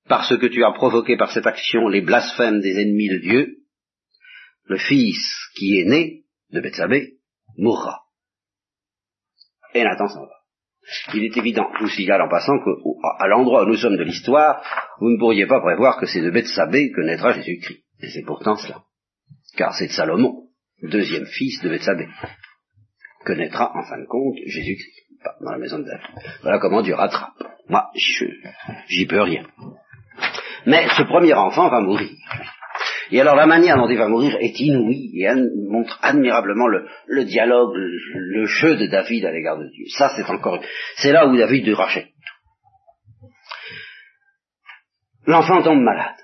parce 0.08 0.38
que 0.38 0.46
tu 0.46 0.64
as 0.64 0.72
provoqué 0.74 1.18
par 1.18 1.32
cette 1.32 1.48
action 1.48 1.88
les 1.88 2.02
blasphèmes 2.02 2.62
des 2.62 2.80
ennemis 2.80 3.10
de 3.10 3.18
Dieu, 3.18 3.58
le 4.66 4.78
fils 4.78 5.20
qui 5.56 5.80
est 5.80 5.86
né 5.86 6.26
de 6.52 6.62
Bethsabée 6.62 7.18
mourra. 7.58 8.04
Et 9.74 9.84
Nathan 9.84 10.08
s'en 10.08 10.26
va. 10.26 10.43
Il 11.14 11.24
est 11.24 11.38
évident, 11.38 11.68
je 11.78 11.84
vous 11.84 11.90
signale 11.90 12.22
en 12.22 12.30
passant 12.30 12.58
qu'à 12.60 13.28
l'endroit 13.28 13.64
où 13.64 13.68
nous 13.68 13.78
sommes 13.78 13.98
de 13.98 14.04
l'histoire, 14.04 14.64
vous 15.00 15.10
ne 15.10 15.18
pourriez 15.18 15.46
pas 15.46 15.62
prévoir 15.62 15.98
que 15.98 16.06
c'est 16.06 16.22
de 16.22 16.30
Bethsabée 16.30 16.92
que 16.92 17.02
naîtra 17.02 17.32
Jésus-Christ. 17.34 17.84
Et 18.02 18.10
c'est 18.10 18.24
pourtant 18.26 18.56
cela. 18.56 18.84
Car 19.56 19.74
c'est 19.74 19.88
de 19.88 19.92
Salomon, 19.92 20.48
deuxième 20.82 21.26
fils 21.26 21.62
de 21.62 21.70
Bethsabée, 21.70 22.08
que 23.26 23.34
naîtra 23.34 23.72
en 23.76 23.84
fin 23.84 24.00
de 24.00 24.06
compte 24.08 24.36
Jésus-Christ, 24.46 25.08
dans 25.42 25.52
la 25.52 25.58
maison 25.58 25.80
de 25.80 25.86
David. 25.86 26.06
Voilà 26.42 26.60
comment 26.60 26.82
Dieu 26.82 26.96
rattrape. 26.96 27.32
Moi, 27.70 27.90
j'y 28.88 29.06
peux 29.06 29.22
rien. 29.22 29.46
Mais 30.66 30.88
ce 30.90 31.04
premier 31.04 31.34
enfant 31.34 31.70
va 31.70 31.80
mourir. 31.82 32.12
Et 33.14 33.22
alors 33.22 33.36
la 33.36 33.46
manière 33.46 33.78
dont 33.78 33.88
il 33.88 33.98
va 34.00 34.08
mourir 34.08 34.36
est 34.40 34.60
inouïe 34.60 35.22
et 35.22 35.28
montre 35.70 36.00
admirablement 36.02 36.66
le, 36.68 37.26
dialogue, 37.26 37.76
le, 37.76 38.46
jeu 38.46 38.76
de 38.76 38.88
David 38.88 39.24
à 39.26 39.32
l'égard 39.32 39.60
de 39.60 39.70
Dieu. 39.70 39.86
Ça, 39.96 40.10
c'est 40.16 40.28
encore, 40.32 40.60
c'est 40.96 41.12
là 41.12 41.28
où 41.28 41.38
David 41.38 41.70
rachète 41.76 42.08
tout. 42.08 43.28
L'enfant 45.28 45.62
tombe 45.62 45.84
malade. 45.84 46.16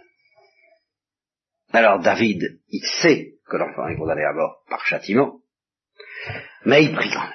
Alors 1.73 1.99
David, 1.99 2.59
il 2.69 2.83
sait 3.03 3.35
que 3.47 3.57
l'enfant 3.57 3.87
est 3.87 3.95
condamné 3.95 4.23
à 4.23 4.33
mort 4.33 4.63
par 4.67 4.83
châtiment, 4.83 5.41
mais 6.65 6.85
il 6.85 6.95
prie 6.95 7.11
quand 7.11 7.21
même 7.21 7.33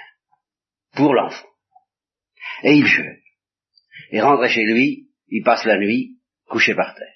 pour 0.96 1.14
l'enfant. 1.14 1.46
Et 2.64 2.72
il 2.72 2.86
jeûne. 2.86 3.18
Et 4.10 4.20
rentre 4.20 4.48
chez 4.48 4.64
lui, 4.64 5.10
il 5.28 5.44
passe 5.44 5.64
la 5.64 5.78
nuit 5.78 6.18
couché 6.48 6.74
par 6.74 6.92
terre. 6.96 7.14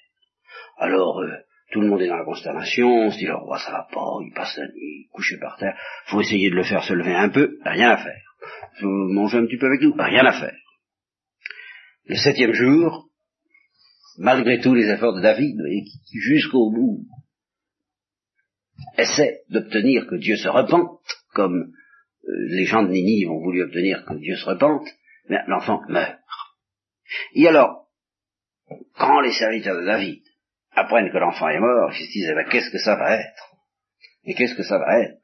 Alors, 0.77 1.19
euh, 1.19 1.35
tout 1.71 1.81
le 1.81 1.87
monde 1.87 2.01
est 2.01 2.07
dans 2.07 2.17
la 2.17 2.25
consternation, 2.25 2.87
on 2.87 3.11
se 3.11 3.17
dit 3.17 3.25
le 3.25 3.35
roi 3.35 3.59
ça 3.59 3.71
va 3.71 3.87
pas, 3.91 4.17
il 4.25 4.33
passe 4.33 4.57
la 4.57 4.67
nuit 4.67 5.07
couché 5.11 5.37
par 5.37 5.57
terre, 5.57 5.77
faut 6.05 6.21
essayer 6.21 6.49
de 6.49 6.55
le 6.55 6.63
faire 6.63 6.83
se 6.83 6.93
lever 6.93 7.13
un 7.13 7.29
peu, 7.29 7.57
rien 7.63 7.91
à 7.91 7.97
faire. 7.97 8.21
Faut 8.79 8.87
manger 8.87 9.37
un 9.37 9.45
petit 9.45 9.57
peu 9.57 9.67
avec 9.67 9.81
nous, 9.81 9.93
rien 9.93 10.25
à 10.25 10.39
faire. 10.39 10.57
Le 12.05 12.15
septième 12.15 12.53
jour, 12.53 13.09
malgré 14.17 14.59
tous 14.59 14.73
les 14.73 14.89
efforts 14.89 15.15
de 15.15 15.21
David, 15.21 15.57
qui 16.07 16.19
jusqu'au 16.19 16.71
bout 16.71 17.05
essaie 18.97 19.41
d'obtenir 19.49 20.07
que 20.07 20.15
Dieu 20.15 20.37
se 20.37 20.47
repente, 20.47 21.01
comme 21.33 21.71
euh, 22.27 22.47
les 22.49 22.65
gens 22.65 22.83
de 22.83 22.89
Ninive 22.89 23.29
ont 23.29 23.41
voulu 23.41 23.63
obtenir 23.63 24.05
que 24.05 24.15
Dieu 24.15 24.35
se 24.35 24.45
repente, 24.45 24.87
l'enfant 25.47 25.81
meurt. 25.89 26.17
Et 27.33 27.47
alors, 27.47 27.87
quand 28.97 29.19
les 29.21 29.33
serviteurs 29.33 29.79
de 29.79 29.85
David 29.85 30.23
apprennent 30.79 31.11
que 31.11 31.17
l'enfant 31.17 31.47
est 31.49 31.59
mort, 31.59 31.91
ils 31.93 32.05
se 32.05 32.11
disent, 32.11 32.29
eh 32.31 32.35
ben, 32.35 32.47
qu'est-ce 32.49 32.71
que 32.71 32.79
ça 32.79 32.95
va 32.95 33.15
être? 33.15 33.49
Et 34.25 34.33
qu'est-ce 34.33 34.55
que 34.55 34.63
ça 34.63 34.77
va 34.77 34.99
être? 34.99 35.17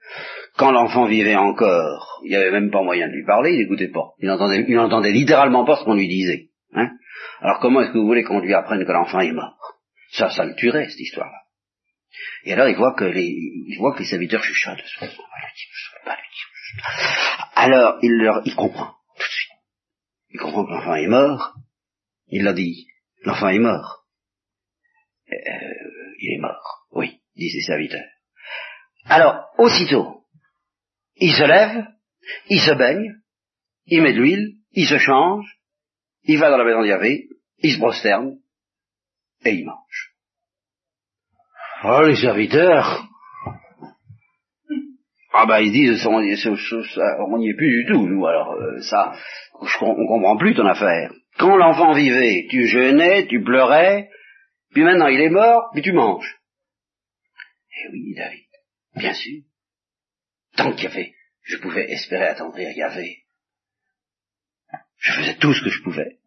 Quand 0.57 0.71
l'enfant 0.71 1.05
vivait 1.05 1.35
encore, 1.35 2.21
il 2.23 2.29
n'y 2.29 2.35
avait 2.35 2.51
même 2.51 2.71
pas 2.71 2.81
moyen 2.81 3.07
de 3.07 3.13
lui 3.13 3.25
parler, 3.25 3.53
il 3.53 3.59
n'écoutait 3.59 3.89
pas. 3.89 4.13
Il 4.19 4.31
entendait, 4.31 4.65
il 4.67 4.79
entendait 4.79 5.11
littéralement 5.11 5.65
pas 5.65 5.75
ce 5.75 5.83
qu'on 5.83 5.95
lui 5.95 6.07
disait. 6.07 6.49
Hein? 6.73 6.91
Alors 7.41 7.59
comment 7.59 7.81
est-ce 7.81 7.91
que 7.91 7.97
vous 7.97 8.07
voulez 8.07 8.23
qu'on 8.23 8.39
lui 8.39 8.53
apprenne 8.53 8.85
que 8.85 8.91
l'enfant 8.91 9.19
est 9.19 9.31
mort? 9.31 9.57
Ça, 10.11 10.29
ça 10.29 10.45
le 10.45 10.55
tuerait, 10.55 10.87
cette 10.89 10.99
histoire-là. 10.99 11.41
Et 12.45 12.53
alors 12.53 12.69
il 12.69 12.77
voit 12.77 12.93
que 12.93 13.03
les, 13.03 13.27
il 13.27 13.77
voit 13.77 13.93
que 13.93 13.99
les 13.99 14.05
serviteurs 14.05 14.43
chuchotent. 14.43 14.79
Alors 17.55 17.97
il 18.01 18.17
leur, 18.17 18.41
il 18.45 18.55
comprend 18.55 18.93
tout 19.17 19.27
de 19.27 19.31
suite. 19.31 19.51
Il 20.29 20.39
comprend 20.39 20.65
que 20.65 20.71
l'enfant 20.71 20.95
est 20.95 21.07
mort. 21.07 21.55
Il 22.27 22.43
l'a 22.43 22.53
dit. 22.53 22.87
L'enfant 23.23 23.49
est 23.49 23.59
mort. 23.59 24.04
Euh, 25.32 25.36
il 26.19 26.36
est 26.36 26.41
mort. 26.41 26.86
Oui, 26.91 27.19
dit 27.36 27.49
ses 27.49 27.61
serviteurs. 27.61 28.05
Alors, 29.05 29.45
aussitôt, 29.57 30.23
il 31.15 31.32
se 31.34 31.43
lève, 31.43 31.86
il 32.49 32.59
se 32.59 32.71
baigne, 32.71 33.13
il 33.88 34.01
met 34.01 34.13
de 34.13 34.19
l'huile, 34.19 34.53
il 34.71 34.88
se 34.88 34.97
change, 34.97 35.45
il 36.23 36.39
va 36.39 36.49
dans 36.49 36.57
la 36.57 36.65
maison 36.65 36.84
d'Yavé, 36.84 37.28
il 37.59 37.73
se 37.73 37.80
prosterne, 37.80 38.38
et 39.43 39.51
il 39.51 39.65
mange. 39.65 40.11
Oh, 41.84 42.01
les 42.07 42.15
serviteurs 42.15 43.07
Ah 45.34 45.45
ben, 45.45 45.59
ils 45.59 45.71
disent, 45.71 46.05
on 46.07 46.21
n'y 46.21 46.32
est 46.32 47.55
plus 47.57 47.84
du 47.84 47.91
tout, 47.91 48.07
nous, 48.07 48.26
alors 48.26 48.53
euh, 48.53 48.82
ça, 48.82 49.13
on 49.82 50.07
comprend 50.07 50.38
plus 50.38 50.55
ton 50.55 50.65
affaire. 50.65 51.11
Quand 51.38 51.57
l'enfant 51.57 51.91
vivait, 51.93 52.47
tu 52.49 52.65
jeûnais, 52.67 53.28
tu 53.28 53.43
pleurais, 53.43 54.09
puis 54.76 54.84
maintenant 54.84 55.07
il 55.07 55.21
est 55.21 55.30
mort, 55.30 55.69
puis 55.71 55.82
tu 55.82 55.93
manges. 55.93 56.38
Eh 57.78 57.89
oui, 57.93 58.13
David, 58.13 58.49
bien 58.93 59.13
sûr. 59.13 59.41
Tant 60.57 60.73
qu'il 60.73 60.84
y 60.84 60.88
avait, 60.88 61.15
je 61.43 61.55
pouvais 61.55 61.89
espérer 61.89 62.26
attendrir 62.26 62.69
Yahvé. 62.71 63.23
Je 64.97 65.13
faisais 65.13 65.38
tout 65.38 65.53
ce 65.53 65.63
que 65.63 65.69
je 65.69 65.82
pouvais. 65.82 66.19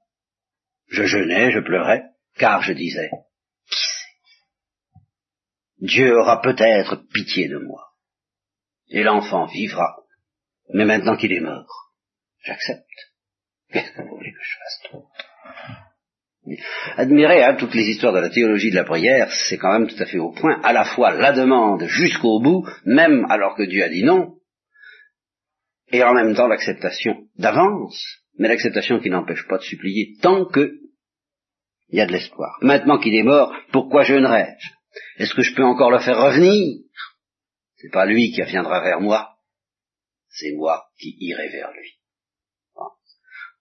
Je 0.86 1.05
jeûnais, 1.05 1.51
je 1.51 1.59
pleurais, 1.59 2.05
car 2.38 2.62
je 2.62 2.72
disais, 2.72 3.11
qui 3.66 3.80
sait 3.80 4.09
Dieu 5.80 6.16
aura 6.16 6.40
peut-être 6.40 7.07
pitié 7.12 7.49
de 7.49 7.59
moi. 7.59 7.92
Et 8.88 9.03
l'enfant 9.03 9.44
vivra. 9.44 9.94
Mais 10.72 10.86
maintenant 10.86 11.18
qu'il 11.18 11.34
est 11.34 11.40
mort, 11.40 11.92
j'accepte. 12.44 13.12
Qu'est-ce 13.68 13.92
que 13.92 14.01
vous 14.01 14.16
voulez 14.16 14.32
que 14.32 14.42
je 14.42 14.57
fasse 14.57 14.90
d'autre? 14.90 15.88
Admirez 16.96 17.42
hein, 17.44 17.57
toutes 17.59 17.74
les 17.74 17.88
histoires 17.88 18.12
de 18.12 18.20
la 18.20 18.30
théologie 18.30 18.70
de 18.70 18.76
la 18.76 18.84
prière, 18.84 19.30
c'est 19.49 19.59
quand 19.59 19.72
même 19.72 19.88
tout 19.88 20.03
à 20.03 20.07
fait 20.07 20.18
au 20.18 20.32
point, 20.32 20.61
à 20.62 20.72
la 20.72 20.84
fois 20.84 21.12
la 21.12 21.32
demande 21.32 21.84
jusqu'au 21.86 22.40
bout, 22.40 22.66
même 22.84 23.26
alors 23.28 23.55
que 23.57 23.64
Dieu 23.64 23.82
a 23.82 23.88
dit 23.88 24.05
non, 24.05 24.36
et 25.90 26.03
en 26.03 26.14
même 26.14 26.34
temps 26.34 26.49
l'acceptation 26.49 27.26
d'avance, 27.36 28.03
mais 28.38 28.49
l'acceptation 28.49 29.01
qui 29.01 29.11
n'empêche 29.11 29.46
pas 29.49 29.59
de 29.59 29.62
supplier 29.62 30.16
tant 30.20 30.44
que 30.44 30.74
il 31.90 31.96
y 31.96 32.01
a 32.03 32.07
de 32.07 32.12
l'espoir. 32.12 32.59
Maintenant 32.61 32.99
qu'il 32.99 33.14
est 33.14 33.22
mort, 33.22 33.51
pourquoi 33.72 34.03
jeûnerais-je 34.03 35.22
Est-ce 35.22 35.34
que 35.34 35.42
je 35.42 35.55
peux 35.55 35.64
encore 35.64 35.90
le 35.90 36.01
faire 36.01 36.18
revenir? 36.18 36.82
C'est 37.76 37.90
pas 37.90 38.05
lui 38.05 38.30
qui 38.30 38.42
viendra 38.42 38.82
vers 38.82 39.01
moi, 39.01 39.36
c'est 40.28 40.53
moi 40.53 40.84
qui 40.99 41.16
irai 41.20 41.49
vers 41.49 41.72
lui 41.72 41.97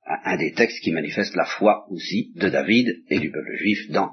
un 0.08 0.38
des 0.38 0.54
textes 0.54 0.82
qui 0.82 0.92
manifeste 0.92 1.36
la 1.36 1.46
foi 1.46 1.86
aussi 1.90 2.32
de 2.36 2.50
David 2.50 2.88
et 3.10 3.20
du 3.20 3.32
peuple 3.32 3.56
juif 3.56 3.90
dans 3.92 4.12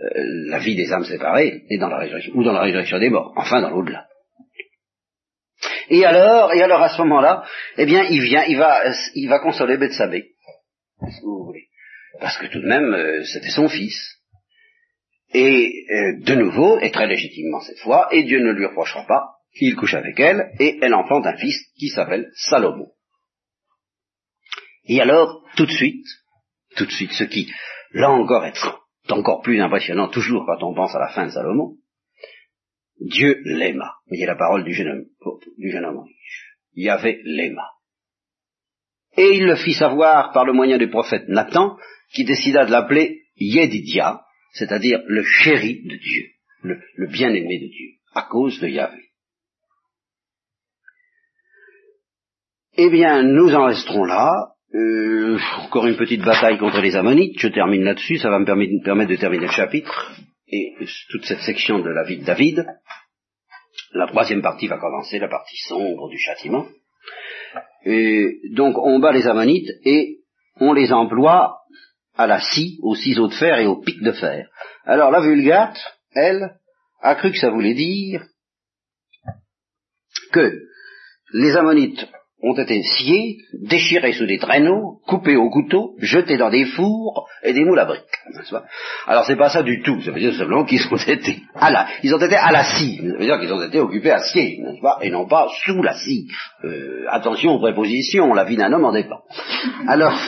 euh, 0.00 0.08
la 0.48 0.58
vie 0.58 0.74
des 0.74 0.92
âmes 0.92 1.04
séparées 1.04 1.64
et 1.68 1.78
dans 1.78 1.88
la 1.88 1.98
résurrection, 1.98 2.32
ou 2.34 2.42
dans 2.42 2.52
la 2.52 2.62
résurrection 2.62 2.98
des 2.98 3.10
morts, 3.10 3.32
enfin 3.36 3.60
dans 3.60 3.70
l'au-delà. 3.70 4.06
Et 5.90 6.04
alors, 6.04 6.52
et 6.52 6.62
alors 6.62 6.82
à 6.82 6.88
ce 6.88 6.98
moment-là, 7.02 7.44
eh 7.76 7.86
bien, 7.86 8.04
il 8.10 8.22
vient, 8.22 8.44
il 8.44 8.56
va, 8.56 8.82
il 9.14 9.28
va 9.28 9.38
consoler 9.38 9.76
Bethsabée, 9.76 10.30
vous 11.22 11.44
voulez, 11.44 11.68
parce 12.20 12.38
que 12.38 12.46
tout 12.46 12.60
de 12.60 12.66
même, 12.66 12.92
euh, 12.94 13.22
c'était 13.24 13.50
son 13.50 13.68
fils. 13.68 14.20
Et 15.32 15.84
euh, 15.90 16.24
de 16.24 16.34
nouveau, 16.36 16.78
et 16.80 16.90
très 16.90 17.06
légitimement 17.06 17.60
cette 17.60 17.80
fois, 17.80 18.08
et 18.12 18.22
Dieu 18.22 18.40
ne 18.40 18.52
lui 18.52 18.66
reprochera 18.66 19.04
pas, 19.06 19.30
qu'il 19.56 19.76
couche 19.76 19.94
avec 19.94 20.18
elle, 20.18 20.50
et 20.58 20.78
elle 20.80 20.94
enfante 20.94 21.26
un 21.26 21.36
fils 21.36 21.56
qui 21.78 21.88
s'appelle 21.88 22.30
Salomon. 22.34 22.88
Et 24.86 25.00
alors, 25.00 25.42
tout 25.56 25.66
de 25.66 25.72
suite, 25.72 26.06
tout 26.76 26.84
de 26.86 26.90
suite, 26.90 27.12
ce 27.12 27.24
qui, 27.24 27.50
là 27.92 28.10
encore, 28.10 28.44
est 28.44 28.58
encore 29.10 29.42
plus 29.42 29.60
impressionnant, 29.60 30.08
toujours 30.08 30.44
quand 30.46 30.62
on 30.62 30.74
pense 30.74 30.94
à 30.94 30.98
la 30.98 31.08
fin 31.08 31.26
de 31.26 31.30
Salomon, 31.30 31.76
Dieu 33.00 33.40
l'aima. 33.44 33.94
Voyez 34.06 34.26
la 34.26 34.36
parole 34.36 34.64
du 34.64 34.72
jeune 34.72 34.88
homme, 34.88 35.06
du 35.58 35.70
jeune 35.70 35.84
homme 35.84 36.00
riche. 36.00 36.56
Yahvé 36.74 37.20
l'aima. 37.24 37.70
Et 39.16 39.36
il 39.36 39.44
le 39.44 39.56
fit 39.56 39.74
savoir 39.74 40.32
par 40.32 40.44
le 40.44 40.52
moyen 40.52 40.78
du 40.78 40.88
prophète 40.88 41.28
Nathan, 41.28 41.76
qui 42.12 42.24
décida 42.24 42.64
de 42.64 42.72
l'appeler 42.72 43.22
Yedidia, 43.36 44.22
c'est-à-dire 44.52 45.00
le 45.06 45.22
chéri 45.24 45.82
de 45.84 45.96
Dieu, 45.96 46.26
le, 46.62 46.80
le 46.96 47.06
bien-aimé 47.08 47.58
de 47.60 47.68
Dieu, 47.68 47.90
à 48.14 48.22
cause 48.22 48.60
de 48.60 48.68
Yahvé. 48.68 49.02
Eh 52.76 52.90
bien, 52.90 53.22
nous 53.22 53.54
en 53.54 53.66
resterons 53.66 54.04
là, 54.04 54.53
euh, 54.74 55.38
encore 55.58 55.86
une 55.86 55.96
petite 55.96 56.24
bataille 56.24 56.58
contre 56.58 56.80
les 56.80 56.96
Ammonites, 56.96 57.38
je 57.38 57.48
termine 57.48 57.84
là-dessus, 57.84 58.18
ça 58.18 58.30
va 58.30 58.40
me 58.40 58.44
permettre 58.44 59.10
de 59.10 59.16
terminer 59.16 59.46
le 59.46 59.52
chapitre 59.52 60.12
et 60.48 60.74
toute 61.10 61.24
cette 61.24 61.42
section 61.42 61.78
de 61.78 61.90
la 61.90 62.02
vie 62.02 62.18
de 62.18 62.24
David. 62.24 62.66
La 63.92 64.08
troisième 64.08 64.42
partie 64.42 64.66
va 64.66 64.78
commencer, 64.78 65.18
la 65.18 65.28
partie 65.28 65.56
sombre 65.68 66.08
du 66.08 66.18
châtiment. 66.18 66.66
Et 67.84 68.40
donc 68.52 68.76
on 68.78 68.98
bat 68.98 69.12
les 69.12 69.26
Ammonites 69.26 69.70
et 69.84 70.18
on 70.56 70.72
les 70.72 70.92
emploie 70.92 71.58
à 72.16 72.26
la 72.26 72.40
scie, 72.40 72.78
aux 72.82 72.94
ciseaux 72.96 73.28
de 73.28 73.34
fer 73.34 73.58
et 73.58 73.66
aux 73.66 73.80
pics 73.80 74.02
de 74.02 74.12
fer. 74.12 74.48
Alors 74.84 75.10
la 75.10 75.20
Vulgate, 75.20 75.78
elle, 76.12 76.56
a 77.00 77.14
cru 77.14 77.30
que 77.30 77.38
ça 77.38 77.50
voulait 77.50 77.74
dire 77.74 78.24
que 80.32 80.58
les 81.32 81.56
Ammonites 81.56 82.08
ont 82.44 82.54
été 82.54 82.82
sciés, 82.82 83.38
déchirés 83.54 84.12
sous 84.12 84.26
des 84.26 84.38
traîneaux, 84.38 84.98
coupés 85.06 85.36
au 85.36 85.48
couteau, 85.48 85.94
jetés 85.98 86.36
dans 86.36 86.50
des 86.50 86.66
fours 86.66 87.26
et 87.42 87.52
des 87.52 87.64
moules 87.64 87.78
à 87.78 87.86
briques. 87.86 88.02
Alors 89.06 89.24
c'est 89.24 89.36
pas 89.36 89.48
ça 89.48 89.62
du 89.62 89.82
tout, 89.82 90.00
ça 90.02 90.10
veut 90.10 90.20
dire 90.20 90.34
simplement 90.34 90.64
qu'ils 90.64 90.86
ont 90.86 90.96
été 90.96 91.42
à 91.54 91.70
la, 91.70 91.86
ils 92.02 92.14
ont 92.14 92.18
été 92.18 92.36
à 92.36 92.52
la 92.52 92.64
scie, 92.64 92.98
ça 92.98 93.18
veut 93.18 93.24
dire 93.24 93.40
qu'ils 93.40 93.52
ont 93.52 93.62
été 93.62 93.80
occupés 93.80 94.10
à 94.10 94.18
scier, 94.18 94.60
pas, 94.82 94.98
et 95.00 95.10
non 95.10 95.26
pas 95.26 95.48
sous 95.64 95.82
la 95.82 95.94
scie. 95.94 96.26
Euh, 96.64 97.06
attention 97.08 97.52
aux 97.52 97.60
prépositions, 97.60 98.34
la 98.34 98.44
vie 98.44 98.56
d'un 98.56 98.72
homme 98.72 98.84
en 98.84 98.92
dépend. 98.92 99.22
Alors, 99.88 100.18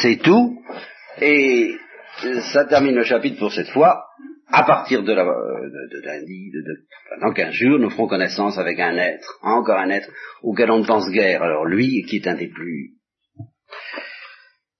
c'est 0.00 0.16
tout, 0.22 0.56
et 1.20 1.72
ça 2.52 2.64
termine 2.64 2.94
le 2.94 3.04
chapitre 3.04 3.38
pour 3.38 3.52
cette 3.52 3.70
fois 3.70 4.04
à 4.50 4.64
partir 4.64 5.02
de, 5.02 5.12
lundi, 5.12 6.50
de, 6.50 6.60
de, 6.60 7.20
dans 7.20 7.32
15 7.32 7.52
jours, 7.52 7.78
nous 7.78 7.90
ferons 7.90 8.08
connaissance 8.08 8.58
avec 8.58 8.80
un 8.80 8.96
être, 8.96 9.38
encore 9.42 9.78
un 9.78 9.90
être 9.90 10.10
auquel 10.42 10.70
on 10.70 10.78
ne 10.78 10.86
pense 10.86 11.10
guère. 11.10 11.42
Alors 11.42 11.66
lui, 11.66 12.02
qui 12.08 12.16
est 12.16 12.26
un 12.26 12.34
des 12.34 12.48
plus 12.48 12.94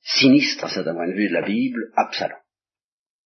sinistres 0.00 0.64
à 0.64 0.68
certain 0.68 0.94
point 0.94 1.08
de 1.08 1.12
vue 1.12 1.28
de 1.28 1.34
la 1.34 1.42
Bible, 1.42 1.90
Absalom. 1.96 2.38